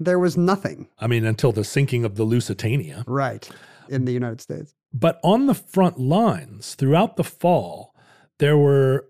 there 0.00 0.18
was 0.18 0.36
nothing 0.36 0.88
I 0.98 1.06
mean, 1.06 1.24
until 1.24 1.52
the 1.52 1.64
sinking 1.64 2.04
of 2.04 2.16
the 2.16 2.24
Lusitania. 2.24 3.04
right 3.06 3.48
in 3.88 4.04
the 4.04 4.12
United 4.12 4.40
States. 4.40 4.74
But 4.92 5.20
on 5.22 5.46
the 5.46 5.54
front 5.54 5.98
lines 5.98 6.74
throughout 6.74 7.16
the 7.16 7.24
fall, 7.24 7.94
there 8.38 8.56
were 8.56 9.06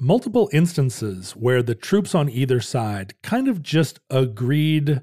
multiple 0.00 0.48
instances 0.52 1.32
where 1.32 1.62
the 1.62 1.74
troops 1.74 2.14
on 2.14 2.28
either 2.28 2.60
side 2.60 3.14
kind 3.22 3.48
of 3.48 3.62
just 3.62 3.98
agreed 4.10 5.00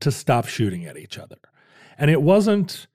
to 0.00 0.10
stop 0.10 0.46
shooting 0.46 0.84
at 0.84 0.96
each 0.96 1.18
other. 1.18 1.38
And 1.96 2.10
it 2.10 2.22
wasn't 2.22 2.88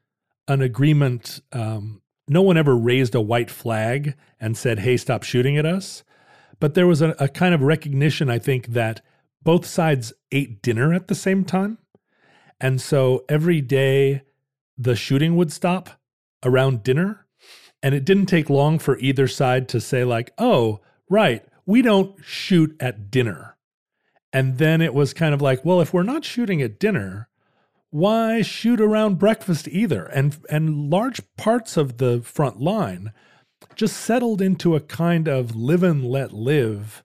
an 0.47 0.61
agreement. 0.61 1.41
Um, 1.51 2.01
no 2.27 2.41
one 2.41 2.57
ever 2.57 2.75
raised 2.75 3.15
a 3.15 3.21
white 3.21 3.51
flag 3.51 4.15
and 4.39 4.57
said, 4.57 4.79
hey, 4.79 4.97
stop 4.97 5.23
shooting 5.23 5.57
at 5.57 5.65
us. 5.65 6.03
But 6.59 6.73
there 6.73 6.87
was 6.87 7.01
a, 7.01 7.15
a 7.19 7.27
kind 7.27 7.53
of 7.53 7.61
recognition, 7.61 8.29
I 8.29 8.39
think, 8.39 8.67
that 8.67 9.01
both 9.41 9.65
sides 9.65 10.13
ate 10.31 10.61
dinner 10.61 10.93
at 10.93 11.07
the 11.07 11.15
same 11.15 11.43
time. 11.43 11.77
And 12.61 12.81
so 12.81 13.25
every 13.27 13.59
day 13.59 14.23
the 14.77 14.95
shooting 14.95 15.35
would 15.35 15.51
stop 15.51 15.89
around 16.43 16.83
dinner. 16.83 17.27
And 17.81 17.93
it 17.93 18.05
didn't 18.05 18.27
take 18.27 18.49
long 18.49 18.79
for 18.79 18.97
either 18.99 19.27
side 19.27 19.67
to 19.69 19.81
say, 19.81 20.05
like, 20.05 20.31
oh, 20.37 20.79
right, 21.09 21.43
we 21.65 21.81
don't 21.81 22.15
shoot 22.23 22.75
at 22.79 23.11
dinner. 23.11 23.57
And 24.31 24.57
then 24.57 24.81
it 24.81 24.93
was 24.93 25.13
kind 25.13 25.33
of 25.33 25.41
like, 25.41 25.65
well, 25.65 25.81
if 25.81 25.93
we're 25.93 26.03
not 26.03 26.23
shooting 26.23 26.61
at 26.61 26.79
dinner, 26.79 27.27
why 27.93 28.41
shoot 28.41 28.81
around 28.81 29.19
breakfast 29.19 29.67
either? 29.67 30.05
And 30.05 30.35
and 30.49 30.89
large 30.89 31.21
parts 31.37 31.77
of 31.77 31.99
the 31.99 32.21
front 32.21 32.59
line 32.59 33.13
just 33.75 33.97
settled 33.97 34.41
into 34.41 34.75
a 34.75 34.79
kind 34.79 35.27
of 35.27 35.55
live 35.55 35.83
and 35.83 36.03
let 36.03 36.33
live 36.33 37.03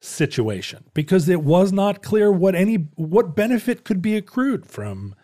situation 0.00 0.84
because 0.94 1.28
it 1.28 1.42
was 1.42 1.72
not 1.72 2.00
clear 2.02 2.30
what 2.30 2.54
any 2.54 2.76
what 2.94 3.34
benefit 3.34 3.84
could 3.84 4.00
be 4.00 4.16
accrued 4.16 4.66
from 4.66 5.16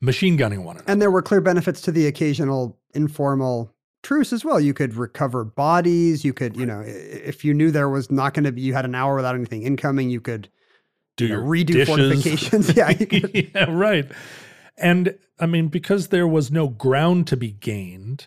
machine 0.00 0.36
gunning 0.36 0.64
one 0.64 0.76
another. 0.76 0.90
And 0.90 1.00
there 1.00 1.12
were 1.12 1.22
clear 1.22 1.40
benefits 1.40 1.80
to 1.82 1.92
the 1.92 2.08
occasional 2.08 2.76
informal 2.92 3.72
truce 4.02 4.32
as 4.32 4.44
well. 4.44 4.58
You 4.58 4.74
could 4.74 4.96
recover 4.96 5.44
bodies. 5.44 6.24
You 6.24 6.32
could, 6.32 6.56
you 6.56 6.66
know, 6.66 6.82
if 6.84 7.44
you 7.44 7.54
knew 7.54 7.70
there 7.70 7.88
was 7.88 8.10
not 8.10 8.34
going 8.34 8.44
to 8.44 8.52
be, 8.52 8.62
you 8.62 8.74
had 8.74 8.84
an 8.84 8.96
hour 8.96 9.14
without 9.14 9.36
anything 9.36 9.62
incoming, 9.62 10.10
you 10.10 10.20
could 10.20 10.48
Do 11.16 11.26
your 11.26 11.42
redo 11.42 11.66
dishes. 11.66 11.88
fortifications. 11.88 12.76
yeah, 12.76 12.90
you 12.90 13.50
yeah, 13.54 13.70
right. 13.70 14.10
And 14.76 15.16
I 15.38 15.46
mean, 15.46 15.68
because 15.68 16.08
there 16.08 16.26
was 16.26 16.50
no 16.50 16.68
ground 16.68 17.26
to 17.28 17.36
be 17.36 17.52
gained, 17.52 18.26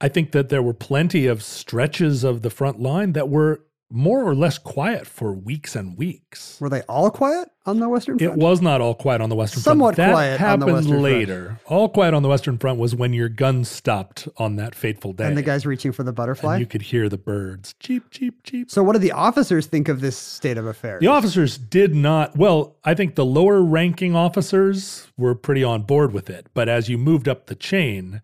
I 0.00 0.08
think 0.08 0.32
that 0.32 0.48
there 0.48 0.62
were 0.62 0.74
plenty 0.74 1.26
of 1.26 1.42
stretches 1.42 2.24
of 2.24 2.42
the 2.42 2.50
front 2.50 2.80
line 2.80 3.12
that 3.12 3.28
were 3.28 3.62
more 3.90 4.24
or 4.24 4.34
less 4.34 4.58
quiet 4.58 5.06
for 5.06 5.32
weeks 5.32 5.76
and 5.76 5.96
weeks. 5.96 6.60
were 6.60 6.68
they 6.68 6.82
all 6.82 7.08
quiet 7.10 7.48
on 7.66 7.78
the 7.78 7.88
Western 7.88 8.18
Front? 8.18 8.32
It 8.32 8.38
was 8.38 8.60
not 8.60 8.80
all 8.80 8.94
quiet 8.94 9.20
on 9.20 9.28
the 9.28 9.36
Western 9.36 9.62
Somewhat 9.62 9.94
Front. 9.94 10.08
That 10.08 10.12
quiet 10.12 10.32
on 10.32 10.38
the 10.38 10.38
happened 10.66 10.72
Western 10.72 10.90
Front. 10.90 11.02
later. 11.02 11.60
All 11.66 11.88
quiet 11.88 12.12
on 12.14 12.22
the 12.22 12.28
Western 12.28 12.58
Front 12.58 12.80
was 12.80 12.96
when 12.96 13.12
your 13.12 13.28
gun 13.28 13.64
stopped 13.64 14.26
on 14.38 14.56
that 14.56 14.74
fateful 14.74 15.12
day. 15.12 15.26
and 15.26 15.36
the 15.36 15.42
guys 15.42 15.64
reaching 15.64 15.92
for 15.92 16.02
the 16.02 16.08
and 16.10 16.16
butterfly. 16.16 16.58
you 16.58 16.66
could 16.66 16.82
hear 16.82 17.08
the 17.08 17.16
birds. 17.18 17.74
Cheep, 17.78 18.10
cheep, 18.10 18.42
cheep. 18.42 18.70
so, 18.70 18.82
what 18.82 18.94
did 18.94 19.02
the 19.02 19.12
officers 19.12 19.66
think 19.66 19.88
of 19.88 20.00
this 20.00 20.16
state 20.16 20.58
of 20.58 20.66
affairs? 20.66 21.00
The 21.00 21.06
officers 21.06 21.56
did 21.56 21.94
not, 21.94 22.36
well, 22.36 22.76
I 22.84 22.94
think 22.94 23.14
the 23.14 23.24
lower 23.24 23.62
ranking 23.62 24.16
officers 24.16 25.06
were 25.16 25.34
pretty 25.36 25.62
on 25.62 25.82
board 25.82 26.12
with 26.12 26.28
it. 26.28 26.48
But 26.54 26.68
as 26.68 26.88
you 26.88 26.98
moved 26.98 27.28
up 27.28 27.46
the 27.46 27.54
chain, 27.54 28.20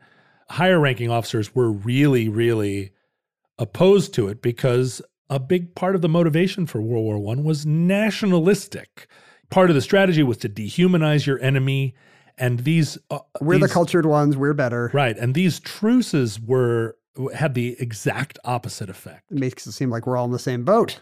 higher 0.51 0.81
ranking 0.81 1.09
officers 1.11 1.55
were 1.55 1.71
really, 1.71 2.29
really 2.29 2.91
opposed 3.59 4.13
to 4.15 4.29
it 4.29 4.43
because 4.43 5.01
a 5.35 5.39
big 5.41 5.75
part 5.75 5.95
of 5.95 6.03
the 6.03 6.09
motivation 6.09 6.67
for 6.67 6.81
World 6.83 7.05
War 7.23 7.33
I 7.35 7.41
was 7.41 7.65
nationalistic. 7.65 9.07
Part 9.51 9.71
of 9.71 9.75
the 9.75 9.81
strategy 9.83 10.23
was 10.23 10.37
to 10.39 10.49
dehumanize 10.49 11.27
your 11.27 11.41
enemy. 11.41 11.95
And 12.39 12.61
these, 12.61 12.99
uh, 13.11 13.21
we're 13.41 13.59
the 13.59 13.69
cultured 13.69 14.05
ones. 14.07 14.37
We're 14.37 14.53
better. 14.55 14.91
Right. 14.93 15.17
And 15.17 15.35
these 15.35 15.59
truces 15.61 16.39
were 16.41 16.97
had 17.35 17.55
the 17.55 17.77
exact 17.79 18.39
opposite 18.45 18.89
effect. 18.89 19.31
It 19.31 19.39
makes 19.39 19.67
it 19.67 19.73
seem 19.73 19.91
like 19.91 20.07
we're 20.07 20.17
all 20.17 20.25
in 20.25 20.33
the 20.33 20.39
same 20.39 20.65
boat. 20.65 20.99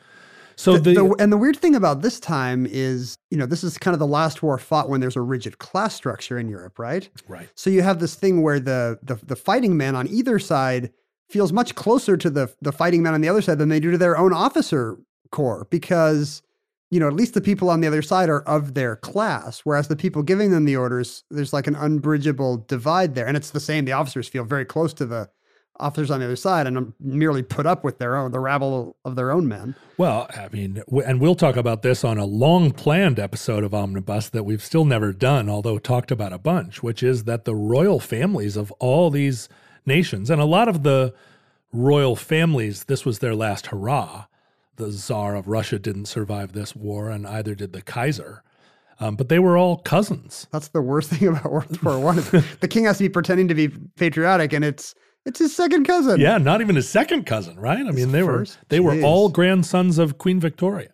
So 0.56 0.72
The- 0.74 0.80
the, 0.80 0.94
the- 0.94 1.16
and 1.20 1.32
the 1.32 1.36
weird 1.36 1.56
thing 1.56 1.74
about 1.74 2.02
this 2.02 2.20
time 2.20 2.66
is, 2.70 3.16
you 3.30 3.38
know, 3.38 3.46
this 3.46 3.62
is 3.64 3.78
kind 3.78 3.94
of 3.94 3.98
the 3.98 4.06
last 4.08 4.42
war 4.42 4.58
fought 4.58 4.88
when 4.88 5.00
there's 5.00 5.16
a 5.16 5.20
rigid 5.22 5.58
class 5.58 5.94
structure 5.94 6.38
in 6.38 6.48
Europe, 6.48 6.78
right? 6.78 7.08
right. 7.28 7.48
So 7.54 7.70
you 7.70 7.82
have 7.82 7.98
this 8.00 8.14
thing 8.14 8.42
where 8.42 8.60
the 8.60 8.98
the, 9.02 9.16
the 9.24 9.36
fighting 9.36 9.76
men 9.76 9.94
on 9.96 10.06
either 10.08 10.38
side 10.38 10.92
feels 11.30 11.52
much 11.52 11.74
closer 11.74 12.16
to 12.16 12.30
the 12.30 12.52
the 12.60 12.72
fighting 12.72 13.02
men 13.02 13.14
on 13.14 13.20
the 13.20 13.28
other 13.28 13.42
side 13.42 13.58
than 13.58 13.68
they 13.68 13.80
do 13.80 13.90
to 13.90 13.98
their 13.98 14.18
own 14.18 14.32
officer 14.32 14.98
corps 15.30 15.66
because 15.70 16.42
you 16.90 16.98
know 16.98 17.06
at 17.06 17.14
least 17.14 17.34
the 17.34 17.40
people 17.40 17.70
on 17.70 17.80
the 17.80 17.86
other 17.86 18.02
side 18.02 18.28
are 18.28 18.42
of 18.42 18.74
their 18.74 18.96
class 18.96 19.60
whereas 19.60 19.88
the 19.88 19.96
people 19.96 20.22
giving 20.22 20.50
them 20.50 20.64
the 20.64 20.76
orders 20.76 21.24
there's 21.30 21.52
like 21.52 21.66
an 21.66 21.76
unbridgeable 21.76 22.58
divide 22.68 23.14
there. 23.14 23.26
And 23.26 23.36
it's 23.36 23.50
the 23.50 23.60
same 23.60 23.84
the 23.84 23.92
officers 23.92 24.28
feel 24.28 24.44
very 24.44 24.64
close 24.64 24.92
to 24.94 25.06
the 25.06 25.30
officers 25.78 26.10
on 26.10 26.20
the 26.20 26.26
other 26.26 26.36
side 26.36 26.66
and 26.66 26.76
um, 26.76 26.94
merely 27.00 27.42
put 27.42 27.66
up 27.66 27.84
with 27.84 27.98
their 27.98 28.16
own 28.16 28.32
the 28.32 28.40
rabble 28.40 28.96
of 29.04 29.16
their 29.16 29.30
own 29.30 29.48
men. 29.48 29.74
Well, 29.96 30.26
I 30.30 30.48
mean, 30.48 30.82
and 31.04 31.20
we'll 31.20 31.34
talk 31.34 31.56
about 31.56 31.82
this 31.82 32.04
on 32.04 32.18
a 32.18 32.24
long 32.24 32.70
planned 32.70 33.18
episode 33.18 33.64
of 33.64 33.74
Omnibus 33.74 34.28
that 34.30 34.44
we've 34.44 34.62
still 34.62 34.84
never 34.84 35.12
done, 35.12 35.48
although 35.48 35.78
talked 35.78 36.10
about 36.10 36.32
a 36.32 36.38
bunch, 36.38 36.82
which 36.82 37.02
is 37.02 37.24
that 37.24 37.44
the 37.44 37.54
royal 37.54 38.00
families 38.00 38.56
of 38.56 38.70
all 38.72 39.10
these 39.10 39.48
nations, 39.86 40.30
and 40.30 40.40
a 40.40 40.44
lot 40.46 40.68
of 40.68 40.82
the 40.82 41.14
royal 41.72 42.16
families, 42.16 42.84
this 42.84 43.04
was 43.04 43.18
their 43.20 43.34
last 43.34 43.66
hurrah. 43.68 44.26
The 44.76 44.90
Tsar 44.90 45.34
of 45.36 45.46
Russia 45.48 45.78
didn't 45.78 46.06
survive 46.06 46.52
this 46.52 46.74
war, 46.74 47.10
and 47.10 47.26
either 47.26 47.54
did 47.54 47.72
the 47.72 47.82
Kaiser. 47.82 48.42
Um, 48.98 49.16
but 49.16 49.28
they 49.30 49.38
were 49.38 49.56
all 49.56 49.78
cousins. 49.78 50.46
that's 50.50 50.68
the 50.68 50.82
worst 50.82 51.10
thing 51.14 51.28
about 51.28 51.50
world 51.50 51.82
war 51.82 51.98
one 51.98 52.16
the 52.16 52.68
king 52.68 52.84
has 52.84 52.98
to 52.98 53.04
be 53.04 53.08
pretending 53.08 53.48
to 53.48 53.54
be 53.54 53.68
patriotic 53.96 54.52
and 54.52 54.62
it's 54.62 54.94
it's 55.24 55.38
his 55.38 55.56
second 55.56 55.84
cousin 55.84 56.20
Yeah, 56.20 56.36
not 56.36 56.60
even 56.60 56.76
his 56.76 56.88
second 56.88 57.24
cousin, 57.24 57.58
right? 57.58 57.78
I 57.78 57.90
mean, 57.92 58.12
they 58.12 58.22
were 58.22 58.40
first? 58.40 58.58
they 58.68 58.78
were 58.80 59.00
all 59.02 59.28
grandsons 59.30 59.96
of 59.98 60.18
Queen 60.18 60.38
Victoria. 60.40 60.90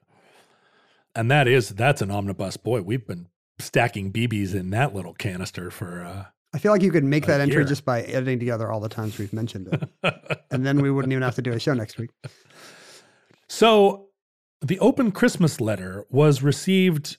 And 1.16 1.30
that 1.32 1.48
is 1.48 1.70
that's 1.70 2.00
an 2.02 2.10
omnibus 2.12 2.56
boy. 2.56 2.82
We've 2.82 3.06
been 3.06 3.26
stacking 3.58 4.12
BBs 4.12 4.54
in 4.54 4.70
that 4.70 4.94
little 4.94 5.14
canister 5.14 5.70
for 5.72 6.04
uh 6.04 6.24
I 6.56 6.58
feel 6.58 6.72
like 6.72 6.80
you 6.80 6.90
could 6.90 7.04
make 7.04 7.24
A 7.24 7.26
that 7.26 7.40
entry 7.42 7.66
just 7.66 7.84
by 7.84 8.00
editing 8.00 8.38
together 8.38 8.72
all 8.72 8.80
the 8.80 8.88
times 8.88 9.18
we've 9.18 9.30
mentioned 9.34 9.68
it. 10.02 10.40
and 10.50 10.64
then 10.64 10.80
we 10.80 10.90
wouldn't 10.90 11.12
even 11.12 11.22
have 11.22 11.34
to 11.34 11.42
do 11.42 11.52
a 11.52 11.60
show 11.60 11.74
next 11.74 11.98
week. 11.98 12.08
So 13.46 14.06
the 14.62 14.78
open 14.78 15.12
Christmas 15.12 15.60
letter 15.60 16.06
was 16.08 16.42
received 16.42 17.18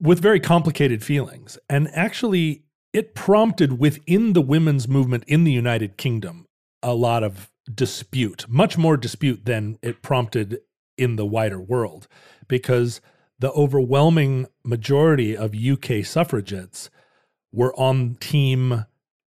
with 0.00 0.18
very 0.18 0.40
complicated 0.40 1.04
feelings. 1.04 1.58
And 1.70 1.90
actually, 1.94 2.64
it 2.92 3.14
prompted 3.14 3.78
within 3.78 4.32
the 4.32 4.42
women's 4.42 4.88
movement 4.88 5.22
in 5.28 5.44
the 5.44 5.52
United 5.52 5.96
Kingdom 5.96 6.48
a 6.82 6.92
lot 6.92 7.22
of 7.22 7.52
dispute, 7.72 8.46
much 8.48 8.76
more 8.76 8.96
dispute 8.96 9.44
than 9.44 9.78
it 9.80 10.02
prompted 10.02 10.58
in 10.98 11.14
the 11.14 11.24
wider 11.24 11.60
world, 11.60 12.08
because 12.48 13.00
the 13.38 13.52
overwhelming 13.52 14.48
majority 14.64 15.36
of 15.36 15.54
UK 15.54 16.04
suffragettes 16.04 16.90
were 17.52 17.74
on 17.78 18.16
team 18.16 18.86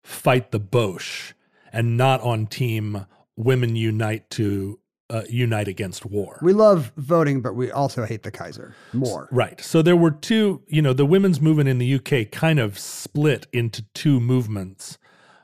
fight 0.03 0.51
the 0.51 0.59
Boche 0.59 1.33
and 1.71 1.97
not 1.97 2.21
on 2.21 2.47
team 2.47 3.05
women 3.35 3.75
unite 3.75 4.29
to 4.31 4.79
uh, 5.09 5.21
unite 5.29 5.67
against 5.67 6.05
war. 6.05 6.39
We 6.41 6.53
love 6.53 6.91
voting, 6.97 7.41
but 7.41 7.55
we 7.55 7.71
also 7.71 8.05
hate 8.05 8.23
the 8.23 8.31
Kaiser 8.31 8.75
more. 8.93 9.29
Right. 9.31 9.61
So 9.61 9.81
there 9.81 9.95
were 9.95 10.11
two, 10.11 10.63
you 10.67 10.81
know, 10.81 10.93
the 10.93 11.05
women's 11.05 11.39
movement 11.39 11.69
in 11.69 11.77
the 11.77 11.95
UK 11.95 12.31
kind 12.31 12.59
of 12.59 12.77
split 12.77 13.47
into 13.53 13.83
two 13.93 14.19
movements. 14.19 14.97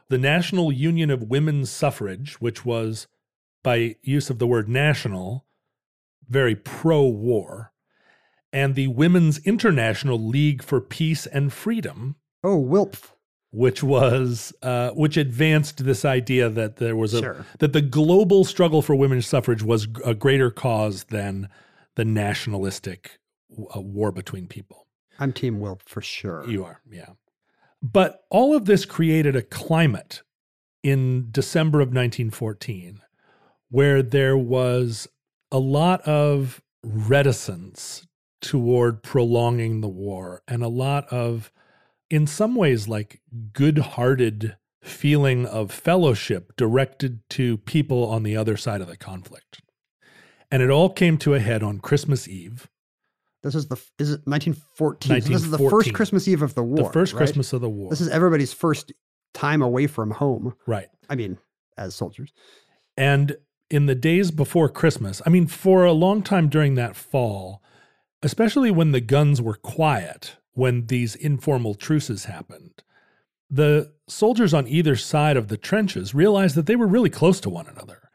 The 0.10 0.18
National 0.18 0.72
Union 0.72 1.10
of 1.10 1.24
Women's 1.24 1.70
Suffrage, 1.70 2.42
which 2.42 2.66
was 2.66 3.08
by 3.64 3.96
use 4.02 4.30
of 4.30 4.38
the 4.38 4.48
word 4.48 4.68
national, 4.68 5.46
very 6.28 6.56
pro 6.56 7.06
war, 7.08 7.72
and 8.52 8.76
the 8.76 8.88
Women's 8.88 9.40
International 9.40 10.20
League 10.20 10.62
for 10.62 10.82
Peace 10.82 11.26
and 11.26 11.54
Freedom, 11.54 12.18
Oh, 12.44 12.62
Wilpf. 12.62 13.12
which 13.52 13.84
was 13.84 14.54
uh, 14.62 14.89
which 14.91 15.16
advanced 15.18 15.86
this 15.86 16.04
idea 16.04 16.50
that 16.50 16.78
there 16.78 16.96
was 16.96 17.14
a 17.14 17.20
Sure. 17.20 17.46
that 17.60 17.74
the 17.74 17.82
global 17.82 18.44
struggle 18.44 18.82
for 18.82 18.96
women's 18.96 19.28
suffrage 19.28 19.62
was 19.64 19.88
a 20.04 20.14
greater 20.14 20.50
cause 20.52 21.06
than 21.06 21.48
the 21.96 22.04
nationalistic 22.06 23.20
uh, 23.76 23.80
war 23.80 24.12
between 24.12 24.48
people. 24.48 24.88
I'm 25.20 25.32
Team 25.32 25.60
Wilpf 25.60 25.82
for 25.86 26.02
sure. 26.02 26.44
You 26.50 26.66
are, 26.66 26.82
yeah. 26.91 27.10
But 27.82 28.24
all 28.32 28.56
of 28.56 28.66
this 28.66 28.86
created 28.86 29.36
a 29.36 29.41
climate 29.44 30.24
in 30.82 31.28
December 31.32 31.80
of 31.80 31.89
1914 31.89 33.00
where 33.70 34.02
there 34.02 34.38
was 34.38 35.08
a 35.52 35.60
lot 35.60 36.02
of 36.02 36.62
reticence 36.84 38.08
toward 38.41 39.04
prolonging 39.04 39.82
the 39.82 39.88
war 39.88 40.41
and 40.48 40.64
a 40.64 40.68
lot 40.68 41.06
of, 41.08 41.52
in 42.14 42.28
some 42.28 42.53
ways, 42.53 42.88
like 42.88 43.22
good 43.53 43.80
hearted 43.80 44.55
feeling 44.84 45.47
of 45.47 45.72
fellowship 45.72 46.55
directed 46.55 47.28
to 47.32 47.57
people 47.57 48.05
on 48.05 48.22
the 48.22 48.38
other 48.38 48.55
side 48.55 48.82
of 48.82 48.88
the 48.88 48.95
conflict. 48.95 49.61
And 50.51 50.61
it 50.61 50.70
all 50.70 50.91
came 50.91 51.18
to 51.18 51.34
a 51.34 51.39
head 51.39 51.64
on 51.64 51.80
Christmas 51.80 52.28
Eve, 52.28 52.70
This 53.41 53.55
is 53.55 53.68
the 53.68 53.78
is 53.97 54.11
it 54.11 54.22
1914? 54.26 55.22
So 55.22 55.28
this 55.28 55.43
is 55.43 55.49
the 55.49 55.57
first 55.57 55.95
Christmas 55.95 56.28
Eve 56.28 56.43
of 56.43 56.53
the 56.53 56.61
war. 56.61 56.84
the 56.84 56.93
first 56.93 57.14
right? 57.14 57.18
Christmas 57.18 57.51
of 57.51 57.61
the 57.61 57.70
war. 57.70 57.89
This 57.89 58.01
is 58.01 58.09
everybody's 58.09 58.53
first 58.53 58.93
time 59.34 59.64
away 59.64 59.88
from 59.88 60.11
home. 60.11 60.53
right. 60.68 60.89
I 61.09 61.16
mean, 61.16 61.39
as 61.80 61.95
soldiers. 61.95 62.32
And 62.95 63.38
in 63.72 63.88
the 63.88 63.95
days 63.95 64.30
before 64.30 64.70
Christmas, 64.70 65.20
I 65.26 65.32
mean, 65.32 65.47
for 65.47 65.84
a 65.84 65.93
long 65.93 66.22
time 66.22 66.47
during 66.47 66.76
that 66.76 66.95
fall, 66.95 67.64
especially 68.22 68.70
when 68.70 68.91
the 68.91 69.01
guns 69.01 69.41
were 69.41 69.55
quiet, 69.55 70.36
when 70.54 70.88
these 70.88 71.16
informal 71.16 71.76
truces 71.76 72.26
happened, 72.26 72.84
the 73.49 73.91
soldiers 74.08 74.54
on 74.54 74.68
either 74.68 74.95
side 74.95 75.38
of 75.38 75.47
the 75.47 75.58
trenches 75.58 76.16
realized 76.16 76.56
that 76.56 76.66
they 76.66 76.76
were 76.76 76.88
really 76.88 77.10
close 77.10 77.39
to 77.41 77.49
one 77.49 77.68
another. 77.68 78.10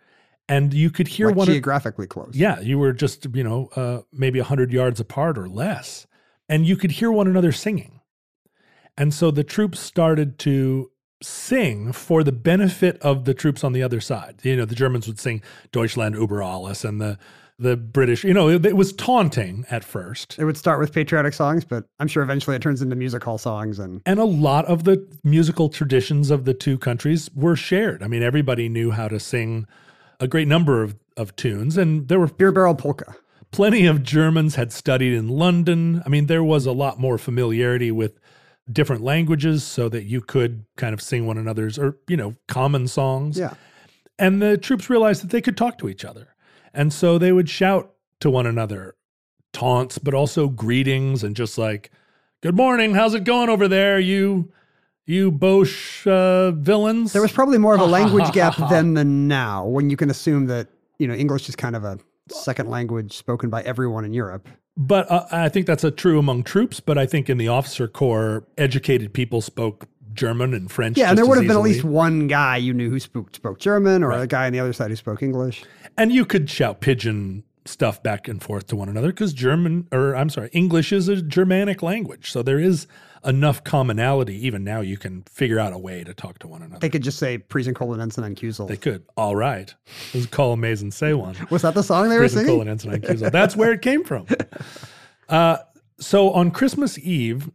And 0.48 0.72
you 0.72 0.90
could 0.90 1.08
hear 1.08 1.28
like 1.28 1.36
one. 1.36 1.46
geographically 1.46 2.06
close. 2.06 2.34
yeah, 2.34 2.58
you 2.60 2.78
were 2.78 2.92
just, 2.92 3.26
you 3.34 3.44
know, 3.44 3.68
uh, 3.76 4.00
maybe 4.12 4.40
100 4.40 4.72
yards 4.72 4.98
apart 4.98 5.36
or 5.36 5.48
less. 5.48 6.06
And 6.48 6.66
you 6.66 6.76
could 6.76 6.92
hear 6.92 7.12
one 7.12 7.26
another 7.26 7.52
singing. 7.52 8.00
And 8.96 9.12
so 9.12 9.30
the 9.30 9.44
troops 9.44 9.78
started 9.78 10.38
to 10.40 10.90
sing 11.22 11.92
for 11.92 12.22
the 12.22 12.32
benefit 12.32 12.98
of 13.00 13.24
the 13.24 13.34
troops 13.34 13.62
on 13.62 13.72
the 13.72 13.82
other 13.82 14.00
side. 14.00 14.40
You 14.42 14.56
know, 14.56 14.64
the 14.64 14.74
Germans 14.74 15.06
would 15.06 15.18
sing 15.18 15.42
Deutschland 15.72 16.14
über 16.14 16.42
alles, 16.42 16.84
and 16.84 17.00
the 17.00 17.18
the 17.58 17.76
British, 17.76 18.22
you 18.22 18.32
know, 18.32 18.48
it, 18.48 18.64
it 18.64 18.76
was 18.76 18.92
taunting 18.92 19.66
at 19.70 19.82
first. 19.82 20.38
It 20.38 20.44
would 20.44 20.56
start 20.56 20.78
with 20.78 20.92
patriotic 20.92 21.34
songs, 21.34 21.64
but 21.64 21.84
I'm 21.98 22.06
sure 22.06 22.22
eventually 22.22 22.54
it 22.54 22.62
turns 22.62 22.82
into 22.82 22.94
music 22.94 23.24
hall 23.24 23.38
songs 23.38 23.78
and 23.78 24.00
And 24.06 24.20
a 24.20 24.24
lot 24.24 24.64
of 24.66 24.84
the 24.84 25.04
musical 25.24 25.68
traditions 25.68 26.30
of 26.30 26.44
the 26.44 26.54
two 26.54 26.78
countries 26.78 27.28
were 27.34 27.56
shared. 27.56 28.02
I 28.02 28.06
mean, 28.06 28.22
everybody 28.22 28.68
knew 28.68 28.92
how 28.92 29.08
to 29.08 29.18
sing 29.18 29.66
a 30.20 30.28
great 30.28 30.46
number 30.46 30.82
of, 30.82 30.96
of 31.16 31.34
tunes, 31.36 31.76
and 31.76 32.08
there 32.08 32.20
were 32.20 32.28
beer 32.28 32.52
barrel 32.52 32.74
polka. 32.74 33.16
plenty 33.50 33.86
of 33.86 34.02
Germans 34.02 34.54
had 34.54 34.72
studied 34.72 35.14
in 35.14 35.28
London. 35.28 36.02
I 36.04 36.08
mean, 36.08 36.26
there 36.26 36.44
was 36.44 36.66
a 36.66 36.72
lot 36.72 36.98
more 36.98 37.18
familiarity 37.18 37.90
with 37.90 38.18
different 38.70 39.02
languages 39.02 39.64
so 39.64 39.88
that 39.88 40.04
you 40.04 40.20
could 40.20 40.64
kind 40.76 40.92
of 40.92 41.00
sing 41.00 41.26
one 41.26 41.38
another's 41.38 41.78
or, 41.78 41.96
you 42.08 42.16
know, 42.16 42.34
common 42.46 42.86
songs. 42.86 43.38
Yeah. 43.38 43.54
And 44.18 44.42
the 44.42 44.58
troops 44.58 44.90
realized 44.90 45.22
that 45.22 45.30
they 45.30 45.40
could 45.40 45.56
talk 45.56 45.78
to 45.78 45.88
each 45.88 46.04
other. 46.04 46.28
And 46.72 46.92
so 46.92 47.18
they 47.18 47.32
would 47.32 47.48
shout 47.48 47.94
to 48.20 48.30
one 48.30 48.46
another 48.46 48.94
taunts, 49.52 49.98
but 49.98 50.14
also 50.14 50.48
greetings 50.48 51.22
and 51.24 51.34
just 51.34 51.58
like, 51.58 51.90
good 52.40 52.56
morning, 52.56 52.94
how's 52.94 53.14
it 53.14 53.24
going 53.24 53.48
over 53.48 53.68
there, 53.68 53.98
you 53.98 54.52
you 55.06 55.30
Boche 55.30 56.06
uh, 56.06 56.50
villains? 56.50 57.12
There 57.12 57.22
was 57.22 57.32
probably 57.32 57.58
more 57.58 57.74
of 57.74 57.80
a 57.80 57.86
language 57.98 58.30
gap 58.32 58.56
then 58.68 58.94
than 58.94 59.26
now, 59.26 59.66
when 59.66 59.88
you 59.88 59.96
can 59.96 60.10
assume 60.10 60.46
that, 60.46 60.68
you 60.98 61.08
know, 61.08 61.14
English 61.14 61.48
is 61.48 61.56
kind 61.56 61.74
of 61.74 61.84
a 61.84 61.98
second 62.30 62.68
language 62.68 63.14
spoken 63.16 63.48
by 63.48 63.62
everyone 63.62 64.04
in 64.04 64.12
Europe. 64.12 64.48
But 64.76 65.10
uh, 65.10 65.26
I 65.32 65.48
think 65.48 65.66
that's 65.66 65.82
a 65.82 65.90
true 65.90 66.18
among 66.18 66.44
troops. 66.44 66.78
But 66.78 66.98
I 66.98 67.06
think 67.06 67.28
in 67.28 67.38
the 67.38 67.48
officer 67.48 67.88
corps, 67.88 68.44
educated 68.56 69.12
people 69.12 69.40
spoke 69.40 69.88
German 70.18 70.52
and 70.54 70.70
French. 70.70 70.98
Yeah, 70.98 71.08
and 71.08 71.16
there 71.18 71.24
would 71.26 71.38
have 71.38 71.46
been 71.46 71.56
at 71.56 71.62
least 71.62 71.84
one 71.84 72.26
guy 72.26 72.56
you 72.58 72.74
knew 72.74 72.90
who 72.90 73.00
spoke, 73.00 73.34
spoke 73.34 73.58
German 73.58 74.02
or 74.04 74.08
Right. 74.08 74.22
a 74.22 74.26
guy 74.26 74.46
on 74.46 74.52
the 74.52 74.60
other 74.60 74.72
side 74.72 74.90
who 74.90 74.96
spoke 74.96 75.22
English. 75.22 75.64
and 75.96 76.12
you 76.12 76.24
could 76.24 76.50
shout 76.50 76.80
pigeon 76.80 77.44
stuff 77.64 78.02
back 78.02 78.28
and 78.28 78.42
forth 78.42 78.66
to 78.68 78.76
one 78.76 78.88
another 78.88 79.08
because 79.08 79.32
German, 79.32 79.86
or 79.92 80.14
I'm 80.16 80.30
sorry, 80.30 80.48
English 80.52 80.92
is 80.92 81.08
a 81.08 81.20
Germanic 81.20 81.82
language, 81.82 82.30
so 82.32 82.42
there 82.42 82.58
is 82.58 82.86
enough 83.26 83.62
commonality. 83.64 84.34
Even 84.46 84.64
now, 84.64 84.80
you 84.80 84.96
can 84.96 85.22
figure 85.30 85.58
out 85.58 85.72
a 85.74 85.78
way 85.78 86.02
to 86.04 86.14
talk 86.14 86.38
to 86.38 86.48
one 86.48 86.62
another. 86.62 86.78
They 86.80 86.88
could 86.88 87.02
just 87.02 87.18
say 87.18 87.36
Prisen 87.36 87.74
Colon 87.74 88.00
Ensign 88.00 88.24
and 88.24 88.36
Cusel. 88.36 88.68
They 88.68 88.76
could. 88.78 89.02
All 89.16 89.36
right, 89.36 89.74
let's 90.14 90.26
call 90.26 90.56
Maze 90.56 90.80
and 90.82 90.94
say 90.94 91.12
one. 91.14 91.34
Was 91.50 91.62
that 91.62 91.74
the 91.74 91.82
song 91.82 92.08
they 92.08 92.14
were 92.14 92.20
Prison 92.22 92.40
singing? 92.46 92.54
colon 92.54 92.68
ensign 92.68 93.00
Cuso. 93.02 93.30
That's 93.30 93.54
where 93.56 93.72
it 93.72 93.82
came 93.82 94.02
from. 94.04 94.26
Uh, 95.28 95.58
so 96.00 96.30
on 96.32 96.50
Christmas 96.50 96.98
Eve, 96.98 97.50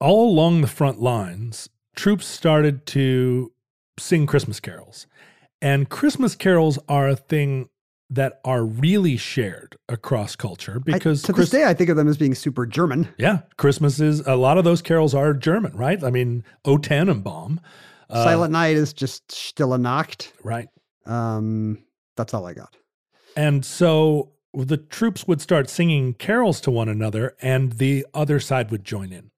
all 0.00 0.30
along 0.30 0.60
the 0.60 0.66
front 0.66 1.00
lines, 1.00 1.68
troops 1.96 2.26
started 2.26 2.86
to 2.86 3.52
sing 3.98 4.26
Christmas 4.26 4.60
carols. 4.60 5.06
And 5.60 5.88
Christmas 5.88 6.34
carols 6.34 6.78
are 6.88 7.08
a 7.08 7.16
thing 7.16 7.68
that 8.10 8.40
are 8.44 8.64
really 8.64 9.16
shared 9.16 9.76
across 9.88 10.36
culture 10.36 10.76
I- 10.76 10.92
because 10.92 11.22
to 11.22 11.32
Chris- 11.32 11.50
this 11.50 11.60
day, 11.60 11.66
I 11.66 11.72
think 11.74 11.88
of 11.88 11.96
them 11.96 12.08
as 12.08 12.16
being 12.18 12.34
super 12.34 12.66
German. 12.66 13.08
yeah, 13.18 13.40
Christmas 13.56 14.00
is 14.00 14.20
a 14.26 14.34
lot 14.36 14.58
of 14.58 14.64
those 14.64 14.82
carols 14.82 15.14
are 15.14 15.32
German, 15.32 15.74
right? 15.76 16.02
I 16.04 16.10
mean, 16.10 16.44
O 16.64 16.76
Tannenbaum, 16.78 17.60
uh, 18.10 18.24
Silent 18.24 18.52
Night 18.52 18.76
is 18.76 18.92
just 18.92 19.30
Stille 19.32 19.78
Nacht. 19.78 20.32
right? 20.44 20.68
Um, 21.06 21.78
that's 22.16 22.34
all 22.34 22.44
I 22.46 22.52
got. 22.54 22.76
And 23.36 23.64
so 23.64 24.32
the 24.52 24.76
troops 24.76 25.26
would 25.26 25.40
start 25.40 25.70
singing 25.70 26.12
carols 26.12 26.60
to 26.62 26.70
one 26.70 26.88
another, 26.90 27.34
and 27.40 27.72
the 27.72 28.04
other 28.12 28.38
side 28.40 28.70
would 28.70 28.84
join 28.84 29.10
in. 29.12 29.30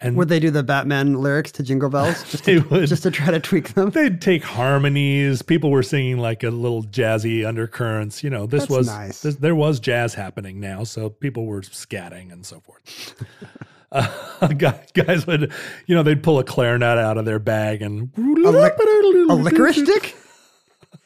And 0.00 0.16
Would 0.16 0.28
they 0.28 0.38
do 0.38 0.50
the 0.50 0.62
Batman 0.62 1.14
lyrics 1.14 1.50
to 1.52 1.62
Jingle 1.64 1.90
Bells 1.90 2.22
just 2.30 2.44
to, 2.44 2.60
would. 2.70 2.86
just 2.88 3.02
to 3.02 3.10
try 3.10 3.32
to 3.32 3.40
tweak 3.40 3.74
them? 3.74 3.90
they'd 3.90 4.20
take 4.20 4.44
harmonies. 4.44 5.42
People 5.42 5.70
were 5.70 5.82
singing 5.82 6.18
like 6.18 6.44
a 6.44 6.50
little 6.50 6.84
jazzy 6.84 7.46
undercurrents. 7.46 8.22
You 8.22 8.30
know, 8.30 8.46
this 8.46 8.62
That's 8.62 8.70
was 8.70 8.86
nice. 8.86 9.22
this, 9.22 9.36
there 9.36 9.56
was 9.56 9.80
jazz 9.80 10.14
happening 10.14 10.60
now, 10.60 10.84
so 10.84 11.10
people 11.10 11.46
were 11.46 11.62
scatting 11.62 12.32
and 12.32 12.46
so 12.46 12.60
forth. 12.60 13.14
uh, 13.92 14.48
guys 14.48 15.26
would, 15.26 15.52
you 15.86 15.94
know, 15.94 16.02
they'd 16.04 16.22
pull 16.22 16.38
a 16.38 16.44
clarinet 16.44 16.98
out 16.98 17.18
of 17.18 17.24
their 17.24 17.38
bag 17.40 17.82
and 17.82 18.10
A, 18.16 18.20
lic- 18.20 18.74
a 18.78 19.34
licorice 19.34 19.82
stick? 19.82 20.16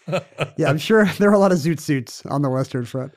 yeah, 0.57 0.69
I'm 0.69 0.79
sure 0.79 1.07
there 1.19 1.31
were 1.31 1.37
a 1.37 1.39
lot 1.39 1.53
of 1.53 1.59
zoot 1.59 1.81
suits 1.81 2.27
on 2.27 2.43
the 2.43 2.51
Western 2.51 2.85
Front. 2.85 3.13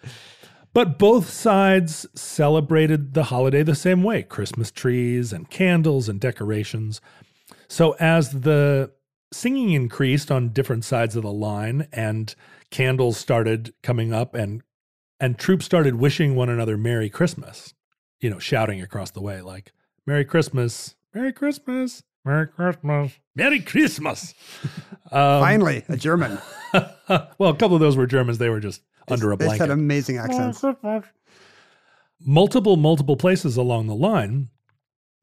But 0.75 0.99
both 0.99 1.29
sides 1.29 2.05
celebrated 2.15 3.13
the 3.13 3.23
holiday 3.23 3.63
the 3.63 3.75
same 3.75 4.03
way 4.03 4.23
Christmas 4.23 4.71
trees 4.71 5.31
and 5.31 5.49
candles 5.49 6.09
and 6.09 6.19
decorations. 6.19 6.99
So, 7.69 7.93
as 7.93 8.41
the 8.41 8.91
singing 9.31 9.71
increased 9.71 10.29
on 10.29 10.49
different 10.49 10.83
sides 10.83 11.15
of 11.15 11.23
the 11.23 11.31
line 11.31 11.87
and 11.93 12.35
candles 12.71 13.15
started 13.15 13.73
coming 13.83 14.11
up 14.11 14.35
and 14.35 14.63
and 15.17 15.39
troops 15.39 15.63
started 15.63 15.95
wishing 15.95 16.35
one 16.35 16.49
another 16.49 16.75
Merry 16.75 17.09
Christmas, 17.09 17.73
you 18.19 18.29
know, 18.29 18.37
shouting 18.37 18.81
across 18.81 19.11
the 19.11 19.21
way 19.21 19.39
like, 19.39 19.71
Merry 20.05 20.25
Christmas, 20.25 20.95
Merry 21.13 21.31
Christmas, 21.31 22.03
Merry 22.25 22.47
Christmas, 22.47 23.13
Merry 23.33 23.61
Christmas. 23.61 24.33
um, 25.13 25.39
Finally, 25.39 25.85
a 25.87 25.95
German. 25.95 26.37
well, 26.73 27.29
a 27.39 27.55
couple 27.55 27.75
of 27.75 27.79
those 27.79 27.95
were 27.95 28.07
Germans. 28.07 28.39
They 28.39 28.49
were 28.49 28.59
just 28.59 28.81
under 29.09 29.31
a 29.31 29.37
blanket. 29.37 29.59
They 29.59 29.63
had 29.63 29.71
amazing 29.71 30.17
accents. 30.17 30.61
multiple 32.19 32.77
multiple 32.77 33.17
places 33.17 33.57
along 33.57 33.87
the 33.87 33.95
line 33.95 34.49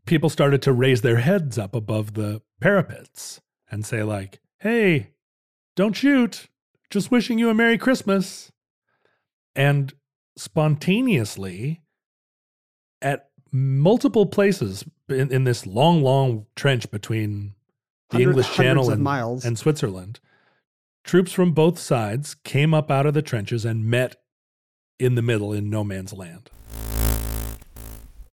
people 0.07 0.29
started 0.29 0.61
to 0.63 0.73
raise 0.73 1.01
their 1.01 1.17
heads 1.19 1.57
up 1.59 1.75
above 1.75 2.15
the 2.15 2.43
parapets 2.61 3.41
and 3.71 3.85
say 3.87 4.03
like 4.03 4.41
hey 4.61 5.09
don't 5.75 5.95
shoot 5.97 6.49
just 6.91 7.11
wishing 7.11 7.39
you 7.39 7.49
a 7.49 7.55
merry 7.55 7.79
christmas 7.79 8.53
and 9.57 9.95
spontaneously 10.37 11.81
at 13.01 13.31
multiple 13.51 14.27
places 14.27 14.85
in, 15.09 15.33
in 15.33 15.45
this 15.45 15.67
long 15.67 16.03
long 16.03 16.47
trench 16.57 16.91
between 16.91 17.55
the 18.11 18.17
Hundred- 18.19 18.29
english 18.31 18.53
channel 18.55 18.91
and, 18.91 19.03
miles. 19.03 19.45
and 19.45 19.59
switzerland 19.59 20.21
troops 21.05 21.33
from 21.33 21.53
both 21.53 21.79
sides 21.79 22.35
came 22.45 22.73
up 22.73 22.91
out 22.91 23.07
of 23.07 23.15
the 23.15 23.23
trenches 23.23 23.65
and 23.65 23.85
met 23.85 24.17
in 24.99 25.15
the 25.15 25.23
middle 25.23 25.53
in 25.53 25.69
no 25.69 25.83
man's 25.83 26.13
land 26.13 26.51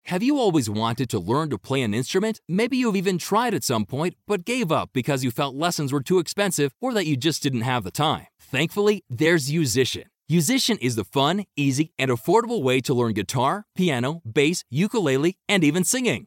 Have 0.06 0.22
you 0.22 0.38
always 0.38 0.70
wanted 0.70 1.08
to 1.10 1.18
learn 1.18 1.50
to 1.50 1.58
play 1.58 1.82
an 1.82 1.92
instrument? 1.94 2.40
Maybe 2.48 2.76
you've 2.76 2.96
even 2.96 3.18
tried 3.18 3.54
at 3.54 3.64
some 3.64 3.84
point, 3.84 4.14
but 4.26 4.44
gave 4.44 4.70
up 4.70 4.90
because 4.92 5.24
you 5.24 5.30
felt 5.32 5.56
lessons 5.56 5.92
were 5.92 6.02
too 6.02 6.20
expensive 6.20 6.72
or 6.80 6.94
that 6.94 7.06
you 7.06 7.16
just 7.16 7.42
didn't 7.42 7.62
have 7.62 7.82
the 7.82 7.90
time. 7.90 8.26
Thankfully, 8.40 9.02
there's 9.10 9.50
Yousician. 9.50 10.04
Yousician 10.30 10.78
is 10.80 10.96
the 10.96 11.04
fun, 11.04 11.44
easy, 11.56 11.92
and 11.98 12.10
affordable 12.10 12.62
way 12.62 12.80
to 12.80 12.94
learn 12.94 13.12
guitar, 13.12 13.64
piano, 13.76 14.22
bass, 14.24 14.64
ukulele, 14.70 15.36
and 15.48 15.62
even 15.62 15.84
singing. 15.84 16.26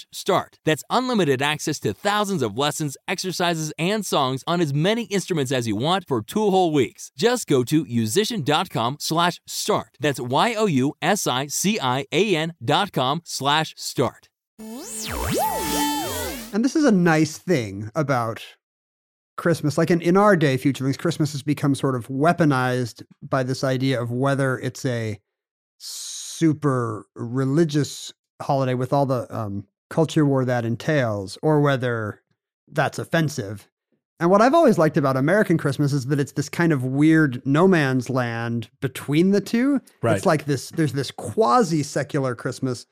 start. 0.11 0.59
That's 0.65 0.83
unlimited 0.89 1.41
access 1.41 1.79
to 1.79 1.93
thousands 1.93 2.41
of 2.41 2.57
lessons, 2.57 2.97
exercises, 3.07 3.73
and 3.77 4.05
songs 4.05 4.43
on 4.47 4.61
as 4.61 4.73
many 4.73 5.03
instruments 5.03 5.51
as 5.51 5.67
you 5.67 5.75
want 5.75 6.07
for 6.07 6.21
two 6.21 6.49
whole 6.49 6.71
weeks. 6.71 7.11
Just 7.17 7.47
go 7.47 7.63
to 7.63 7.85
yousician.com 7.85 8.97
slash 8.99 9.39
start. 9.47 9.97
That's 9.99 10.19
Y-O-U-S-I-C-I-A-N 10.19 10.93
dot 12.63 12.91
com 12.91 13.21
slash 13.23 13.73
start. 13.77 14.29
And 16.53 16.65
this 16.65 16.75
is 16.75 16.83
a 16.85 16.91
nice 16.91 17.37
thing 17.37 17.89
about 17.95 18.43
Christmas. 19.37 19.77
Like 19.77 19.89
in, 19.89 20.01
in 20.01 20.17
our 20.17 20.35
day, 20.35 20.57
Futurelings, 20.57 20.97
Christmas 20.99 21.31
has 21.31 21.41
become 21.41 21.75
sort 21.75 21.95
of 21.95 22.07
weaponized 22.09 23.03
by 23.21 23.43
this 23.43 23.63
idea 23.63 24.01
of 24.01 24.11
whether 24.11 24.59
it's 24.59 24.85
a 24.85 25.19
super 25.77 27.07
religious 27.15 28.13
holiday 28.41 28.73
with 28.73 28.93
all 28.93 29.05
the 29.05 29.25
um, 29.35 29.65
culture 29.91 30.25
war 30.25 30.43
that 30.45 30.65
entails 30.65 31.37
or 31.43 31.61
whether 31.61 32.23
that's 32.67 32.97
offensive. 32.97 33.67
And 34.19 34.29
what 34.29 34.41
I've 34.41 34.53
always 34.53 34.77
liked 34.77 34.97
about 34.97 35.17
American 35.17 35.57
Christmas 35.57 35.93
is 35.93 36.05
that 36.05 36.19
it's 36.19 36.31
this 36.31 36.49
kind 36.49 36.71
of 36.71 36.83
weird 36.83 37.41
no 37.45 37.67
man's 37.67 38.09
land 38.09 38.69
between 38.79 39.31
the 39.31 39.41
two. 39.41 39.81
Right. 40.01 40.15
It's 40.15 40.25
like 40.25 40.45
this, 40.45 40.69
there's 40.71 40.93
this 40.93 41.11
quasi 41.11 41.83
secular 41.83 42.35
Christmas 42.35 42.85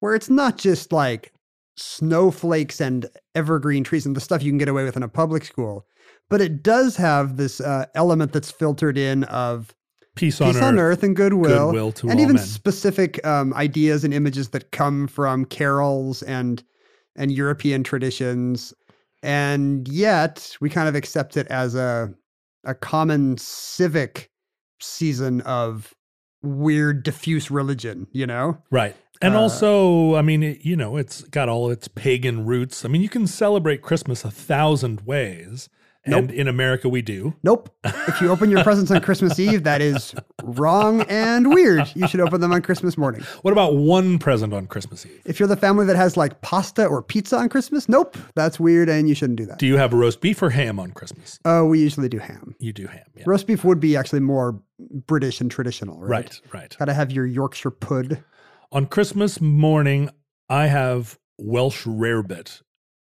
where 0.00 0.14
it's 0.14 0.30
not 0.30 0.58
just 0.58 0.92
like 0.92 1.32
snowflakes 1.76 2.80
and 2.80 3.06
evergreen 3.34 3.84
trees 3.84 4.06
and 4.06 4.16
the 4.16 4.20
stuff 4.20 4.42
you 4.42 4.50
can 4.50 4.58
get 4.58 4.68
away 4.68 4.84
with 4.84 4.96
in 4.96 5.02
a 5.02 5.08
public 5.08 5.44
school, 5.44 5.86
but 6.30 6.40
it 6.40 6.62
does 6.62 6.96
have 6.96 7.36
this 7.36 7.60
uh, 7.60 7.86
element 7.94 8.32
that's 8.32 8.50
filtered 8.50 8.96
in 8.96 9.24
of 9.24 9.74
peace 10.16 10.40
on 10.40 10.48
peace 10.48 10.56
earth, 10.56 10.62
on 10.64 10.78
earth 10.78 11.02
and 11.02 11.14
goodwill, 11.14 11.66
goodwill 11.66 11.92
to 11.92 12.08
and 12.08 12.18
all 12.18 12.22
even 12.22 12.36
men. 12.36 12.44
specific 12.44 13.24
um, 13.24 13.54
ideas 13.54 14.02
and 14.04 14.12
images 14.12 14.48
that 14.50 14.72
come 14.72 15.06
from 15.06 15.44
carols 15.44 16.22
and 16.22 16.62
and 17.14 17.30
European 17.32 17.82
traditions. 17.84 18.74
And 19.22 19.88
yet 19.88 20.56
we 20.60 20.68
kind 20.68 20.88
of 20.88 20.94
accept 20.94 21.36
it 21.36 21.46
as 21.48 21.74
a 21.74 22.12
a 22.64 22.74
common 22.74 23.38
civic 23.38 24.30
season 24.80 25.40
of 25.42 25.94
weird 26.42 27.02
diffuse 27.02 27.50
religion, 27.50 28.06
you 28.12 28.26
know? 28.26 28.58
Right. 28.70 28.94
And 29.22 29.34
Uh, 29.34 29.40
also, 29.40 30.14
I 30.16 30.22
mean, 30.22 30.42
it, 30.42 30.64
you 30.64 30.76
know, 30.76 30.96
it's 30.96 31.22
got 31.22 31.48
all 31.48 31.70
its 31.70 31.88
pagan 31.88 32.44
roots. 32.44 32.84
I 32.84 32.88
mean, 32.88 33.02
you 33.02 33.08
can 33.08 33.26
celebrate 33.26 33.80
Christmas 33.82 34.24
a 34.24 34.30
thousand 34.30 35.00
ways. 35.02 35.68
And 36.06 36.30
in 36.30 36.48
America, 36.48 36.88
we 36.88 37.02
do. 37.02 37.34
Nope. 37.42 37.68
If 37.84 38.20
you 38.20 38.30
open 38.30 38.50
your 38.50 38.62
presents 38.62 38.90
on 38.90 39.00
Christmas 39.00 39.38
Eve, 39.40 39.64
that 39.64 39.80
is 39.80 40.14
wrong 40.42 41.02
and 41.02 41.52
weird. 41.52 41.90
You 41.94 42.06
should 42.06 42.20
open 42.20 42.40
them 42.40 42.52
on 42.52 42.62
Christmas 42.62 42.96
morning. 42.96 43.22
What 43.42 43.52
about 43.52 43.76
one 43.76 44.18
present 44.18 44.52
on 44.52 44.66
Christmas 44.66 45.04
Eve? 45.04 45.22
If 45.24 45.40
you're 45.40 45.48
the 45.48 45.56
family 45.56 45.84
that 45.86 45.96
has 45.96 46.16
like 46.16 46.40
pasta 46.42 46.86
or 46.86 47.02
pizza 47.02 47.36
on 47.36 47.48
Christmas, 47.48 47.88
nope, 47.88 48.16
that's 48.34 48.60
weird 48.60 48.88
and 48.88 49.08
you 49.08 49.14
shouldn't 49.14 49.38
do 49.38 49.46
that. 49.46 49.58
Do 49.58 49.66
you 49.66 49.76
have 49.76 49.92
roast 49.92 50.20
beef 50.20 50.40
or 50.42 50.50
ham 50.50 50.78
on 50.78 50.92
Christmas? 50.92 51.40
Oh, 51.44 51.64
we 51.66 51.80
usually 51.80 52.08
do 52.08 52.18
ham. 52.18 52.54
You 52.58 52.72
do 52.72 52.86
ham. 52.86 53.04
Yeah. 53.16 53.24
Roast 53.26 53.46
beef 53.46 53.64
would 53.64 53.80
be 53.80 53.96
actually 53.96 54.20
more 54.20 54.60
British 55.06 55.40
and 55.40 55.50
traditional, 55.50 56.00
right? 56.00 56.10
Right, 56.10 56.40
right. 56.52 56.76
Got 56.78 56.84
to 56.86 56.94
have 56.94 57.10
your 57.10 57.26
Yorkshire 57.26 57.70
pud. 57.70 58.22
On 58.72 58.86
Christmas 58.86 59.40
morning, 59.40 60.10
I 60.48 60.66
have 60.66 61.18
Welsh 61.38 61.84
rarebit 61.86 62.62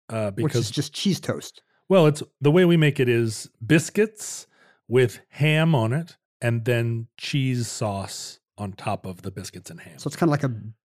uh, 0.09 0.31
which 0.31 0.45
because 0.45 0.65
is 0.65 0.71
just 0.71 0.93
cheese 0.93 1.19
toast. 1.19 1.61
Well, 1.89 2.07
it's 2.07 2.23
the 2.41 2.51
way 2.51 2.65
we 2.65 2.77
make 2.77 2.99
it 2.99 3.07
is 3.07 3.49
biscuits 3.65 4.47
with 4.87 5.19
ham 5.29 5.73
on 5.73 5.93
it 5.93 6.17
and 6.41 6.65
then 6.65 7.07
cheese 7.17 7.67
sauce 7.67 8.39
on 8.57 8.73
top 8.73 9.05
of 9.05 9.21
the 9.21 9.31
biscuits 9.31 9.69
and 9.69 9.79
ham. 9.79 9.97
So 9.99 10.07
it's 10.07 10.15
kind 10.15 10.29
of 10.29 10.31
like 10.31 10.43
a 10.43 10.53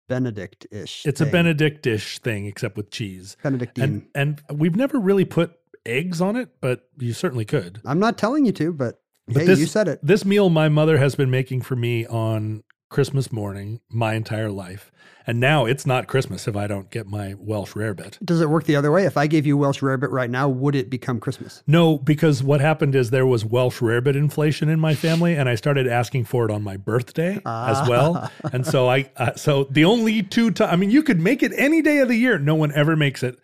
Benedict 0.10 0.68
ish. 0.72 1.06
it's 1.06 1.22
a 1.22 1.26
Benedict 1.26 1.84
dish 1.84 2.20
thing 2.20 2.46
except 2.46 2.76
with 2.76 2.92
cheese. 2.92 3.38
Benedictine. 3.42 4.10
And 4.16 4.40
and 4.50 4.60
we've 4.60 4.76
never 4.76 5.00
really 5.00 5.24
put 5.24 5.54
eggs 5.86 6.20
on 6.20 6.36
it, 6.36 6.50
but 6.60 6.90
you 6.98 7.14
certainly 7.14 7.46
could. 7.46 7.82
I'm 7.86 8.00
not 8.00 8.18
telling 8.18 8.46
you 8.46 8.52
to, 8.54 8.74
but, 8.74 9.02
But 9.28 9.38
hey, 9.38 9.46
this, 9.46 9.60
you 9.60 9.66
said 9.68 9.88
it. 9.88 10.00
This 10.04 10.26
meal 10.26 10.50
my 10.50 10.68
mother 10.68 10.98
has 10.98 11.16
been 11.16 11.30
making 11.30 11.62
for 11.62 11.76
me 11.78 12.06
on 12.08 12.64
Christmas 12.92 13.32
morning 13.32 13.80
my 13.90 14.16
entire 14.16 14.52
life. 14.52 14.92
And 15.26 15.40
now 15.40 15.66
it's 15.66 15.86
not 15.86 16.08
Christmas 16.08 16.46
if 16.46 16.58
I 16.58 16.68
don't 16.68 16.90
get 16.90 17.08
my 17.08 17.36
Welsh 17.38 17.72
rarebit. 17.72 18.18
Does 18.26 18.42
it 18.42 18.50
work 18.50 18.66
the 18.66 18.76
other 18.76 18.92
way? 18.92 19.06
If 19.06 19.16
I 19.16 19.28
gave 19.28 19.46
you 19.46 19.56
Welsh 19.56 19.80
rarebit 19.80 20.12
right 20.12 20.30
now, 20.30 20.50
would 20.50 20.76
it 20.76 20.90
become 20.90 21.20
Christmas? 21.22 21.64
No, 21.66 21.98
because 21.98 22.44
what 22.44 22.60
happened 22.60 22.94
is 22.94 23.10
there 23.10 23.26
was 23.26 23.46
Welsh 23.46 23.80
rarebit 23.80 24.16
inflation 24.16 24.68
in 24.68 24.80
my 24.80 24.94
family, 24.94 25.36
and 25.36 25.48
I 25.48 25.56
started 25.56 25.88
asking 25.88 26.26
for 26.26 26.44
it 26.44 26.52
on 26.52 26.64
my 26.64 26.76
birthday 26.76 27.40
as 27.46 27.88
well. 27.88 28.30
And 28.52 28.68
so 28.68 28.90
I, 28.90 29.10
uh, 29.16 29.36
so 29.36 29.64
the 29.66 29.86
only 29.86 30.22
two 30.22 30.52
times, 30.52 30.74
I 30.74 30.76
mean, 30.76 30.92
you 30.92 31.02
could 31.02 31.20
make 31.20 31.44
it 31.44 31.54
any 31.56 31.82
day 31.82 32.00
of 32.00 32.10
the 32.10 32.18
year. 32.18 32.38
No 32.38 32.56
one 32.56 32.74
ever 32.74 32.98
makes 32.98 33.24
it. 33.24 33.40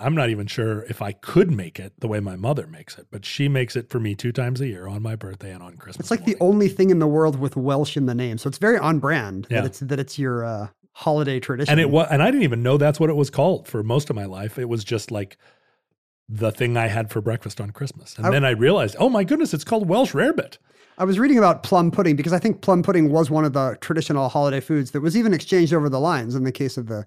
I'm 0.00 0.14
not 0.14 0.30
even 0.30 0.46
sure 0.46 0.82
if 0.84 1.02
I 1.02 1.12
could 1.12 1.50
make 1.50 1.80
it 1.80 1.92
the 1.98 2.06
way 2.08 2.20
my 2.20 2.36
mother 2.36 2.66
makes 2.66 2.96
it, 2.98 3.08
but 3.10 3.24
she 3.24 3.48
makes 3.48 3.74
it 3.74 3.90
for 3.90 3.98
me 3.98 4.14
two 4.14 4.30
times 4.30 4.60
a 4.60 4.66
year 4.68 4.86
on 4.86 5.02
my 5.02 5.16
birthday 5.16 5.52
and 5.52 5.62
on 5.62 5.76
Christmas. 5.76 6.04
It's 6.04 6.10
like 6.10 6.20
morning. 6.20 6.36
the 6.38 6.44
only 6.44 6.68
thing 6.68 6.90
in 6.90 7.00
the 7.00 7.06
world 7.08 7.38
with 7.40 7.56
Welsh 7.56 7.96
in 7.96 8.06
the 8.06 8.14
name, 8.14 8.38
so 8.38 8.48
it's 8.48 8.58
very 8.58 8.78
on 8.78 9.00
brand 9.00 9.46
Yeah. 9.50 9.62
that 9.62 9.66
it's 9.66 9.80
that 9.80 9.98
it's 9.98 10.18
your 10.18 10.44
uh, 10.44 10.68
holiday 10.92 11.40
tradition. 11.40 11.72
and 11.72 11.80
it 11.80 11.90
was, 11.90 12.06
and 12.10 12.22
I 12.22 12.26
didn't 12.26 12.44
even 12.44 12.62
know 12.62 12.76
that's 12.76 13.00
what 13.00 13.10
it 13.10 13.16
was 13.16 13.28
called 13.30 13.66
for 13.66 13.82
most 13.82 14.08
of 14.08 14.14
my 14.16 14.24
life. 14.24 14.58
It 14.58 14.68
was 14.68 14.84
just 14.84 15.10
like 15.10 15.36
the 16.28 16.52
thing 16.52 16.76
I 16.76 16.86
had 16.86 17.10
for 17.10 17.20
breakfast 17.20 17.60
on 17.60 17.70
Christmas, 17.72 18.16
and 18.16 18.26
I- 18.26 18.30
then 18.30 18.44
I 18.44 18.50
realized, 18.50 18.94
oh 19.00 19.08
my 19.08 19.24
goodness, 19.24 19.52
it's 19.52 19.64
called 19.64 19.88
Welsh 19.88 20.12
rarebit. 20.12 20.58
I 20.96 21.04
was 21.04 21.18
reading 21.18 21.38
about 21.38 21.62
plum 21.62 21.90
pudding 21.92 22.14
because 22.16 22.32
I 22.32 22.38
think 22.40 22.60
plum 22.60 22.82
pudding 22.82 23.10
was 23.10 23.30
one 23.30 23.44
of 23.44 23.52
the 23.52 23.78
traditional 23.80 24.28
holiday 24.28 24.58
foods 24.60 24.90
that 24.92 25.00
was 25.00 25.16
even 25.16 25.32
exchanged 25.32 25.72
over 25.72 25.88
the 25.88 26.00
lines 26.00 26.34
in 26.34 26.42
the 26.44 26.50
case 26.52 26.76
of 26.76 26.86
the 26.86 27.06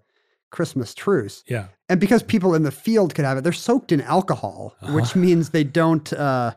Christmas 0.52 0.94
truce. 0.94 1.44
Yeah, 1.48 1.68
And 1.90 2.00
because 2.00 2.22
people 2.24 2.54
in 2.54 2.64
the 2.64 2.72
field 2.72 3.16
could 3.16 3.26
have 3.26 3.38
it, 3.38 3.44
they're 3.44 3.54
soaked 3.54 3.92
in 3.92 4.02
alcohol, 4.02 4.76
which 4.90 5.16
means 5.16 5.50
they 5.50 5.64
don't 5.64 6.12
uh, 6.14 6.54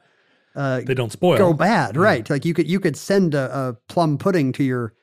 uh, 0.56 0.80
they 0.86 0.94
don't 0.94 1.10
spoil. 1.12 1.38
go 1.38 1.52
bad, 1.52 1.96
right? 1.96 2.28
Like 2.28 2.44
you 2.44 2.54
could 2.54 2.68
you 2.68 2.78
could 2.80 2.96
send 2.96 3.34
a, 3.34 3.56
a 3.68 3.72
plum 3.88 4.18
pudding 4.18 4.52
to 4.52 4.64
your 4.64 4.94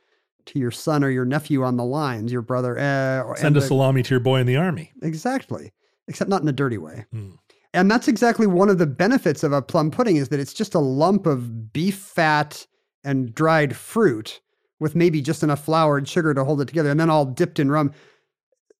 to 0.45 0.59
your 0.59 0.71
son 0.71 1.03
or 1.03 1.09
your 1.09 1.25
nephew 1.25 1.63
on 1.63 1.77
the 1.77 1.83
lines, 1.85 2.31
your 2.31 2.41
brother. 2.41 2.77
Uh, 2.77 3.21
or- 3.23 3.37
Send 3.37 3.55
a 3.57 3.59
the- 3.59 3.65
salami 3.67 4.03
to 4.03 4.09
your 4.13 4.19
boy 4.19 4.39
in 4.39 4.47
the 4.47 4.57
army. 4.57 4.91
Exactly. 5.01 5.71
Except 6.07 6.29
not 6.29 6.41
in 6.41 6.47
a 6.47 6.53
dirty 6.53 6.77
way. 6.77 7.05
Hmm. 7.11 7.31
And 7.73 7.89
that's 7.89 8.07
exactly 8.09 8.47
one 8.47 8.69
of 8.69 8.77
the 8.79 8.87
benefits 8.87 9.43
of 9.43 9.53
a 9.53 9.61
plum 9.61 9.91
pudding 9.91 10.17
is 10.17 10.27
that 10.29 10.39
it's 10.41 10.53
just 10.53 10.75
a 10.75 10.79
lump 10.79 11.25
of 11.25 11.71
beef 11.71 11.95
fat 11.97 12.65
and 13.05 13.33
dried 13.33 13.75
fruit 13.77 14.41
with 14.81 14.95
maybe 14.95 15.21
just 15.21 15.43
enough 15.43 15.63
flour 15.63 15.97
and 15.97 16.07
sugar 16.09 16.33
to 16.33 16.43
hold 16.43 16.59
it 16.59 16.67
together 16.67 16.89
and 16.89 16.99
then 16.99 17.09
all 17.09 17.23
dipped 17.25 17.59
in 17.59 17.71
rum. 17.71 17.93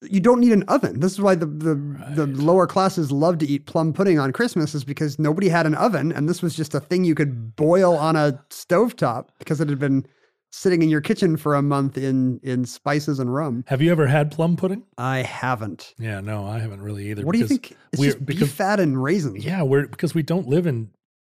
You 0.03 0.19
don't 0.19 0.39
need 0.39 0.51
an 0.51 0.63
oven. 0.63 0.99
This 0.99 1.11
is 1.11 1.21
why 1.21 1.35
the 1.35 1.45
the, 1.45 1.75
the 2.15 2.25
lower 2.25 2.65
classes 2.65 3.11
love 3.11 3.37
to 3.39 3.45
eat 3.45 3.65
plum 3.67 3.93
pudding 3.93 4.17
on 4.17 4.33
Christmas 4.33 4.73
is 4.73 4.83
because 4.83 5.19
nobody 5.19 5.47
had 5.47 5.65
an 5.65 5.75
oven 5.75 6.11
and 6.11 6.27
this 6.27 6.41
was 6.41 6.55
just 6.55 6.73
a 6.73 6.79
thing 6.79 7.03
you 7.03 7.13
could 7.15 7.55
boil 7.55 7.95
on 7.97 8.15
a 8.15 8.39
stovetop 8.49 9.27
because 9.39 9.61
it 9.61 9.69
had 9.69 9.79
been 9.79 10.05
sitting 10.51 10.81
in 10.81 10.89
your 10.89 11.01
kitchen 11.01 11.37
for 11.37 11.55
a 11.55 11.61
month 11.61 11.97
in 11.97 12.39
in 12.43 12.65
spices 12.65 13.19
and 13.19 13.33
rum. 13.33 13.63
Have 13.67 13.81
you 13.81 13.91
ever 13.91 14.07
had 14.07 14.31
plum 14.31 14.57
pudding? 14.57 14.83
I 14.97 15.19
haven't. 15.19 15.93
Yeah, 15.99 16.19
no, 16.19 16.45
I 16.45 16.59
haven't 16.59 16.81
really 16.81 17.09
either. 17.11 17.25
What 17.25 17.33
do 17.33 17.39
you 17.39 17.47
think? 17.47 17.77
It's 17.93 17.99
we're- 17.99 18.13
just 18.13 18.25
beef 18.25 18.51
fat 18.51 18.79
and 18.79 19.01
raisins. 19.01 19.45
Yeah, 19.45 19.61
we're 19.63 19.87
because 19.87 20.13
we 20.13 20.23
don't 20.23 20.47
live 20.47 20.67
in 20.67 20.89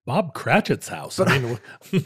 Bob 0.06 0.34
Cratchit's 0.34 0.88
house. 0.88 1.20
I 1.20 1.38
mean, 1.40 1.60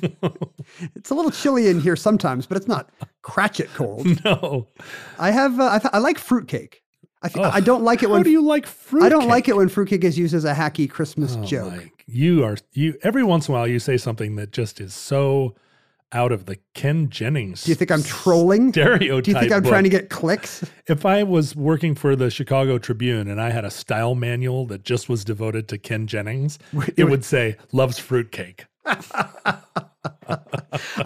It's 0.96 1.10
a 1.10 1.16
little 1.16 1.32
chilly 1.32 1.68
in 1.68 1.80
here 1.80 1.96
sometimes, 1.96 2.46
but 2.46 2.58
it's 2.58 2.68
not 2.68 2.89
Cratchit 3.22 3.70
cold. 3.74 4.06
no. 4.26 4.68
I 5.18 5.32
have 5.32 5.60
uh, 5.60 5.70
I, 5.72 5.80
th- 5.80 5.91
I 5.93 6.00
like 6.00 6.18
fruitcake. 6.18 6.82
I 7.22 7.30
th- 7.30 7.43
Ugh, 7.46 7.52
I 7.54 7.60
don't 7.62 7.84
like 7.84 8.04
it 8.04 8.08
How 8.08 8.14
when 8.14 8.24
do 8.24 8.30
you 8.30 8.41
like 8.43 8.66
fruit? 8.68 9.04
I 9.04 9.10
don't 9.10 9.28
like 9.28 9.48
it 9.48 9.56
when 9.56 9.70
fruitcake 9.70 10.04
is 10.04 10.18
used 10.18 10.34
as 10.36 10.46
a 10.46 10.54
hacky 10.54 10.89
Christmas 10.89 11.36
Oh, 11.39 11.43
joke. 11.46 11.74
my- 11.74 11.91
You 12.06 12.43
are 12.43 12.58
you 12.74 12.98
every 13.02 13.24
once 13.24 13.48
in 13.48 13.54
a 13.54 13.58
while 13.58 13.68
you 13.68 13.80
say 13.80 13.98
something 13.98 14.36
that 14.36 14.52
just 14.52 14.80
is 14.82 14.93
so 14.93 15.56
out 16.16 16.32
of 16.32 16.45
the 16.45 16.57
Ken 16.74 17.09
Jennings. 17.09 17.66
Do 17.66 17.72
you 17.72 17.76
think 17.76 17.91
I'm 17.91 18.01
trolling? 18.01 18.72
Do 18.72 18.97
you 19.01 19.22
think 19.22 19.51
I'm 19.51 19.61
book. 19.61 19.70
trying 19.70 19.84
to 19.84 19.89
get 19.89 20.09
clicks? 20.09 20.63
If 20.88 21.03
I 21.03 21.24
was 21.24 21.55
working 21.55 21.95
for 21.95 22.16
the 22.16 22.30
Chicago 22.30 22.78
Tribune 22.78 23.28
and 23.28 23.41
I 23.41 23.49
had 23.49 23.66
a 23.66 23.72
style 23.72 24.13
manual 24.13 24.68
that 24.68 24.84
just 24.84 25.09
was 25.09 25.26
devoted 25.26 25.68
to 25.70 25.80
Ken 25.80 26.05
Jennings, 26.05 26.59
it 26.95 27.05
would 27.05 27.26
say 27.26 27.55
loves 27.72 27.97
fruitcake. 27.97 28.68
I 28.86 29.63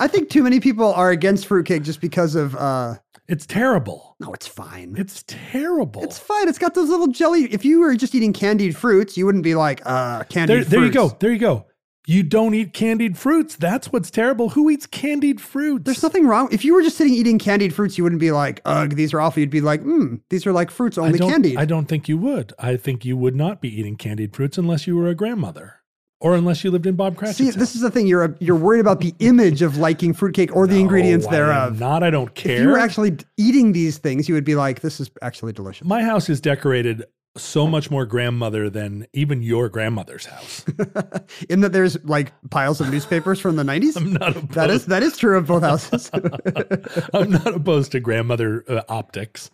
think 0.07 0.29
too 0.29 0.43
many 0.43 0.59
people 0.59 0.93
are 0.93 1.11
against 1.11 1.47
fruitcake 1.47 1.83
just 1.83 2.01
because 2.01 2.35
of 2.35 2.57
uh 2.57 2.95
It's 3.29 3.45
terrible. 3.45 4.17
no, 4.19 4.33
it's 4.33 4.47
fine. 4.47 4.95
It's 4.97 5.23
terrible. 5.27 6.03
It's 6.03 6.19
fine. 6.19 6.49
It's 6.49 6.59
got 6.59 6.73
those 6.73 6.89
little 6.89 7.07
jelly. 7.07 7.45
If 7.45 7.63
you 7.63 7.79
were 7.79 7.95
just 7.95 8.13
eating 8.13 8.33
candied 8.33 8.75
fruits, 8.75 9.15
you 9.15 9.25
wouldn't 9.25 9.45
be 9.45 9.55
like, 9.55 9.81
uh, 9.85 10.25
candied 10.25 10.57
there, 10.57 10.63
there 10.65 10.85
you 10.85 10.91
go. 10.91 11.15
There 11.19 11.31
you 11.31 11.39
go. 11.39 11.67
You 12.09 12.23
don't 12.23 12.55
eat 12.55 12.73
candied 12.73 13.19
fruits. 13.19 13.55
That's 13.55 13.91
what's 13.93 14.09
terrible. 14.09 14.49
Who 14.49 14.71
eats 14.71 14.87
candied 14.87 15.39
fruits? 15.39 15.85
There's 15.85 16.01
nothing 16.01 16.25
wrong. 16.25 16.49
If 16.51 16.65
you 16.65 16.73
were 16.73 16.81
just 16.81 16.97
sitting 16.97 17.13
eating 17.13 17.37
candied 17.37 17.71
fruits, 17.71 17.99
you 17.99 18.03
wouldn't 18.03 18.19
be 18.19 18.31
like, 18.31 18.61
ugh, 18.65 18.95
these 18.95 19.13
are 19.13 19.21
awful. 19.21 19.41
You'd 19.41 19.51
be 19.51 19.61
like, 19.61 19.83
hmm, 19.83 20.15
these 20.31 20.47
are 20.47 20.51
like 20.51 20.71
fruits 20.71 20.97
only 20.97 21.19
don't, 21.19 21.29
candied. 21.29 21.57
I 21.57 21.65
don't 21.65 21.85
think 21.85 22.09
you 22.09 22.17
would. 22.17 22.51
I 22.57 22.77
think 22.77 23.05
you 23.05 23.15
would 23.15 23.35
not 23.35 23.61
be 23.61 23.69
eating 23.79 23.95
candied 23.95 24.35
fruits 24.35 24.57
unless 24.57 24.87
you 24.87 24.97
were 24.97 25.07
a 25.07 25.13
grandmother 25.13 25.75
or 26.19 26.33
unless 26.33 26.63
you 26.63 26.71
lived 26.71 26.87
in 26.87 26.95
Bob 26.95 27.15
Cratchit's 27.15 27.37
See, 27.37 27.45
house. 27.45 27.55
this 27.55 27.75
is 27.75 27.81
the 27.81 27.91
thing. 27.91 28.07
You're 28.07 28.23
a, 28.23 28.35
you're 28.39 28.55
worried 28.55 28.81
about 28.81 29.01
the 29.01 29.13
image 29.19 29.61
of 29.61 29.77
liking 29.77 30.15
fruitcake 30.15 30.55
or 30.55 30.65
the 30.65 30.79
ingredients 30.79 31.27
No, 31.27 31.29
I 31.29 31.35
thereof. 31.35 31.79
Not, 31.79 32.01
I 32.01 32.09
don't 32.09 32.33
care. 32.33 32.55
If 32.55 32.61
you 32.61 32.69
were 32.69 32.79
actually 32.79 33.17
eating 33.37 33.71
these 33.71 33.99
things, 33.99 34.27
you 34.27 34.33
would 34.33 34.45
be 34.45 34.55
like, 34.55 34.81
this 34.81 34.99
is 34.99 35.11
actually 35.21 35.53
delicious. 35.53 35.85
My 35.85 36.01
house 36.01 36.27
is 36.27 36.41
decorated 36.41 37.05
so 37.37 37.67
much 37.67 37.89
more 37.91 38.05
grandmother 38.05 38.69
than 38.69 39.07
even 39.13 39.41
your 39.41 39.69
grandmother's 39.69 40.25
house. 40.25 40.65
In 41.49 41.61
that 41.61 41.71
there's 41.71 42.03
like 42.03 42.33
piles 42.49 42.81
of 42.81 42.89
newspapers 42.91 43.39
from 43.39 43.55
the 43.55 43.63
90s. 43.63 43.95
I'm 43.97 44.13
not 44.13 44.35
opposed. 44.35 44.51
that 44.51 44.69
is 44.69 44.85
that 44.87 45.03
is 45.03 45.17
true 45.17 45.37
of 45.37 45.47
both 45.47 45.63
houses. 45.63 46.09
I'm 47.13 47.31
not 47.31 47.47
opposed 47.47 47.91
to 47.93 47.99
grandmother 47.99 48.63
uh, 48.67 48.81
optics. 48.89 49.51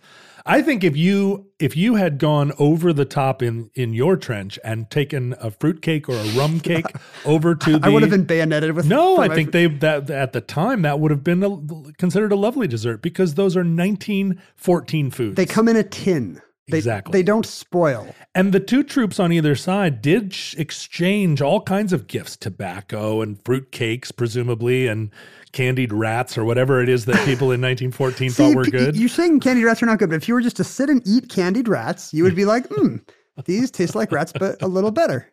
I 0.48 0.62
think 0.62 0.84
if 0.84 0.96
you 0.96 1.48
if 1.58 1.76
you 1.76 1.96
had 1.96 2.20
gone 2.20 2.52
over 2.60 2.94
the 2.94 3.06
top 3.06 3.42
in 3.42 3.72
in 3.74 3.94
your 3.94 4.16
trench 4.16 4.60
and 4.64 4.90
taken 4.92 5.34
a 5.40 5.50
fruitcake 5.50 6.08
or 6.08 6.16
a 6.16 6.28
rum 6.38 6.60
cake 6.62 6.86
over 7.26 7.56
to 7.56 7.80
the 7.80 7.88
I 7.88 7.90
would 7.90 8.04
have 8.04 8.12
been 8.12 8.26
bayoneted 8.26 8.74
with. 8.74 8.86
No, 8.86 9.18
I 9.18 9.34
think 9.34 9.52
they 9.54 9.66
that 9.66 10.10
at 10.10 10.34
the 10.34 10.42
time 10.42 10.84
that 10.84 11.00
would 11.00 11.10
have 11.10 11.24
been 11.24 11.44
a, 11.44 11.94
considered 11.98 12.32
a 12.32 12.36
lovely 12.36 12.68
dessert 12.68 13.02
because 13.02 13.34
those 13.34 13.56
are 13.56 13.62
1914 13.62 15.10
foods. 15.10 15.36
they 15.36 15.48
come 15.48 15.68
in 15.68 15.76
a 15.76 15.84
tin. 15.84 16.40
They, 16.68 16.78
Exactly. 16.78 17.12
They 17.12 17.24
don't 17.24 17.46
spoil. 17.46 18.16
And 18.34 18.52
the 18.52 18.60
two 18.60 18.84
troops 18.84 19.20
on 19.20 19.32
either 19.32 19.56
side 19.56 20.02
did 20.02 20.34
sh- 20.34 20.56
exchange 20.58 21.42
all 21.42 21.62
kinds 21.62 21.94
of 21.94 22.08
gifts 22.08 22.36
tobacco 22.36 23.22
and 23.22 23.40
fruit 23.46 23.72
cakes, 23.72 24.12
presumably, 24.12 24.88
and 24.88 25.12
candied 25.52 25.94
rats 25.94 26.38
or 26.38 26.44
whatever 26.44 26.82
it 26.82 26.90
is 26.90 27.06
that 27.06 27.24
people 27.26 27.52
in 27.52 27.62
1914 27.62 28.30
See, 28.32 28.36
thought 28.36 28.56
were 28.56 28.66
good. 28.66 28.96
You're 28.96 29.10
saying 29.10 29.42
candied 29.42 29.64
rats 29.64 29.84
are 29.84 29.86
not 29.86 30.00
good, 30.00 30.10
but 30.10 30.16
if 30.16 30.28
you 30.28 30.34
were 30.34 30.42
just 30.42 30.58
to 30.58 30.64
sit 30.64 30.90
and 30.90 31.02
eat 31.06 31.30
candied 31.30 31.68
rats, 31.68 32.14
you 32.14 32.24
would 32.24 32.36
be 32.36 32.46
like, 32.46 32.66
hmm, 32.68 32.98
these 33.46 33.70
taste 33.70 33.94
like 33.94 34.12
rats, 34.12 34.34
but 34.38 34.60
a 34.62 34.68
little 34.68 34.92
better. 34.92 35.32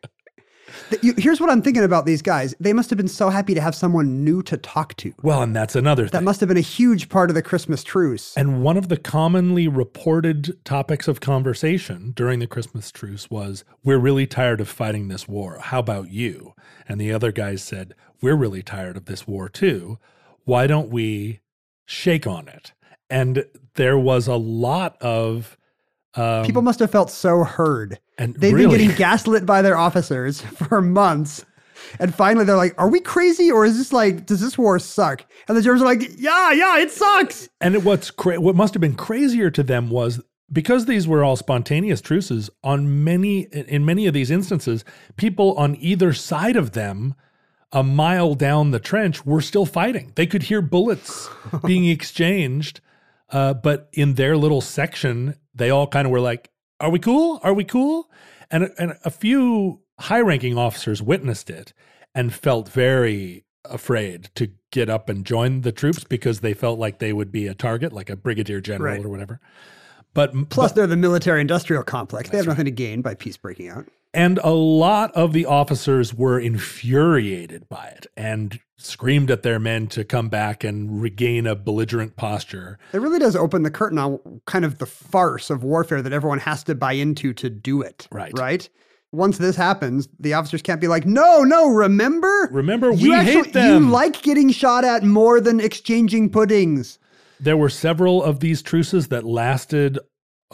You- 1.02 1.14
Here's 1.16 1.40
what 1.40 1.50
I'm 1.50 1.62
thinking 1.62 1.84
about 1.84 2.06
these 2.06 2.22
guys. 2.22 2.54
They 2.60 2.72
must 2.72 2.90
have 2.90 2.96
been 2.96 3.08
so 3.08 3.30
happy 3.30 3.54
to 3.54 3.60
have 3.60 3.74
someone 3.74 4.24
new 4.24 4.42
to 4.44 4.56
talk 4.56 4.94
to. 4.98 5.12
well, 5.22 5.42
and 5.42 5.54
that's 5.54 5.74
another 5.76 6.04
thing. 6.04 6.10
That 6.12 6.24
must 6.24 6.40
have 6.40 6.48
been 6.48 6.56
a 6.56 6.60
huge 6.60 7.08
part 7.08 7.30
of 7.30 7.34
the 7.34 7.42
Christmas 7.42 7.82
truce. 7.84 8.34
and 8.36 8.62
one 8.62 8.76
of 8.76 8.88
the 8.88 8.96
commonly 8.96 9.68
reported 9.68 10.56
topics 10.64 11.08
of 11.08 11.20
conversation 11.20 12.12
during 12.14 12.38
the 12.38 12.46
Christmas 12.46 12.90
truce 12.90 13.30
was, 13.30 13.64
We're 13.84 13.98
really 13.98 14.26
tired 14.26 14.60
of 14.60 14.68
fighting 14.68 15.08
this 15.08 15.26
war. 15.28 15.58
How 15.60 15.78
about 15.80 16.10
you? 16.10 16.54
And 16.88 17.00
the 17.00 17.12
other 17.12 17.32
guys 17.32 17.62
said, 17.62 17.94
We're 18.20 18.36
really 18.36 18.62
tired 18.62 18.96
of 18.96 19.06
this 19.06 19.26
war 19.26 19.48
too. 19.48 19.98
Why 20.44 20.66
don't 20.66 20.88
we 20.90 21.40
shake 21.86 22.26
on 22.26 22.48
it? 22.48 22.72
And 23.08 23.44
there 23.74 23.98
was 23.98 24.26
a 24.26 24.36
lot 24.36 25.00
of. 25.02 25.56
Um, 26.14 26.44
People 26.44 26.62
must 26.62 26.78
have 26.80 26.90
felt 26.90 27.10
so 27.10 27.44
heard. 27.44 27.98
and 28.18 28.34
They've 28.34 28.52
really, 28.52 28.76
been 28.76 28.86
getting 28.88 28.96
gaslit 28.96 29.46
by 29.46 29.62
their 29.62 29.76
officers 29.76 30.40
for 30.68 30.82
months. 30.82 31.44
And 31.98 32.14
finally, 32.14 32.44
they're 32.44 32.56
like, 32.56 32.74
Are 32.78 32.88
we 32.88 33.00
crazy? 33.00 33.50
Or 33.50 33.64
is 33.64 33.78
this 33.78 33.92
like, 33.92 34.26
does 34.26 34.40
this 34.40 34.56
war 34.58 34.78
suck? 34.78 35.24
And 35.48 35.56
the 35.56 35.62
Germans 35.62 35.82
are 35.82 35.86
like, 35.86 36.02
Yeah, 36.16 36.52
yeah, 36.52 36.78
it 36.78 36.90
sucks. 36.90 37.48
And 37.60 37.84
what's 37.84 38.10
cra- 38.10 38.40
what 38.40 38.56
must 38.56 38.74
have 38.74 38.80
been 38.80 38.94
crazier 38.94 39.50
to 39.50 39.62
them 39.62 39.90
was 39.90 40.20
because 40.52 40.84
these 40.84 41.08
were 41.08 41.24
all 41.24 41.36
spontaneous 41.36 42.00
truces. 42.00 42.50
On 42.62 43.02
many, 43.04 43.42
in 43.52 43.84
many 43.84 44.06
of 44.06 44.12
these 44.14 44.30
instances, 44.30 44.84
people 45.16 45.54
on 45.54 45.76
either 45.76 46.12
side 46.12 46.56
of 46.56 46.72
them, 46.72 47.14
a 47.72 47.82
mile 47.82 48.34
down 48.34 48.70
the 48.70 48.78
trench, 48.78 49.24
were 49.24 49.40
still 49.40 49.64
fighting. 49.64 50.12
They 50.14 50.26
could 50.26 50.44
hear 50.44 50.60
bullets 50.60 51.30
being 51.66 51.86
exchanged, 51.88 52.80
uh, 53.30 53.54
but 53.54 53.88
in 53.94 54.14
their 54.14 54.36
little 54.36 54.60
section, 54.60 55.36
they 55.54 55.70
all 55.70 55.86
kind 55.86 56.06
of 56.06 56.10
were 56.12 56.20
like, 56.20 56.50
"Are 56.80 56.90
we 56.90 56.98
cool? 56.98 57.40
Are 57.42 57.54
we 57.54 57.64
cool?" 57.64 58.10
And 58.50 58.70
and 58.78 58.96
a 59.04 59.10
few 59.10 59.80
high-ranking 59.98 60.56
officers 60.58 61.02
witnessed 61.02 61.48
it 61.50 61.72
and 62.14 62.32
felt 62.32 62.68
very 62.68 63.44
afraid 63.64 64.30
to 64.34 64.50
get 64.72 64.88
up 64.90 65.08
and 65.08 65.24
join 65.24 65.60
the 65.60 65.70
troops 65.72 66.02
because 66.04 66.40
they 66.40 66.52
felt 66.54 66.78
like 66.78 66.98
they 66.98 67.12
would 67.12 67.30
be 67.30 67.46
a 67.46 67.54
target, 67.54 67.92
like 67.92 68.10
a 68.10 68.16
brigadier 68.16 68.60
general 68.60 68.96
Right. 68.96 69.04
or 69.04 69.08
whatever. 69.08 69.40
But 70.14 70.32
Plus, 70.50 70.72
they're 70.72 70.86
the 70.86 70.96
military 70.96 71.40
industrial 71.40 71.82
complex. 71.82 72.30
They 72.30 72.36
have 72.36 72.46
nothing 72.46 72.66
to 72.66 72.70
gain 72.70 73.00
by 73.02 73.14
peace 73.14 73.36
breaking 73.36 73.68
out. 73.68 73.86
And 74.14 74.38
a 74.44 74.50
lot 74.50 75.10
of 75.12 75.32
the 75.32 75.46
officers 75.46 76.12
were 76.12 76.38
infuriated 76.38 77.66
by 77.68 77.86
it 77.86 78.06
and 78.16 78.60
screamed 78.76 79.30
at 79.30 79.42
their 79.42 79.58
men 79.58 79.86
to 79.86 80.04
come 80.04 80.28
back 80.28 80.64
and 80.64 81.00
regain 81.00 81.46
a 81.46 81.54
belligerent 81.54 82.16
posture. 82.16 82.78
It 82.92 83.00
really 83.00 83.18
does 83.18 83.36
open 83.36 83.62
the 83.62 83.70
curtain 83.70 83.98
on 83.98 84.42
kind 84.46 84.64
of 84.64 84.78
the 84.78 84.86
farce 84.86 85.48
of 85.48 85.64
warfare 85.64 86.02
that 86.02 86.12
everyone 86.12 86.40
has 86.40 86.62
to 86.64 86.74
buy 86.74 86.92
into 86.92 87.32
to 87.34 87.48
do 87.48 87.80
it. 87.80 88.06
Right. 88.10 88.32
Right. 88.36 88.68
Once 89.12 89.38
this 89.38 89.56
happens, 89.56 90.08
the 90.18 90.34
officers 90.34 90.62
can't 90.62 90.80
be 90.80 90.88
like, 90.88 91.06
no, 91.06 91.42
no, 91.42 91.68
remember? 91.68 92.48
Remember, 92.50 92.90
You 92.92 93.10
we 93.10 93.14
actually- 93.14 93.32
hate 93.44 93.52
them. 93.52 93.84
You 93.84 93.90
like 93.90 94.22
getting 94.22 94.50
shot 94.50 94.84
at 94.84 95.04
more 95.04 95.40
than 95.40 95.60
exchanging 95.60 96.30
puddings. 96.30 96.98
There 97.42 97.56
were 97.56 97.68
several 97.68 98.22
of 98.22 98.40
these 98.40 98.62
truces 98.62 99.08
that 99.08 99.24
lasted 99.24 99.98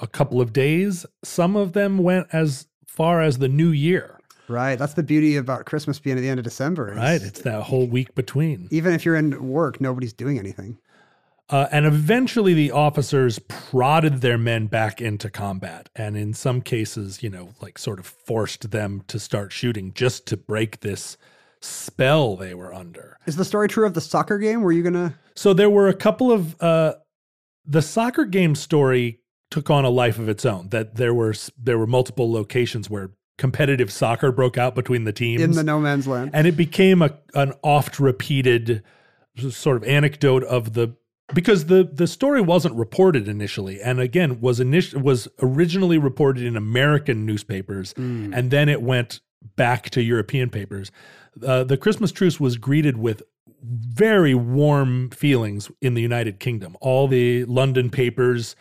a 0.01 0.07
couple 0.07 0.41
of 0.41 0.53
days. 0.53 1.05
Some 1.23 1.55
of 1.57 1.73
them 1.73 1.99
went 1.99 2.29
as 2.33 2.67
far 2.87 3.21
as 3.23 3.39
the 3.39 3.49
new 3.49 3.71
year, 3.71 4.19
Right. 4.49 4.79
That's 4.79 4.95
the 4.95 5.03
beauty 5.03 5.37
about 5.37 5.67
Christmas 5.67 5.99
being 5.99 6.17
at 6.17 6.21
the 6.21 6.29
end 6.29 6.41
of 6.41 6.45
December. 6.45 6.95
right? 6.97 7.21
It's 7.21 7.43
that 7.43 7.65
whole 7.65 7.87
week 7.87 8.15
between. 8.15 8.69
Even 8.71 8.95
if 8.95 9.05
you're 9.05 9.17
in 9.17 9.49
work, 9.49 9.81
nobody's 9.81 10.15
doing 10.15 10.39
anything. 10.39 10.79
Uh, 11.51 11.67
and 11.71 11.87
eventually 11.87 12.53
the 12.55 12.71
officers 12.71 13.39
prodded 13.39 14.21
their 14.21 14.37
men 14.37 14.67
back 14.67 15.01
into 15.01 15.31
combat. 15.31 15.89
And 15.95 16.17
in 16.17 16.35
some 16.35 16.61
cases, 16.61 17.23
you 17.23 17.31
know, 17.31 17.51
like 17.61 17.79
sort 17.79 17.99
of 17.99 18.07
forced 18.07 18.71
them 18.71 19.03
to 19.09 19.19
start 19.19 19.53
shooting 19.53 19.93
just 19.95 20.27
to 20.27 20.37
break 20.37 20.81
this 20.81 21.17
spell 21.61 22.37
they 22.37 22.55
were 22.55 22.73
under. 22.73 23.19
Is 23.27 23.37
the 23.37 23.45
story 23.45 23.69
true 23.69 23.87
of 23.87 23.95
the 23.95 24.01
soccer 24.01 24.39
game? 24.39 24.63
Were 24.63 24.73
you 24.73 24.83
gonna? 24.83 25.15
So 25.35 25.53
there 25.53 25.71
were 25.71 25.89
a 25.89 25.95
couple 25.95 26.31
of 26.33 26.61
uh, 26.63 26.95
the 27.67 27.83
soccer 27.83 28.25
game 28.25 28.55
story 28.55 29.21
took 29.51 29.71
on 29.71 29.85
a 29.85 29.91
life 29.91 30.19
of 30.19 30.29
its 30.29 30.45
own. 30.45 30.69
That 30.71 30.97
there 30.97 31.15
were 31.15 31.35
there 31.63 31.79
were 31.79 31.87
multiple 31.87 32.31
locations 32.33 32.89
where 32.91 33.11
competitive 33.39 33.93
soccer 33.93 34.33
broke 34.33 34.59
out 34.59 34.75
between 34.75 35.05
the 35.05 35.13
teams 35.13 35.41
in 35.43 35.53
the 35.53 35.63
no 35.63 35.79
man's 35.79 36.09
land. 36.09 36.31
and 36.35 36.47
it 36.47 36.57
became 36.57 37.03
a 37.03 37.17
an 37.35 37.53
oft 37.63 38.01
repeated 38.01 38.83
sort 39.51 39.77
of 39.77 39.85
anecdote 39.85 40.43
of 40.43 40.73
the 40.73 40.97
because 41.33 41.67
the 41.67 41.85
the 41.85 42.09
story 42.09 42.41
wasn't 42.41 42.75
reported 42.75 43.29
initially 43.29 43.81
and 43.81 44.01
again 44.01 44.41
was 44.41 44.59
init- 44.59 45.01
was 45.01 45.29
originally 45.41 45.99
reported 45.99 46.43
in 46.43 46.57
American 46.57 47.25
newspapers 47.25 47.93
and 47.97 48.51
then 48.51 48.69
it 48.69 48.83
went 48.83 49.21
back 49.57 49.91
to 49.91 50.03
European 50.03 50.51
papers. 50.51 50.91
Uh, 51.45 51.65
the 51.65 51.77
Christmas 51.77 52.13
truce 52.13 52.39
was 52.41 52.57
greeted 52.57 52.97
with 52.97 53.23
very 53.63 54.35
warm 54.35 55.11
feelings 55.11 55.71
in 55.81 55.95
the 55.95 56.03
United 56.03 56.39
Kingdom. 56.39 56.77
All 56.81 57.09
the 57.09 57.45
London 57.45 57.91
papers 57.91 58.55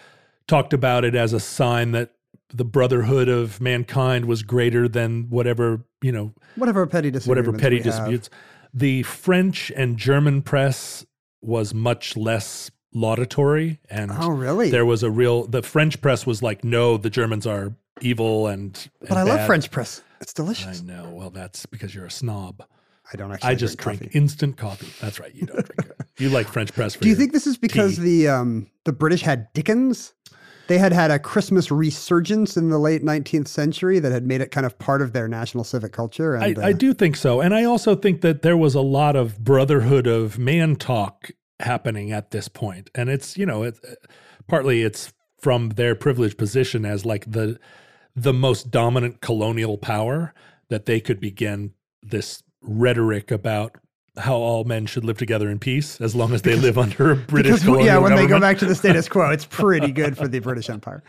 talked 0.48 0.74
about 0.74 1.04
it 1.06 1.14
as 1.16 1.34
a 1.34 1.40
sign 1.40 1.92
that 1.92 2.12
the 2.54 2.66
brotherhood 2.66 3.28
of 3.28 3.60
mankind 3.60 4.26
was 4.26 4.42
greater 4.42 4.88
than 4.88 5.30
whatever, 5.30 5.82
you 6.02 6.12
know, 6.12 6.34
whatever 6.56 6.88
petty 6.88 7.12
whatever 7.26 7.52
petty 7.54 7.78
we 7.78 7.84
have. 7.84 8.00
disputes. 8.00 8.30
The 8.74 9.04
French 9.04 9.72
and 9.76 9.98
German 9.98 10.42
press 10.42 11.06
was 11.42 11.74
much 11.74 12.16
less 12.16 12.72
laudatory 12.94 13.80
and 13.90 14.12
Oh, 14.14 14.30
really? 14.30 14.72
there 14.72 14.86
was 14.86 15.04
a 15.04 15.12
real 15.12 15.46
the 15.46 15.62
French 15.62 16.02
press 16.02 16.26
was 16.26 16.42
like 16.42 16.64
no 16.64 16.98
the 16.98 17.10
Germans 17.10 17.46
are 17.46 17.74
evil 18.02 18.48
and, 18.48 18.90
But 19.02 19.10
and 19.12 19.20
I 19.20 19.24
love. 19.24 19.46
French 19.46 19.70
press. 19.70 20.02
It's 20.22 20.34
delicious. 20.34 20.82
I 20.82 20.86
know 20.86 21.10
well 21.10 21.30
that's 21.30 21.66
because 21.66 21.94
you're 21.94 22.06
a 22.06 22.12
snob 22.12 22.64
I 23.12 23.16
don't 23.16 23.32
actually. 23.32 23.50
I 23.50 23.56
just 23.56 23.78
drink, 23.78 24.02
coffee. 24.02 24.18
instant 24.18 24.58
coffee 24.58 24.92
that's 25.00 25.20
right 25.20 25.34
you 25.34 25.46
don't 25.46 25.66
drink 25.66 25.92
it 26.00 26.08
you 26.18 26.30
like 26.30 26.48
French 26.48 26.74
press 26.74 26.96
for 26.96 27.04
Do 27.04 27.10
you 27.10 27.16
think 27.16 27.32
this 27.34 27.48
is 27.48 27.58
because 27.58 27.96
tea. 27.96 28.24
the 28.24 28.28
um, 28.30 28.70
the 28.86 28.94
British 28.94 29.22
had 29.22 29.52
Dickens? 29.54 30.14
They 30.68 30.78
had 30.78 30.92
had 30.92 31.12
a 31.12 31.20
Christmas 31.20 31.72
resurgence 31.72 32.58
in 32.58 32.70
the 32.70 32.78
late 32.78 33.02
19th 33.02 33.48
century 33.48 34.00
that 34.00 34.12
had 34.12 34.26
made 34.26 34.42
it 34.42 34.52
kind 34.52 34.66
of 34.66 34.78
part 34.78 35.02
of 35.02 35.14
their 35.14 35.26
national 35.28 35.64
civic 35.64 35.94
culture. 35.94 36.38
I, 36.38 36.48
And, 36.48 36.60
I 36.60 36.72
uh, 36.72 36.74
do 36.74 36.94
think 36.94 37.16
so. 37.16 37.40
And 37.40 37.56
I 37.56 37.64
also 37.64 37.96
think 37.96 38.20
that 38.20 38.42
there 38.42 38.58
was 38.58 38.76
a 38.76 38.82
lot 38.82 39.16
of 39.16 39.40
brotherhood 39.40 40.08
of 40.08 40.38
man 40.38 40.76
talk 40.76 41.32
happening 41.62 42.12
at 42.12 42.32
this 42.32 42.50
point. 42.50 42.90
And 42.94 43.10
it's, 43.10 43.38
you 43.38 43.46
know, 43.46 43.64
it, 43.64 43.80
partly 44.50 44.84
it's 44.84 45.14
from 45.40 45.70
their 45.70 45.96
privileged 45.96 46.38
position 46.38 46.86
as 46.86 47.06
like 47.06 47.32
the 47.32 47.58
the 48.18 48.34
most 48.34 48.72
dominant 48.72 49.22
colonial 49.22 49.78
power 49.78 50.34
that 50.70 50.88
they 50.88 51.00
could 51.00 51.20
begin 51.20 51.72
this 52.02 52.42
rhetoric 52.62 53.30
about 53.30 53.78
how 54.18 54.36
all 54.36 54.64
men 54.64 54.88
should 54.88 55.06
live 55.06 55.20
together 55.20 55.50
in 55.50 55.60
peace 55.60 56.02
as 56.02 56.16
long 56.16 56.34
as 56.34 56.42
they 56.42 56.56
live 56.56 56.80
under 56.80 57.12
a 57.12 57.16
British 57.28 57.62
because, 57.62 57.86
yeah, 57.86 58.00
when 58.00 58.16
they 58.16 58.26
go 58.26 58.40
back 58.40 58.58
to 58.58 58.66
the 58.66 58.74
status 58.74 59.08
quo, 59.08 59.30
it's 59.30 59.46
pretty 59.46 59.92
good 59.92 60.18
for 60.18 60.28
the 60.28 60.40
British 60.48 60.68
Empire. 60.68 61.04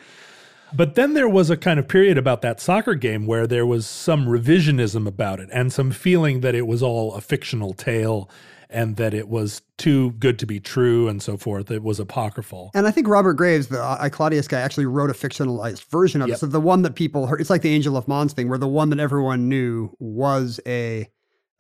But 0.75 0.97
then 0.97 1.15
there 1.15 1.29
was 1.29 1.49
a 1.49 1.57
kind 1.57 1.81
of 1.81 1.89
period 1.89 2.19
about 2.19 2.43
that 2.43 2.61
soccer 2.61 2.95
game 2.95 3.27
where 3.27 3.47
there 3.47 3.65
was 3.65 3.87
some 3.87 4.27
revisionism 4.27 5.07
about 5.07 5.41
it 5.41 5.49
and 5.51 5.73
some 5.73 5.91
feeling 5.91 6.43
that 6.43 6.55
it 6.55 6.67
was 6.67 6.83
all 6.83 7.15
a 7.15 7.23
fictional 7.23 7.73
tale 7.73 8.29
and 8.71 8.97
that 8.97 9.15
it 9.15 9.29
was 9.29 9.63
too 9.77 10.13
good 10.13 10.39
to 10.39 10.47
be 10.47 10.61
true 10.61 11.09
and 11.09 11.23
so 11.23 11.37
forth. 11.37 11.71
It 11.71 11.83
was 11.83 11.99
apocryphal. 11.99 12.71
And 12.75 12.87
I 12.87 12.91
think 12.91 13.09
Robert 13.09 13.35
Graves, 13.35 13.69
the 13.69 13.81
I 13.83 14.09
Claudius 14.09 14.47
guy, 14.47 14.61
actually 14.61 14.87
wrote 14.87 15.11
a 15.11 15.15
fictionalized 15.15 15.85
version 15.85 16.21
of 16.21 16.29
Yep. 16.29 16.37
it. 16.37 16.41
So 16.41 16.47
the 16.47 16.61
one 16.61 16.83
that 16.83 16.95
people 16.95 17.27
heard, 17.27 17.41
it's 17.41 17.51
like 17.51 17.63
the 17.63 17.73
Angel 17.73 17.97
of 17.97 18.07
Mons 18.09 18.33
thing, 18.33 18.49
where 18.49 18.59
the 18.59 18.69
one 18.69 18.91
that 18.91 19.01
everyone 19.01 19.49
knew 19.49 19.91
was 19.99 20.61
a 20.67 21.09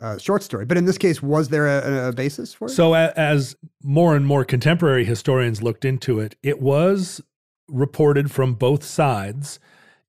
uh, 0.00 0.18
short 0.18 0.42
story. 0.42 0.64
But 0.64 0.76
in 0.76 0.84
this 0.84 0.98
case, 0.98 1.22
was 1.22 1.48
there 1.48 1.66
a, 1.66 2.08
a 2.08 2.12
basis 2.12 2.52
for 2.54 2.66
it? 2.66 2.70
So 2.70 2.94
a, 2.94 3.12
as 3.16 3.56
more 3.82 4.14
and 4.14 4.26
more 4.26 4.44
contemporary 4.44 5.04
historians 5.04 5.62
looked 5.62 5.84
into 5.84 6.20
it, 6.20 6.36
it 6.42 6.60
was 6.60 7.20
reported 7.68 8.30
from 8.30 8.54
both 8.54 8.84
sides 8.84 9.58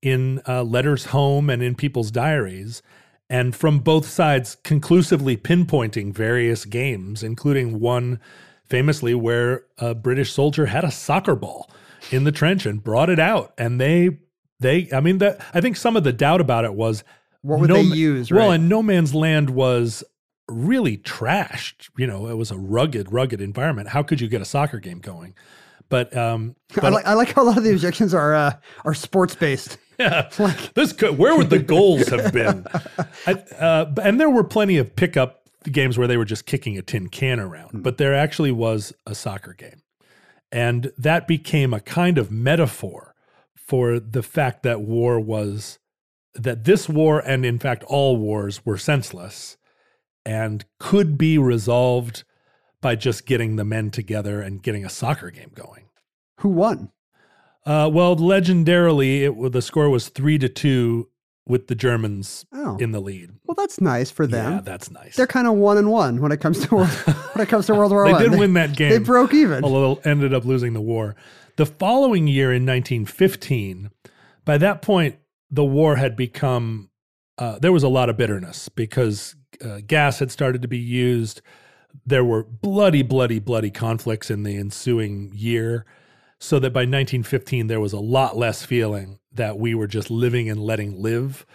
in 0.01 0.41
uh, 0.47 0.63
letters 0.63 1.05
home 1.05 1.49
and 1.49 1.61
in 1.61 1.75
people's 1.75 2.11
diaries, 2.11 2.81
and 3.29 3.55
from 3.55 3.79
both 3.79 4.07
sides 4.07 4.57
conclusively 4.63 5.37
pinpointing 5.37 6.13
various 6.13 6.65
games, 6.65 7.23
including 7.23 7.79
one 7.79 8.19
famously 8.65 9.13
where 9.13 9.65
a 9.77 9.93
British 9.95 10.31
soldier 10.33 10.67
had 10.67 10.83
a 10.83 10.91
soccer 10.91 11.35
ball 11.35 11.69
in 12.11 12.23
the 12.23 12.31
trench 12.31 12.65
and 12.65 12.83
brought 12.83 13.09
it 13.09 13.19
out, 13.19 13.53
and 13.57 13.79
they 13.79 14.17
they 14.59 14.89
I 14.91 14.99
mean 14.99 15.19
that 15.19 15.39
I 15.53 15.61
think 15.61 15.77
some 15.77 15.95
of 15.95 16.03
the 16.03 16.13
doubt 16.13 16.41
about 16.41 16.65
it 16.65 16.73
was 16.73 17.03
What 17.41 17.59
would 17.59 17.69
no 17.69 17.75
they 17.75 17.81
use, 17.83 18.31
Well, 18.31 18.49
right? 18.49 18.55
and 18.55 18.67
No 18.69 18.81
Man's 18.81 19.13
Land 19.13 19.51
was 19.51 20.03
really 20.47 20.97
trashed. 20.97 21.89
You 21.97 22.07
know, 22.07 22.27
it 22.27 22.35
was 22.37 22.51
a 22.51 22.57
rugged, 22.57 23.11
rugged 23.13 23.41
environment. 23.41 23.89
How 23.89 24.01
could 24.03 24.19
you 24.21 24.27
get 24.27 24.41
a 24.41 24.45
soccer 24.45 24.79
game 24.79 24.99
going? 24.99 25.35
But 25.89 26.15
um, 26.15 26.55
I 26.81 26.89
like, 26.89 27.05
I 27.05 27.13
like 27.13 27.33
how 27.33 27.43
a 27.43 27.45
lot 27.45 27.57
of 27.57 27.63
the 27.63 27.71
objections 27.71 28.13
are 28.13 28.33
uh, 28.33 28.53
are 28.85 28.93
sports 28.93 29.35
based. 29.35 29.77
yeah, 30.03 30.29
this 30.75 30.93
could, 30.93 31.17
where 31.17 31.35
would 31.35 31.49
the 31.49 31.59
goals 31.59 32.07
have 32.07 32.31
been? 32.31 32.65
I, 33.27 33.33
uh, 33.59 33.93
and 34.01 34.19
there 34.19 34.29
were 34.29 34.43
plenty 34.43 34.77
of 34.77 34.95
pickup 34.95 35.49
games 35.63 35.97
where 35.97 36.07
they 36.07 36.17
were 36.17 36.25
just 36.25 36.45
kicking 36.45 36.77
a 36.77 36.81
tin 36.81 37.09
can 37.09 37.39
around, 37.39 37.83
but 37.83 37.97
there 37.97 38.13
actually 38.13 38.51
was 38.51 38.93
a 39.05 39.13
soccer 39.13 39.53
game, 39.53 39.81
and 40.51 40.91
that 40.97 41.27
became 41.27 41.73
a 41.73 41.81
kind 41.81 42.17
of 42.17 42.31
metaphor 42.31 43.13
for 43.55 43.99
the 43.99 44.23
fact 44.23 44.63
that 44.63 44.81
war 44.81 45.19
was 45.19 45.79
that 46.33 46.63
this 46.63 46.87
war 46.87 47.19
and 47.19 47.45
in 47.45 47.59
fact 47.59 47.83
all 47.83 48.15
wars 48.15 48.65
were 48.65 48.77
senseless 48.77 49.57
and 50.25 50.65
could 50.79 51.17
be 51.17 51.37
resolved 51.37 52.23
by 52.81 52.95
just 52.95 53.25
getting 53.25 53.55
the 53.55 53.65
men 53.65 53.91
together 53.91 54.41
and 54.41 54.63
getting 54.63 54.85
a 54.85 54.89
soccer 54.89 55.29
game 55.29 55.51
going. 55.53 55.89
Who 56.39 56.49
won? 56.49 56.91
Uh, 57.69 57.87
well, 57.87 58.15
legendarily, 58.15 59.21
it, 59.21 59.51
the 59.51 59.61
score 59.61 59.91
was 59.91 60.09
three 60.09 60.39
to 60.39 60.49
two 60.49 61.07
with 61.45 61.67
the 61.67 61.75
Germans 61.75 62.45
Oh, 62.51 62.77
in 62.77 62.91
the 62.93 62.99
lead. 62.99 63.29
well, 63.45 63.53
that's 63.55 63.79
nice 63.79 64.09
for 64.09 64.25
them. 64.25 64.53
Yeah, 64.53 64.61
that's 64.61 64.89
nice. 64.89 65.15
They're 65.15 65.27
kind 65.27 65.45
of 65.47 65.53
one 65.53 65.77
and 65.77 65.91
one 65.91 66.19
when 66.19 66.31
it 66.31 66.39
comes 66.41 66.65
to 66.65 66.75
world, 66.75 66.89
when 67.33 67.43
it 67.45 67.47
comes 67.49 67.67
to 67.67 67.75
World 67.75 67.91
War 67.91 68.05
they 68.05 68.11
One. 68.13 68.23
They 68.23 68.29
did 68.29 68.39
win 68.39 68.53
that 68.53 68.75
game. 68.75 68.89
They 68.89 68.97
broke 68.97 69.35
even. 69.35 69.63
although 69.63 70.01
ended 70.03 70.33
up 70.33 70.45
losing 70.45 70.73
the 70.73 70.81
war. 70.81 71.15
The 71.57 71.65
following 71.67 72.27
year 72.27 72.51
in 72.51 72.65
1915, 72.65 73.91
by 74.45 74.57
that 74.57 74.81
point, 74.81 75.17
the 75.51 75.65
war 75.65 75.95
had 75.97 76.15
become, 76.15 76.89
uh, 77.37 77.59
there 77.59 77.71
was 77.71 77.83
a 77.83 77.87
lot 77.89 78.09
of 78.09 78.17
bitterness 78.17 78.67
because 78.69 79.35
uh, 79.63 79.79
gas 79.85 80.17
had 80.17 80.31
started 80.31 80.63
to 80.63 80.67
be 80.67 80.79
used. 80.79 81.41
There 82.03 82.23
were 82.25 82.43
bloody, 82.43 83.03
bloody, 83.03 83.39
bloody 83.39 83.69
conflicts 83.69 84.31
in 84.31 84.41
the 84.41 84.55
ensuing 84.57 85.31
year. 85.35 85.85
So 86.39 86.57
that 86.59 86.71
by 86.71 86.81
1915, 86.81 87.67
there 87.67 87.81
was 87.81 87.93
a 87.93 87.99
lot 87.99 88.37
less 88.37 88.63
feeling 88.63 89.19
that 89.33 89.59
we 89.59 89.75
were 89.75 89.87
just 89.87 90.09
living 90.09 90.49
and 90.49 90.59
letting 90.59 91.01
live 91.01 91.45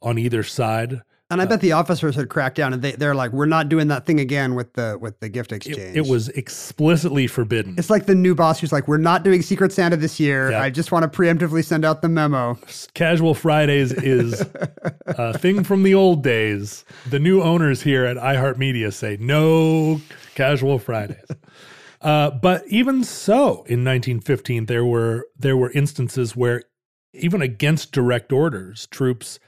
on 0.00 0.18
either 0.18 0.42
side. 0.42 1.02
And 1.32 1.40
I 1.40 1.44
uh, 1.44 1.48
bet 1.48 1.62
the 1.62 1.72
officers 1.72 2.14
had 2.14 2.28
cracked 2.28 2.56
down, 2.56 2.74
and 2.74 2.82
they, 2.82 2.92
they're 2.92 3.14
like, 3.14 3.32
"We're 3.32 3.46
not 3.46 3.70
doing 3.70 3.88
that 3.88 4.04
thing 4.04 4.20
again 4.20 4.54
with 4.54 4.74
the 4.74 4.98
with 5.00 5.18
the 5.20 5.30
gift 5.30 5.50
It, 5.52 5.56
exchange." 5.56 5.96
it 5.96 6.06
was 6.06 6.28
explicitly 6.28 7.26
forbidden. 7.26 7.74
It's 7.78 7.88
like 7.88 8.04
the 8.04 8.14
new 8.14 8.34
boss 8.34 8.60
who's 8.60 8.70
like, 8.70 8.86
"We're 8.86 8.98
not 8.98 9.22
doing 9.22 9.40
Secret 9.40 9.72
Santa 9.72 9.96
this 9.96 10.20
year. 10.20 10.50
Yeah. 10.50 10.60
I 10.60 10.68
just 10.68 10.92
want 10.92 11.10
to 11.10 11.18
preemptively 11.18 11.64
send 11.64 11.86
out 11.86 12.02
the 12.02 12.10
memo." 12.10 12.58
Casual 12.92 13.32
Fridays 13.32 13.92
is 13.92 14.44
a 15.06 15.38
thing 15.38 15.64
from 15.64 15.84
the 15.84 15.94
old 15.94 16.22
days. 16.22 16.84
The 17.08 17.18
new 17.18 17.40
owners 17.40 17.80
here 17.80 18.04
at 18.04 18.18
iHeartMedia 18.18 18.92
say 18.92 19.16
no 19.18 20.02
Casual 20.34 20.78
Fridays. 20.78 21.24
Uh, 22.02 22.30
but 22.30 22.64
even 22.66 23.04
so, 23.04 23.62
in 23.66 23.84
1915, 23.84 24.66
there 24.66 24.84
were 24.84 25.28
there 25.38 25.56
were 25.56 25.70
instances 25.70 26.34
where, 26.34 26.62
even 27.14 27.40
against 27.40 27.92
direct 27.92 28.32
orders, 28.32 28.86
troops 28.88 29.38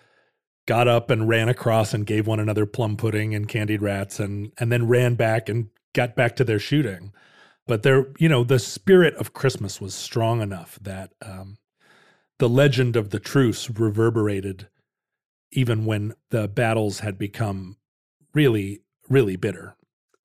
got 0.66 0.86
up 0.88 1.10
and 1.10 1.28
ran 1.28 1.48
across 1.48 1.92
and 1.92 2.06
gave 2.06 2.26
one 2.26 2.40
another 2.40 2.64
plum 2.64 2.96
pudding 2.96 3.34
and 3.34 3.48
candied 3.48 3.82
rats 3.82 4.20
and 4.20 4.52
and 4.58 4.70
then 4.70 4.86
ran 4.86 5.16
back 5.16 5.48
and 5.48 5.68
got 5.94 6.14
back 6.14 6.36
to 6.36 6.44
their 6.44 6.60
shooting. 6.60 7.12
But 7.66 7.82
there, 7.82 8.06
you 8.18 8.28
know, 8.28 8.44
the 8.44 8.58
spirit 8.58 9.14
of 9.14 9.32
Christmas 9.32 9.80
was 9.80 9.94
strong 9.94 10.40
enough 10.40 10.78
that 10.82 11.12
um, 11.22 11.56
the 12.38 12.48
legend 12.48 12.94
of 12.94 13.10
the 13.10 13.18
truce 13.18 13.70
reverberated 13.70 14.68
even 15.50 15.84
when 15.84 16.14
the 16.30 16.48
battles 16.48 17.00
had 17.00 17.16
become 17.18 17.76
really, 18.34 18.80
really 19.08 19.36
bitter. 19.36 19.76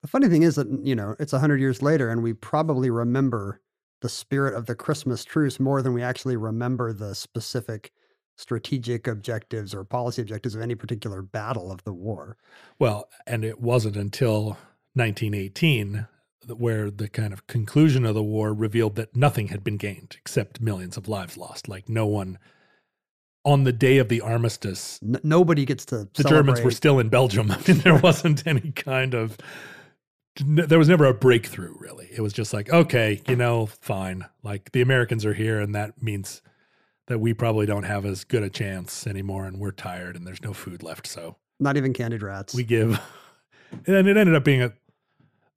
The 0.02 0.08
funny 0.08 0.30
thing 0.30 0.44
is 0.44 0.56
that, 0.56 0.68
you 0.84 0.96
know, 0.96 1.16
it's 1.20 1.34
100 1.34 1.60
years 1.60 1.82
later 1.82 2.10
and 2.10 2.24
we 2.24 2.34
probably 2.34 2.90
remember 2.90 3.62
the 4.02 4.10
spirit 4.10 4.56
of 4.56 4.66
the 4.66 4.76
Christmas 4.76 5.26
truce 5.26 5.60
more 5.60 5.82
than 5.82 5.94
we 5.94 6.02
actually 6.02 6.38
remember 6.38 6.94
the 6.94 7.14
specific 7.14 7.92
strategic 8.38 9.06
objectives 9.08 9.74
or 9.74 9.84
policy 9.84 10.22
objectives 10.22 10.56
of 10.56 10.62
any 10.62 10.74
particular 10.74 11.22
battle 11.22 11.72
of 11.72 11.84
the 11.84 11.92
war. 11.92 12.38
Well, 12.80 13.10
and 13.28 13.44
it 13.44 13.60
wasn't 13.60 13.98
until 13.98 14.58
1918 14.94 16.08
where 16.48 16.90
the 16.90 17.10
kind 17.10 17.34
of 17.34 17.46
conclusion 17.48 18.06
of 18.06 18.16
the 18.16 18.24
war 18.24 18.54
revealed 18.54 18.96
that 18.96 19.16
nothing 19.16 19.50
had 19.50 19.64
been 19.64 19.76
gained 19.78 20.16
except 20.18 20.62
millions 20.62 20.96
of 20.96 21.10
lives 21.10 21.38
lost. 21.38 21.68
Like 21.68 21.90
no 21.90 22.08
one 22.08 22.40
on 23.44 23.66
the 23.66 23.74
day 23.74 23.98
of 23.98 24.08
the 24.10 24.22
armistice, 24.22 25.00
N- 25.04 25.20
nobody 25.24 25.66
gets 25.66 25.86
to. 25.86 26.08
the 26.14 26.24
Germans 26.24 26.62
were 26.62 26.72
still 26.72 27.00
in 27.00 27.10
Belgium. 27.10 27.52
I 27.52 27.58
mean, 27.68 27.80
there 27.80 27.98
wasn't 27.98 28.48
any 28.48 28.72
kind 28.72 29.14
of 29.14 29.38
there 30.46 30.80
was 30.80 30.90
never 30.90 31.06
a 31.06 31.14
breakthrough 31.14 31.76
really. 31.80 32.10
It 32.12 32.22
was 32.22 32.34
just 32.34 32.54
like, 32.54 32.70
okay, 32.72 33.22
you 33.28 33.36
know, 33.36 33.66
fine. 33.68 34.26
Like 34.44 34.72
the 34.72 34.82
Americans 34.82 35.26
are 35.26 35.34
here 35.34 35.60
and 35.60 35.74
that 35.76 36.02
means 36.02 36.42
that 37.08 37.20
we 37.20 37.34
probably 37.34 37.66
don't 37.66 37.84
have 37.84 38.06
as 38.06 38.24
good 38.24 38.44
a 38.44 38.50
chance 38.50 39.08
anymore 39.08 39.46
and 39.46 39.60
we're 39.60 39.72
tired 39.72 40.16
and 40.16 40.26
there's 40.28 40.42
no 40.44 40.54
food 40.54 40.84
left, 40.84 41.08
so 41.08 41.38
Not 41.60 41.76
even 41.78 41.94
candied 41.94 42.22
rats. 42.24 42.54
we 42.54 42.64
give 42.64 43.00
and 43.88 44.08
it 44.08 44.18
ended 44.18 44.36
up 44.36 44.44
being 44.44 44.62
a 44.62 44.74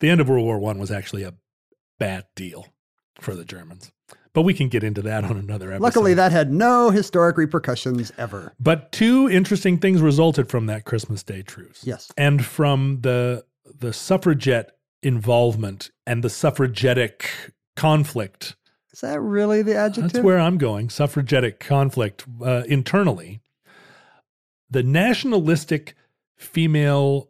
the 0.01 0.11
end 0.11 0.21
of 0.21 0.29
world 0.29 0.45
war 0.45 0.59
one 0.59 0.79
was 0.79 0.91
actually 0.91 1.23
a 1.23 1.35
bad 1.99 2.25
deal 2.35 2.67
for 3.21 3.35
the 3.35 3.45
germans 3.45 3.93
but 4.35 4.43
we 4.43 4.53
can 4.55 4.69
get 4.69 4.83
into 4.83 5.01
that 5.03 5.23
on 5.25 5.37
another 5.37 5.69
episode 5.71 5.83
Luckily, 5.83 6.15
that 6.15 6.33
had 6.33 6.51
no 6.53 6.91
historic 6.91 7.37
repercussions 7.37 8.11
ever. 8.19 8.53
but 8.59 8.91
two 8.91 9.29
interesting 9.31 9.79
things 9.79 10.01
resulted 10.03 10.49
from 10.49 10.67
that 10.67 10.85
christmas 10.85 11.23
day 11.23 11.43
truce 11.43 11.83
Yes. 11.85 12.11
and 12.17 12.45
from 12.45 13.01
the 13.03 13.45
the 13.79 13.93
suffragette 13.93 14.77
involvement 15.03 15.91
and 16.07 16.23
the 16.23 16.31
suffragetic 16.31 17.29
conflict 17.77 18.57
Is 18.93 19.01
that 19.01 19.21
really 19.21 19.63
the 19.63 19.75
adjective? 19.75 20.13
That's 20.13 20.25
where 20.25 20.39
I'm 20.39 20.59
going. 20.59 20.91
Suffragetic 20.91 21.61
conflict 21.61 22.25
uh, 22.45 22.63
internally. 22.67 23.41
The 24.71 24.83
nationalistic 24.83 25.95
female 26.37 27.29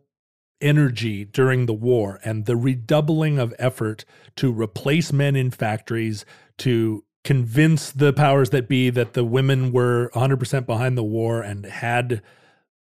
energy 0.61 1.24
during 1.24 1.66
the 1.66 1.74
war 1.74 2.20
and 2.24 2.47
the 2.47 2.57
redoubling 2.57 3.38
of 3.38 3.53
effort 3.59 4.05
to 4.36 4.53
replace 4.53 5.12
men 5.12 5.34
in 5.34 5.51
factories, 5.51 6.24
to 6.59 7.05
convince 7.24 7.90
the 7.90 8.12
powers 8.12 8.51
that 8.51 8.68
be 8.68 8.90
that 8.90 9.14
the 9.14 9.24
women 9.24 9.72
were 9.72 10.11
100% 10.14 10.66
behind 10.66 10.97
the 10.97 11.05
war 11.05 11.43
and 11.43 11.66
had 11.66 12.22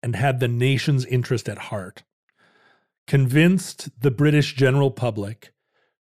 and 0.01 0.16
had 0.16 0.39
the 0.39 0.47
nation's 0.47 1.06
interest 1.06 1.47
at 1.47 1.58
heart 1.58 2.04
convinced 3.08 3.89
the 3.99 4.12
British 4.12 4.56
general 4.56 4.91
public 4.91 5.54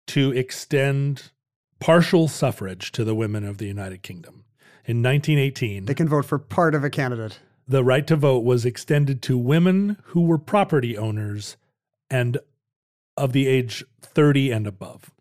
to 0.08 0.32
extend 0.32 1.32
partial 1.80 2.28
suffrage 2.28 2.92
to 2.92 3.04
the 3.04 3.16
women 3.16 3.44
of 3.46 3.58
the 3.58 3.66
United 3.68 4.04
Kingdom. 4.04 4.44
In 4.86 5.04
1918, 5.04 5.86
They 5.86 5.94
can 5.94 6.10
vote 6.10 6.26
for 6.26 6.40
part 6.40 6.74
of 6.76 6.84
a 6.84 6.90
candidate. 6.90 7.40
the 7.68 7.84
right 7.84 8.06
to 8.08 8.16
vote 8.16 8.40
was 8.44 8.66
extended 8.66 9.22
to 9.24 9.38
women 9.38 9.98
who 10.06 10.22
were 10.22 10.38
property 10.40 10.98
owners 10.98 11.58
and 12.10 12.38
of 13.16 13.34
the 13.34 13.48
age 13.48 13.84
30 14.02 14.50
and 14.52 14.66
above. 14.66 15.12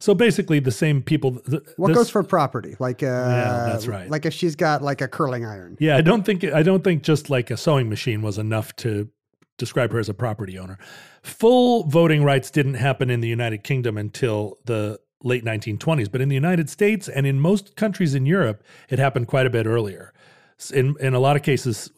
So 0.00 0.14
basically, 0.14 0.60
the 0.60 0.70
same 0.70 1.02
people. 1.02 1.40
th- 1.40 1.62
What 1.76 1.88
this- 1.88 1.96
goes 1.96 2.10
for 2.10 2.22
property? 2.22 2.76
Like, 2.78 3.02
uh, 3.02 3.66
that's 3.66 3.86
right. 3.88 4.08
Like 4.08 4.24
if 4.24 4.32
she's 4.32 4.54
got 4.54 4.80
like 4.80 5.00
a 5.00 5.08
curling 5.08 5.44
iron. 5.44 5.76
Yeah, 5.80 5.96
I 5.96 6.00
don't 6.02 6.24
think 6.24 6.44
I 6.44 6.62
don't 6.62 6.84
think 6.84 7.02
just 7.02 7.28
like 7.30 7.50
a 7.50 7.56
sewing 7.56 7.88
machine 7.88 8.22
was 8.22 8.38
enough 8.38 8.74
to 8.76 9.08
describe 9.58 9.92
her 9.92 9.98
as 9.98 10.08
a 10.08 10.14
property 10.14 10.58
owner. 10.58 10.78
Full 11.22 11.84
voting 11.84 12.24
rights 12.24 12.50
didn't 12.50 12.74
happen 12.74 13.10
in 13.10 13.20
the 13.20 13.28
United 13.28 13.62
Kingdom 13.64 13.98
until 13.98 14.58
the 14.64 14.98
late 15.22 15.44
1920s, 15.44 16.10
but 16.10 16.20
in 16.20 16.28
the 16.28 16.34
United 16.34 16.70
States 16.70 17.08
and 17.08 17.26
in 17.26 17.40
most 17.40 17.76
countries 17.76 18.14
in 18.14 18.24
Europe, 18.24 18.62
it 18.88 18.98
happened 18.98 19.26
quite 19.26 19.46
a 19.46 19.50
bit 19.50 19.66
earlier. 19.66 20.12
In 20.72 20.96
in 21.00 21.12
a 21.14 21.20
lot 21.20 21.36
of 21.36 21.42
cases, 21.42 21.90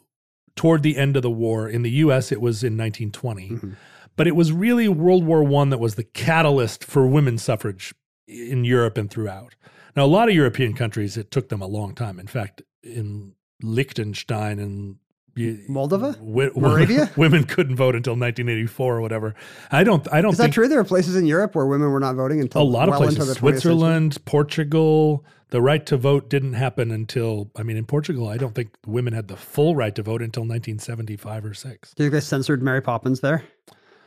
toward 0.57 0.83
the 0.83 0.97
end 0.99 1.17
of 1.17 1.23
the 1.23 1.31
war. 1.31 1.69
In 1.69 1.83
the 1.83 1.91
U.S., 2.05 2.31
it 2.33 2.41
was 2.41 2.63
in 2.63 2.77
1920, 2.77 3.49
Mm-hmm. 3.49 3.71
but 4.17 4.27
it 4.27 4.37
was 4.37 4.53
really 4.53 4.89
World 4.89 5.25
War 5.25 5.43
One 5.43 5.71
that 5.71 5.79
was 5.79 5.95
the 5.95 6.05
catalyst 6.05 6.85
for 6.85 7.07
women's 7.07 7.43
suffrage 7.43 7.95
in 8.27 8.65
Europe 8.65 8.99
and 8.99 9.11
throughout. 9.11 9.55
Now, 9.97 10.05
a 10.05 10.07
lot 10.07 10.29
of 10.29 10.35
European 10.35 10.75
countries, 10.75 11.17
it 11.17 11.31
took 11.31 11.49
them 11.49 11.63
a 11.63 11.67
long 11.67 11.95
time. 11.95 12.21
In 12.21 12.27
fact, 12.27 12.63
in 12.83 13.35
Liechtenstein 13.63 14.59
and 14.59 14.97
Moldova? 15.37 16.15
wi- 16.17 16.51
Moravia? 16.55 17.11
women 17.17 17.45
couldn't 17.45 17.77
vote 17.77 17.95
until 17.95 18.13
1984 18.13 18.97
or 18.97 19.01
whatever. 19.01 19.35
I 19.71 19.85
don't. 19.85 20.07
I 20.13 20.21
don't 20.21 20.33
Is 20.33 20.39
that 20.39 20.53
true? 20.53 20.69
There 20.69 20.81
are 20.81 20.85
places 20.85 21.17
in 21.17 21.27
Europe 21.27 21.55
where 21.55 21.67
women 21.67 21.91
were 21.91 22.01
not 22.01 22.15
voting 22.17 22.41
until 22.41 22.63
a 22.63 22.65
lot 22.65 22.89
of 22.89 22.93
well 22.93 23.01
places. 23.03 23.19
20th 23.19 23.27
century? 23.27 23.41
Switzerland, 23.41 24.25
Portugal. 24.25 25.25
The 25.51 25.61
right 25.61 25.85
to 25.87 25.97
vote 25.97 26.31
didn't 26.31 26.53
happen 26.53 26.91
until. 26.91 27.51
I 27.57 27.63
mean, 27.63 27.77
in 27.77 27.85
Portugal, 27.85 28.29
I 28.29 28.37
don't 28.37 28.55
think 28.55 28.71
women 28.87 29.13
had 29.13 29.29
the 29.29 29.37
full 29.37 29.75
right 29.75 29.95
to 29.97 30.03
vote 30.03 30.23
until 30.23 30.43
1975 30.43 31.45
or 31.45 31.55
six. 31.55 31.93
Do 31.95 32.05
you 32.05 32.11
guys 32.11 32.27
censored 32.27 32.63
Mary 32.63 32.81
Poppins 32.81 33.21
there? 33.21 33.45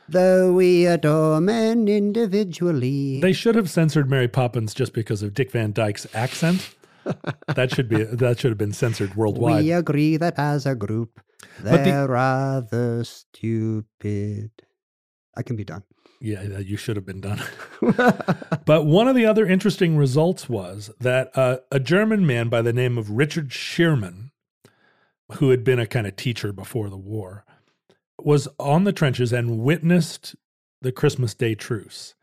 Though 0.08 0.52
we 0.52 0.84
adore 0.86 1.40
men 1.40 1.88
individually. 1.88 3.20
They 3.20 3.32
should 3.32 3.54
have 3.54 3.70
censored 3.70 4.10
Mary 4.10 4.28
Poppins 4.28 4.74
just 4.74 4.92
because 4.92 5.22
of 5.22 5.32
Dick 5.34 5.50
Van 5.50 5.72
Dyke's 5.72 6.06
accent. 6.14 6.74
That 7.54 7.70
should 7.74 7.88
be 7.88 8.02
that 8.04 8.38
should 8.40 8.50
have 8.50 8.58
been 8.58 8.72
censored 8.72 9.14
worldwide. 9.14 9.62
we 9.64 9.72
agree 9.72 10.16
that 10.16 10.34
as 10.38 10.66
a 10.66 10.74
group, 10.74 11.20
But 11.62 11.78
the- 11.78 11.84
they're 11.84 12.08
rather 12.08 13.04
stupid. 13.04 14.50
I 15.36 15.42
can 15.42 15.56
be 15.56 15.64
done. 15.64 15.82
Yeah, 16.20 16.42
you 16.58 16.76
should 16.78 16.96
have 16.96 17.04
been 17.04 17.20
done. 17.20 17.42
but 18.64 18.86
one 18.86 19.08
of 19.08 19.14
the 19.16 19.26
other 19.26 19.46
interesting 19.46 19.96
results 19.98 20.48
was 20.48 20.90
that 21.00 21.36
uh, 21.36 21.58
a 21.70 21.78
German 21.78 22.26
man 22.26 22.48
by 22.48 22.62
the 22.62 22.72
name 22.72 22.96
of 22.96 23.10
Richard 23.10 23.50
Schirrmann, 23.50 24.30
who 25.32 25.50
had 25.50 25.64
been 25.64 25.78
a 25.78 25.86
kind 25.86 26.06
of 26.06 26.16
teacher 26.16 26.50
before 26.52 26.88
the 26.88 26.96
war, 26.96 27.44
was 28.18 28.48
on 28.58 28.84
the 28.84 28.92
trenches 28.92 29.32
and 29.34 29.58
witnessed 29.58 30.34
the 30.80 30.92
Christmas 30.92 31.34
Day 31.34 31.54
truce. 31.54 32.14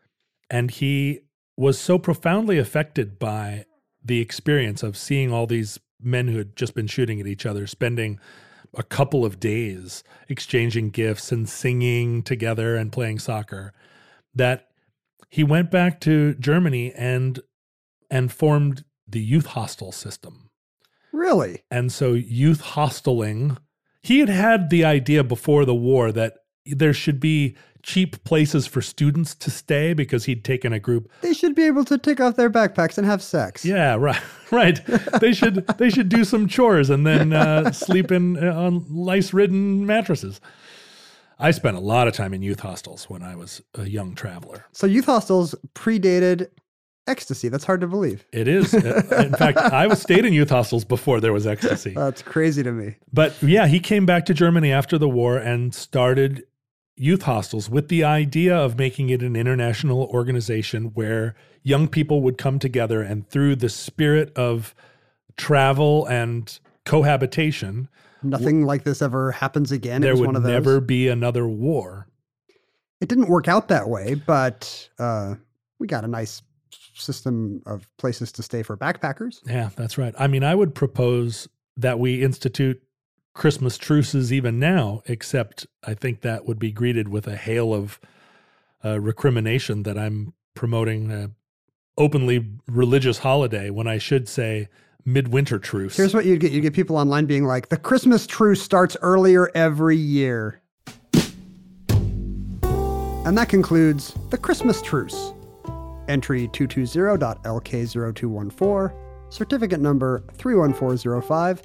And 0.50 0.70
he 0.72 1.20
was 1.56 1.78
so 1.78 1.96
profoundly 1.98 2.58
affected 2.58 3.18
by 3.20 3.66
the 4.04 4.20
experience 4.20 4.82
of 4.82 4.96
seeing 4.96 5.32
all 5.32 5.46
these 5.46 5.78
men 6.00 6.28
who 6.28 6.38
had 6.38 6.56
just 6.56 6.74
been 6.74 6.86
shooting 6.86 7.20
at 7.20 7.26
each 7.26 7.46
other, 7.46 7.66
spending 7.66 8.18
a 8.74 8.82
couple 8.82 9.24
of 9.24 9.38
days 9.38 10.02
exchanging 10.28 10.90
gifts 10.90 11.30
and 11.30 11.48
singing 11.48 12.22
together 12.22 12.74
and 12.76 12.92
playing 12.92 13.18
soccer 13.18 13.72
that 14.34 14.68
he 15.28 15.44
went 15.44 15.70
back 15.70 16.00
to 16.00 16.34
Germany 16.34 16.92
and 16.94 17.40
and 18.10 18.32
formed 18.32 18.84
the 19.06 19.20
youth 19.20 19.46
hostel 19.46 19.92
system. 19.92 20.50
really? 21.12 21.62
And 21.70 21.92
so 21.92 22.12
youth 22.12 22.62
hosteling, 22.62 23.58
he 24.02 24.20
had 24.20 24.28
had 24.28 24.70
the 24.70 24.84
idea 24.84 25.22
before 25.24 25.64
the 25.64 25.74
war 25.74 26.12
that 26.12 26.38
there 26.66 26.92
should 26.92 27.18
be 27.20 27.56
cheap 27.82 28.22
places 28.24 28.66
for 28.66 28.80
students 28.80 29.34
to 29.34 29.50
stay 29.50 29.92
because 29.92 30.24
he'd 30.26 30.44
taken 30.44 30.72
a 30.72 30.78
group 30.78 31.10
They 31.20 31.32
should 31.34 31.56
be 31.56 31.64
able 31.64 31.84
to 31.86 31.98
take 31.98 32.20
off 32.20 32.36
their 32.36 32.48
backpacks 32.50 32.96
and 32.96 33.04
have 33.06 33.20
sex. 33.22 33.64
yeah, 33.64 33.94
right, 33.98 34.20
right. 34.52 34.80
they 35.20 35.32
should 35.32 35.66
they 35.78 35.90
should 35.90 36.08
do 36.08 36.22
some 36.24 36.46
chores 36.46 36.90
and 36.90 37.04
then 37.06 37.32
uh, 37.32 37.72
sleep 37.72 38.12
in 38.12 38.36
uh, 38.42 38.54
on 38.54 38.84
lice-ridden 38.88 39.84
mattresses. 39.86 40.40
I 41.38 41.50
spent 41.50 41.76
a 41.76 41.80
lot 41.80 42.06
of 42.06 42.14
time 42.14 42.32
in 42.34 42.42
youth 42.42 42.60
hostels 42.60 43.10
when 43.10 43.22
I 43.22 43.34
was 43.34 43.60
a 43.74 43.88
young 43.88 44.14
traveler. 44.14 44.66
So 44.72 44.86
youth 44.86 45.06
hostels 45.06 45.56
predated 45.74 46.48
ecstasy. 47.08 47.48
That's 47.48 47.64
hard 47.64 47.80
to 47.80 47.88
believe. 47.88 48.24
It 48.32 48.46
is, 48.46 48.72
uh, 48.72 49.02
in 49.26 49.32
fact, 49.34 49.58
I 49.58 49.88
was 49.88 50.00
stayed 50.00 50.24
in 50.24 50.32
youth 50.32 50.50
hostels 50.50 50.84
before 50.84 51.20
there 51.20 51.32
was 51.32 51.48
ecstasy. 51.48 51.94
That's 51.96 52.22
crazy 52.22 52.62
to 52.62 52.70
me. 52.70 52.94
But 53.12 53.34
yeah, 53.42 53.66
he 53.66 53.80
came 53.80 54.06
back 54.06 54.24
to 54.26 54.34
Germany 54.34 54.70
after 54.70 54.98
the 54.98 55.08
war 55.08 55.36
and 55.36 55.74
started 55.74 56.44
youth 56.96 57.22
hostels 57.22 57.70
with 57.70 57.88
the 57.88 58.04
idea 58.04 58.56
of 58.56 58.78
making 58.78 59.08
it 59.10 59.22
an 59.22 59.34
international 59.36 60.04
organization 60.04 60.86
where 60.94 61.34
young 61.62 61.88
people 61.88 62.20
would 62.22 62.36
come 62.38 62.58
together 62.58 63.00
and 63.02 63.28
through 63.28 63.56
the 63.56 63.68
spirit 63.68 64.32
of 64.36 64.74
travel 65.36 66.06
and 66.06 66.58
cohabitation, 66.84 67.88
Nothing 68.24 68.64
like 68.64 68.84
this 68.84 69.02
ever 69.02 69.32
happens 69.32 69.72
again. 69.72 70.00
there 70.00 70.14
would 70.14 70.26
one 70.26 70.36
of 70.36 70.44
never 70.44 70.80
be 70.80 71.08
another 71.08 71.48
war. 71.48 72.06
It 73.00 73.08
didn't 73.08 73.28
work 73.28 73.48
out 73.48 73.66
that 73.68 73.88
way, 73.88 74.14
but 74.14 74.88
uh, 74.98 75.34
we 75.80 75.88
got 75.88 76.04
a 76.04 76.08
nice 76.08 76.40
system 76.94 77.62
of 77.66 77.88
places 77.96 78.30
to 78.32 78.42
stay 78.44 78.62
for 78.62 78.76
backpackers. 78.76 79.40
Yeah, 79.44 79.70
that's 79.74 79.98
right. 79.98 80.14
I 80.18 80.28
mean, 80.28 80.44
I 80.44 80.54
would 80.54 80.72
propose 80.72 81.48
that 81.76 81.98
we 81.98 82.22
institute 82.22 82.80
Christmas 83.34 83.78
truces 83.78 84.32
even 84.32 84.58
now, 84.58 85.02
except 85.06 85.66
I 85.82 85.94
think 85.94 86.20
that 86.20 86.46
would 86.46 86.58
be 86.58 86.72
greeted 86.72 87.08
with 87.08 87.26
a 87.26 87.36
hail 87.36 87.72
of 87.72 87.98
uh, 88.84 89.00
recrimination 89.00 89.84
that 89.84 89.96
I'm 89.96 90.34
promoting 90.54 91.10
a 91.10 91.30
openly 91.98 92.48
religious 92.66 93.18
holiday 93.18 93.68
when 93.70 93.86
I 93.86 93.98
should 93.98 94.28
say 94.28 94.68
midwinter 95.04 95.58
truce. 95.58 95.96
Here's 95.96 96.14
what 96.14 96.24
you'd 96.24 96.40
get. 96.40 96.52
You 96.52 96.60
get 96.60 96.74
people 96.74 96.96
online 96.96 97.26
being 97.26 97.44
like, 97.44 97.68
the 97.68 97.76
Christmas 97.76 98.24
truce 98.26 98.62
starts 98.62 98.96
earlier 99.02 99.50
every 99.54 99.96
year. 99.96 100.60
And 103.24 103.38
that 103.38 103.48
concludes 103.48 104.14
the 104.30 104.38
Christmas 104.38 104.82
truce. 104.82 105.32
Entry 106.08 106.48
220.lk0214, 106.48 109.32
certificate 109.32 109.80
number 109.80 110.24
31405, 110.34 111.62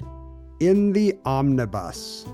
in 0.60 0.92
the 0.92 1.16
omnibus. 1.24 2.26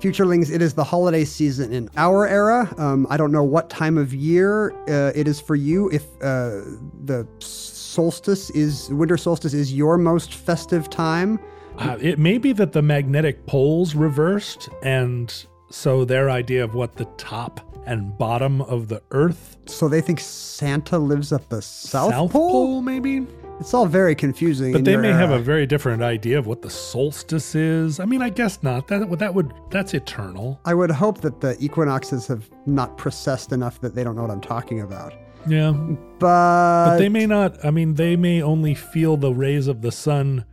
Futurelings, 0.00 0.52
it 0.54 0.62
is 0.62 0.74
the 0.74 0.84
holiday 0.84 1.24
season 1.24 1.72
in 1.72 1.90
our 1.96 2.26
era. 2.28 2.72
Um, 2.78 3.06
I 3.10 3.16
don't 3.16 3.32
know 3.32 3.42
what 3.42 3.68
time 3.68 3.98
of 3.98 4.14
year 4.14 4.70
uh, 4.88 5.10
it 5.14 5.26
is 5.26 5.40
for 5.40 5.56
you. 5.56 5.90
If 5.90 6.04
uh, 6.22 6.62
the 7.04 7.26
solstice 7.40 8.50
is 8.50 8.90
winter 8.90 9.16
solstice 9.16 9.54
is 9.54 9.74
your 9.74 9.98
most 9.98 10.34
festive 10.34 10.88
time, 10.88 11.40
Uh, 11.78 11.96
it 12.00 12.18
may 12.18 12.38
be 12.38 12.52
that 12.52 12.72
the 12.72 12.82
magnetic 12.82 13.46
poles 13.46 13.94
reversed, 13.94 14.68
and 14.82 15.32
so 15.70 16.04
their 16.04 16.30
idea 16.30 16.62
of 16.64 16.74
what 16.74 16.94
the 16.96 17.04
top 17.16 17.60
and 17.86 18.16
bottom 18.18 18.60
of 18.62 18.88
the 18.88 19.00
Earth 19.12 19.56
so 19.66 19.88
they 19.88 20.00
think 20.00 20.20
Santa 20.20 20.98
lives 20.98 21.32
at 21.32 21.48
the 21.50 21.60
South, 21.62 22.32
Pole? 22.32 22.82
maybe. 22.82 23.26
It's 23.60 23.74
all 23.74 23.86
very 23.86 24.14
confusing. 24.14 24.72
But 24.72 24.84
they 24.84 24.92
your 24.92 25.02
may 25.02 25.10
have 25.10 25.30
a 25.30 25.38
very 25.38 25.66
different 25.66 26.02
idea 26.02 26.38
of 26.38 26.46
what 26.46 26.62
the 26.62 26.70
solstice 26.70 27.54
is. 27.54 27.98
I 27.98 28.04
mean, 28.04 28.22
I 28.22 28.28
guess 28.28 28.62
not. 28.62 28.86
That 28.88 29.18
that 29.18 29.34
would 29.34 29.52
that's 29.70 29.94
eternal. 29.94 30.60
I 30.64 30.74
would 30.74 30.90
hope 30.90 31.20
that 31.22 31.40
the 31.40 31.56
equinoxes 31.58 32.26
have 32.28 32.48
not 32.66 32.96
precessed 32.96 33.52
enough 33.52 33.80
that 33.80 33.94
they 33.94 34.04
don't 34.04 34.14
know 34.14 34.22
what 34.22 34.30
I'm 34.30 34.40
talking 34.40 34.80
about. 34.80 35.14
Yeah, 35.46 35.72
But, 35.72 36.86
but 36.90 36.98
they 36.98 37.08
may 37.08 37.26
not. 37.26 37.64
I 37.64 37.70
mean, 37.70 37.94
they 37.94 38.16
may 38.16 38.42
only 38.42 38.74
feel 38.74 39.16
the 39.16 39.32
rays 39.32 39.66
of 39.66 39.82
the 39.82 39.92
sun 39.92 40.44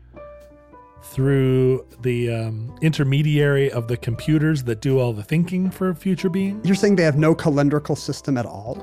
through 1.04 1.86
the 2.02 2.34
um, 2.34 2.76
intermediary 2.82 3.72
of 3.72 3.88
the 3.88 3.98
computers 3.98 4.64
that 4.64 4.82
do 4.82 5.00
all 5.00 5.14
the 5.14 5.24
thinking 5.24 5.70
for 5.70 5.94
future 5.94 6.30
beings. 6.30 6.66
You're 6.66 6.76
saying 6.76 6.96
they 6.96 7.04
have 7.04 7.18
no 7.18 7.36
calendrical 7.36 7.98
system 7.98 8.38
at 8.38 8.46
all? 8.46 8.78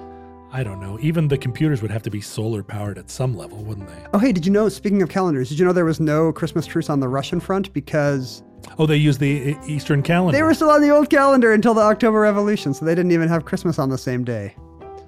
I 0.55 0.63
don't 0.63 0.81
know. 0.81 0.99
Even 1.01 1.29
the 1.29 1.39
computers 1.39 1.81
would 1.81 1.91
have 1.91 2.03
to 2.03 2.11
be 2.11 2.21
solar 2.21 2.63
powered 2.63 2.99
at 2.99 3.09
some 3.11 3.35
level, 3.35 3.65
wouldn't 3.65 3.89
they? 3.89 4.05
Oh, 4.13 4.19
hey, 4.19 4.33
did 4.33 4.45
you 4.45 4.53
know, 4.53 4.69
speaking 4.69 5.01
of 5.01 5.09
calendars, 5.09 5.49
did 5.49 5.59
you 5.59 5.65
know 5.65 5.73
there 5.73 5.87
was 5.87 5.99
no 5.99 6.31
Christmas 6.31 6.67
truce 6.67 6.91
on 6.91 7.01
the 7.01 7.09
Russian 7.09 7.41
front 7.41 7.73
because 7.73 8.43
Oh, 8.79 8.85
they 8.87 8.97
used 8.97 9.19
the 9.19 9.57
Eastern 9.67 10.03
calendar. 10.03 10.37
they 10.37 10.43
were 10.43 10.55
still 10.55 10.71
on 10.71 10.83
the 10.83 10.91
old 10.91 11.09
calendar 11.11 11.53
until 11.53 11.75
the 11.75 11.81
October 11.81 12.21
Revolution, 12.21 12.75
so 12.75 12.85
they 12.85 12.95
didn't 12.95 13.13
even 13.13 13.29
have 13.29 13.45
Christmas 13.45 13.79
on 13.79 13.89
the 13.89 13.99
same 13.99 14.25
day. 14.25 14.55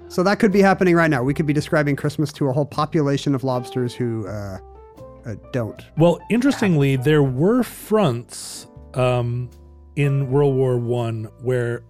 So 0.09 0.23
that 0.23 0.39
could 0.39 0.51
be 0.53 0.61
happening 0.61 0.95
right 0.95 1.11
now. 1.11 1.23
We 1.23 1.35
could 1.35 1.47
be 1.47 1.53
describing 1.53 1.95
Christmas 1.95 2.33
to 2.35 2.49
a 2.49 2.53
whole 2.53 2.67
population 2.67 3.35
of 3.35 3.45
lobsters 3.45 3.95
who 3.95 4.27
uh, 4.27 4.59
uh, 5.27 5.35
don't. 5.53 5.81
Well, 5.99 6.21
interestingly, 6.31 6.97
there 6.97 7.23
were 7.23 7.63
fronts 7.63 8.67
um, 8.95 9.51
in 9.97 10.31
World 10.31 10.55
War 10.57 10.79
One 10.79 11.25
where 11.43 11.85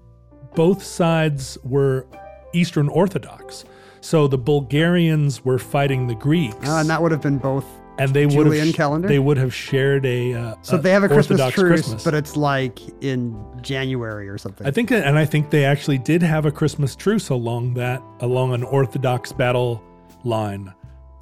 both 0.55 0.83
sides 0.83 1.57
were 1.65 2.07
Eastern 2.55 2.89
Orthodox. 2.89 3.65
So 4.01 4.27
the 4.29 4.39
Bulgarians 4.39 5.45
were 5.45 5.59
fighting 5.59 6.07
the 6.07 6.15
Greeks, 6.15 6.69
Uh, 6.69 6.77
and 6.81 6.89
that 6.91 7.01
would 7.03 7.11
have 7.13 7.23
been 7.23 7.39
both. 7.39 7.65
and 7.99 8.13
they 8.13 8.27
would 8.27 8.33
Julian 8.47 8.67
have 8.67 8.75
calendar? 8.75 9.09
they 9.09 9.19
would 9.19 9.37
have 9.39 9.55
shared 9.55 10.05
a 10.05 10.35
uh, 10.35 10.55
So 10.63 10.77
they 10.77 10.91
have 10.91 11.05
a 11.05 11.09
Christmas 11.09 11.41
truce, 11.53 11.69
Christmas. 11.71 12.05
but 12.05 12.13
it's 12.13 12.37
like 12.37 12.81
in 13.03 13.35
January 13.63 14.29
or 14.29 14.37
something. 14.37 14.67
I 14.67 14.71
think, 14.73 14.91
and 14.91 15.17
I 15.19 15.25
think 15.25 15.51
they 15.51 15.65
actually 15.65 15.99
did 15.99 16.23
have 16.23 16.45
a 16.45 16.51
Christmas 16.51 16.95
truce 16.97 17.29
along 17.31 17.75
that 17.75 18.03
along 18.21 18.53
an 18.53 18.63
Orthodox 18.63 19.33
battle 19.33 19.83
line 20.25 20.73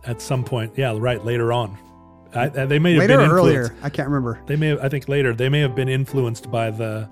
at 0.04 0.20
some 0.20 0.42
point. 0.42 0.72
Yeah, 0.76 0.96
right 0.98 1.24
later 1.24 1.52
on. 1.52 1.78
I, 2.34 2.44
I- 2.46 2.48
they 2.66 2.78
may 2.80 2.94
have 2.94 3.00
Later 3.00 3.18
been 3.18 3.30
or 3.30 3.34
earlier? 3.34 3.74
I 3.82 3.90
can't 3.90 4.08
remember. 4.08 4.40
They 4.46 4.56
may 4.56 4.68
have, 4.68 4.80
I 4.80 4.88
think 4.88 5.08
later, 5.08 5.34
they 5.34 5.48
may 5.50 5.60
have 5.60 5.74
been 5.76 5.88
influenced 5.88 6.50
by 6.50 6.70
the 6.70 7.08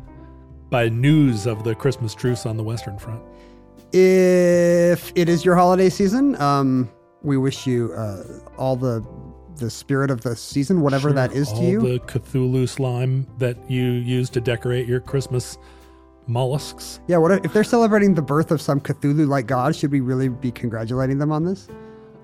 by 0.70 0.88
news 0.88 1.46
of 1.46 1.62
the 1.64 1.74
Christmas 1.74 2.14
truce 2.14 2.44
on 2.46 2.56
the 2.56 2.62
Western 2.64 2.98
Front. 2.98 3.20
If 3.92 5.12
it 5.14 5.28
is 5.28 5.44
your 5.44 5.56
holiday 5.56 5.88
season, 5.88 6.40
um, 6.40 6.90
we 7.22 7.36
wish 7.36 7.66
you 7.66 7.92
uh, 7.94 8.22
all 8.56 8.76
the 8.76 9.04
the 9.56 9.70
spirit 9.70 10.10
of 10.10 10.22
the 10.22 10.34
season, 10.34 10.80
whatever 10.80 11.10
Sure, 11.10 11.14
that 11.14 11.32
is 11.32 11.48
to 11.52 11.54
all 11.56 11.64
you. 11.64 11.80
The 11.80 11.98
Cthulhu 12.00 12.68
slime 12.68 13.26
that 13.38 13.56
you 13.70 13.82
use 13.82 14.30
to 14.30 14.40
decorate 14.40 14.88
your 14.88 15.00
Christmas 15.00 15.58
mollusks. 16.26 17.00
yeah, 17.08 17.18
what 17.18 17.30
if, 17.30 17.44
if 17.44 17.52
they're 17.52 17.64
celebrating 17.64 18.14
the 18.14 18.22
birth 18.22 18.50
of 18.50 18.60
some 18.62 18.80
Cthulhu-like 18.80 19.46
god? 19.46 19.76
Should 19.76 19.92
we 19.92 20.00
really 20.00 20.28
be 20.28 20.50
congratulating 20.50 21.18
them 21.18 21.30
on 21.30 21.44
this? 21.44 21.68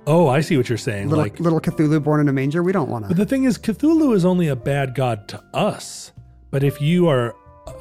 Oh, 0.07 0.29
I 0.29 0.41
see 0.41 0.57
what 0.57 0.69
you're 0.69 0.79
saying. 0.79 1.09
Little 1.09 1.25
like, 1.25 1.41
little 1.41 1.61
Cthulhu 1.61 2.03
born 2.03 2.21
in 2.21 2.29
a 2.29 2.33
manger. 2.33 2.63
We 2.63 2.73
don't 2.73 2.89
want 2.89 3.05
to. 3.05 3.09
but 3.09 3.17
to. 3.17 3.25
the 3.25 3.29
thing 3.29 3.45
is, 3.45 3.59
Cthulhu 3.59 4.15
is 4.15 4.25
only 4.25 4.49
a 4.49 4.57
bad 4.57 4.95
god 4.95 5.29
to 5.29 5.43
us. 5.53 6.13
But 6.51 6.63
if 6.63 6.81
you 6.81 7.09
are, 7.09 7.35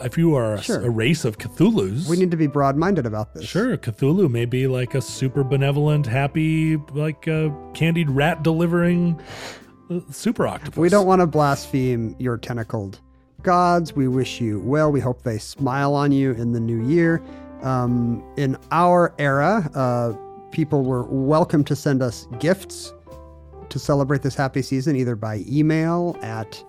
if 0.04 0.18
you 0.18 0.36
are 0.36 0.56
a, 0.56 0.62
Sure. 0.62 0.82
a 0.82 0.90
race 0.90 1.26
of 1.26 1.38
Cthulhus, 1.38 2.08
We 2.08 2.18
need 2.18 2.32
to 2.32 2.38
be 2.38 2.48
broad-minded 2.48 3.06
about 3.06 3.34
this. 3.34 3.46
Sure, 3.46 3.78
Cthulhu 3.78 4.30
may 4.30 4.46
be 4.46 4.68
like 4.68 4.96
a 4.96 5.02
super 5.02 5.44
benevolent, 5.44 6.06
happy, 6.06 6.78
like 6.94 7.28
a 7.28 7.54
candied 7.74 8.10
rat 8.10 8.44
delivering 8.44 9.20
uh, 9.90 10.00
super 10.12 10.48
octopus. 10.48 10.78
We 10.78 10.90
don't 10.90 11.06
want 11.06 11.22
to 11.22 11.28
blaspheme 11.28 12.16
your 12.20 12.38
tentacled 12.38 13.00
gods. 13.44 13.94
We 13.96 14.08
wish 14.08 14.42
you 14.42 14.60
well. 14.62 14.92
We 14.92 15.00
hope 15.00 15.22
they 15.24 15.38
smile 15.38 15.94
on 15.94 16.12
you 16.12 16.32
in 16.32 16.52
the 16.52 16.60
new 16.60 16.84
year. 16.88 17.22
Um, 17.62 18.24
in 18.38 18.58
our 18.72 19.14
era, 19.20 19.70
uh, 19.76 20.14
people 20.52 20.84
were 20.84 21.04
welcome 21.04 21.64
to 21.66 21.76
send 21.76 22.02
us 22.02 22.28
gifts 22.40 22.94
to 23.70 23.80
celebrate 23.80 24.22
this 24.22 24.36
happy 24.36 24.62
season, 24.62 24.96
either 24.96 25.16
by 25.16 25.44
email 25.48 26.18
at 26.22 26.64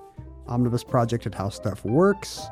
omnibusproject 0.48 1.26
at 1.26 1.34
how 1.34 1.48
stuff 1.48 1.84
works, 1.84 2.42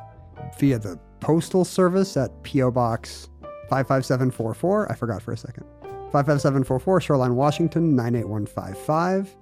via 0.59 0.79
the 0.79 0.99
postal 1.19 1.65
service 1.65 2.15
at 2.17 2.43
P.O. 2.43 2.71
Box 2.71 3.29
55744. 3.69 4.91
I 4.91 4.95
forgot 4.95 5.21
for 5.21 5.31
a 5.31 5.37
second. 5.37 5.65
55744, 6.11 7.01
Shoreline, 7.01 7.35
Washington, 7.35 7.95
98155. 7.95 9.35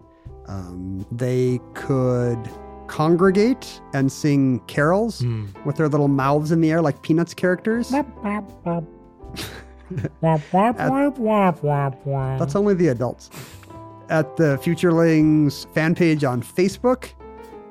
Um, 0.47 1.05
they 1.11 1.59
could 1.73 2.39
congregate 2.87 3.81
and 3.93 4.11
sing 4.11 4.59
carols 4.67 5.19
Hmm. 5.19 5.45
with 5.65 5.75
their 5.77 5.87
little 5.87 6.07
mouths 6.07 6.51
in 6.51 6.61
the 6.61 6.71
air 6.71 6.81
like 6.81 7.01
Peanuts 7.01 7.33
characters. 7.33 7.91
That's 12.39 12.55
only 12.55 12.73
the 12.73 12.87
adults. 12.87 13.29
At 14.09 14.35
the 14.37 14.57
Futurelings 14.63 15.71
fan 15.73 15.95
page 15.95 16.23
on 16.23 16.41
Facebook. 16.41 17.09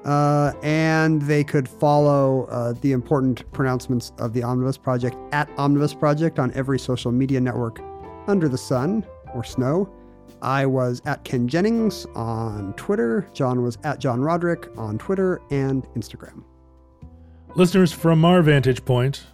Uh, 0.05 0.53
and 0.63 1.23
they 1.23 1.45
could 1.45 1.69
follow 1.69 2.45
uh, 2.47 2.73
the 2.81 2.93
important 2.93 3.51
pronouncements 3.53 4.13
of 4.19 4.33
the 4.33 4.43
Omnibus 4.43 4.77
Project 4.77 5.17
at 5.33 5.49
Omnibus 5.59 5.95
Project 5.95 6.39
on 6.39 6.53
every 6.55 6.79
social 6.79 7.13
media 7.13 7.41
network 7.41 7.81
under 8.27 8.49
the 8.49 8.59
sun 8.59 9.07
or 9.35 9.45
snow. 9.45 9.89
I 10.41 10.67
was 10.67 11.01
at 11.05 11.23
Ken 11.23 11.47
Jennings 11.47 12.05
on 12.17 12.73
Twitter. 12.75 13.29
John 13.33 13.63
was 13.63 13.79
at 13.85 14.01
John 14.01 14.21
Roderick 14.21 14.69
on 14.77 14.99
Twitter 14.99 15.41
and 15.51 15.85
Instagram. 15.95 16.43
Listeners, 17.55 17.93
from 17.93 18.25
our 18.25 18.43
vantage 18.43 18.85
point, 18.85 19.25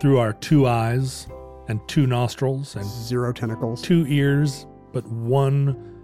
through 0.00 0.18
our 0.18 0.34
two 0.34 0.66
eyes 0.66 1.28
and 1.68 1.80
two 1.88 2.06
nostrils 2.06 2.76
and 2.76 2.84
Zero 2.84 3.32
tentacles. 3.32 3.80
two 3.80 4.04
ears, 4.06 4.66
but 4.92 5.06
one 5.06 5.98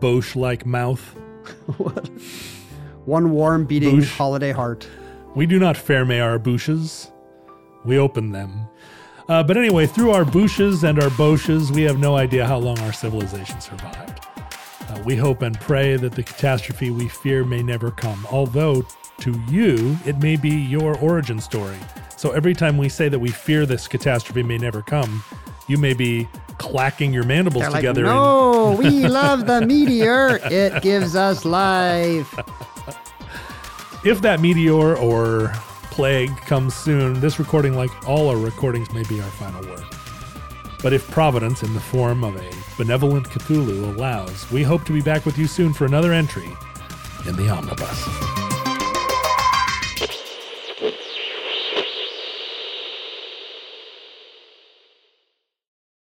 Bosch 0.00 0.34
like 0.34 0.66
mouth, 0.66 1.14
One 3.08 3.30
warm 3.30 3.64
beating 3.64 3.96
Boosh. 3.96 4.16
holiday 4.18 4.52
heart. 4.52 4.86
we 5.34 5.46
do 5.46 5.58
not 5.58 5.78
ferme 5.78 6.20
our 6.20 6.38
bouches, 6.38 7.10
we 7.82 7.96
open 7.96 8.32
them. 8.32 8.68
Uh, 9.30 9.42
but 9.42 9.56
anyway, 9.56 9.86
through 9.86 10.10
our 10.10 10.26
bouches 10.26 10.84
and 10.84 11.02
our 11.02 11.08
boches, 11.16 11.72
we 11.72 11.84
have 11.84 11.98
no 11.98 12.18
idea 12.18 12.46
how 12.46 12.58
long 12.58 12.78
our 12.80 12.92
civilization 12.92 13.62
survived. 13.62 14.20
Uh, 14.36 15.02
we 15.06 15.16
hope 15.16 15.40
and 15.40 15.58
pray 15.58 15.96
that 15.96 16.12
the 16.12 16.22
catastrophe 16.22 16.90
we 16.90 17.08
fear 17.08 17.46
may 17.46 17.62
never 17.62 17.90
come, 17.90 18.26
although 18.30 18.86
to 19.20 19.40
you, 19.48 19.96
it 20.04 20.18
may 20.18 20.36
be 20.36 20.50
your 20.50 20.94
origin 20.98 21.40
story. 21.40 21.78
So 22.18 22.32
every 22.32 22.52
time 22.52 22.76
we 22.76 22.90
say 22.90 23.08
that 23.08 23.18
we 23.18 23.30
fear 23.30 23.64
this 23.64 23.88
catastrophe 23.88 24.42
may 24.42 24.58
never 24.58 24.82
come, 24.82 25.24
you 25.66 25.78
may 25.78 25.94
be 25.94 26.28
clacking 26.58 27.12
your 27.12 27.24
mandibles 27.24 27.62
They're 27.62 27.70
like, 27.70 27.80
together. 27.80 28.04
and- 28.04 28.14
no, 28.14 28.76
we 28.78 29.06
love 29.06 29.46
the 29.46 29.64
meteor. 29.64 30.38
It 30.44 30.82
gives 30.82 31.16
us 31.16 31.44
life. 31.44 32.32
if 34.04 34.20
that 34.22 34.40
meteor 34.40 34.96
or 34.96 35.52
plague 35.90 36.36
comes 36.42 36.74
soon, 36.74 37.20
this 37.20 37.38
recording, 37.38 37.74
like 37.74 37.90
all 38.08 38.28
our 38.28 38.36
recordings, 38.36 38.92
may 38.92 39.02
be 39.04 39.20
our 39.20 39.30
final 39.30 39.62
word. 39.68 39.84
But 40.82 40.92
if 40.92 41.10
Providence, 41.10 41.62
in 41.62 41.74
the 41.74 41.80
form 41.80 42.22
of 42.22 42.36
a 42.36 42.50
benevolent 42.76 43.28
Cthulhu, 43.28 43.96
allows, 43.96 44.48
we 44.52 44.62
hope 44.62 44.84
to 44.84 44.92
be 44.92 45.00
back 45.00 45.26
with 45.26 45.36
you 45.36 45.46
soon 45.48 45.72
for 45.72 45.86
another 45.86 46.12
entry 46.12 46.48
in 47.26 47.34
the 47.34 47.48
Omnibus. 47.48 48.47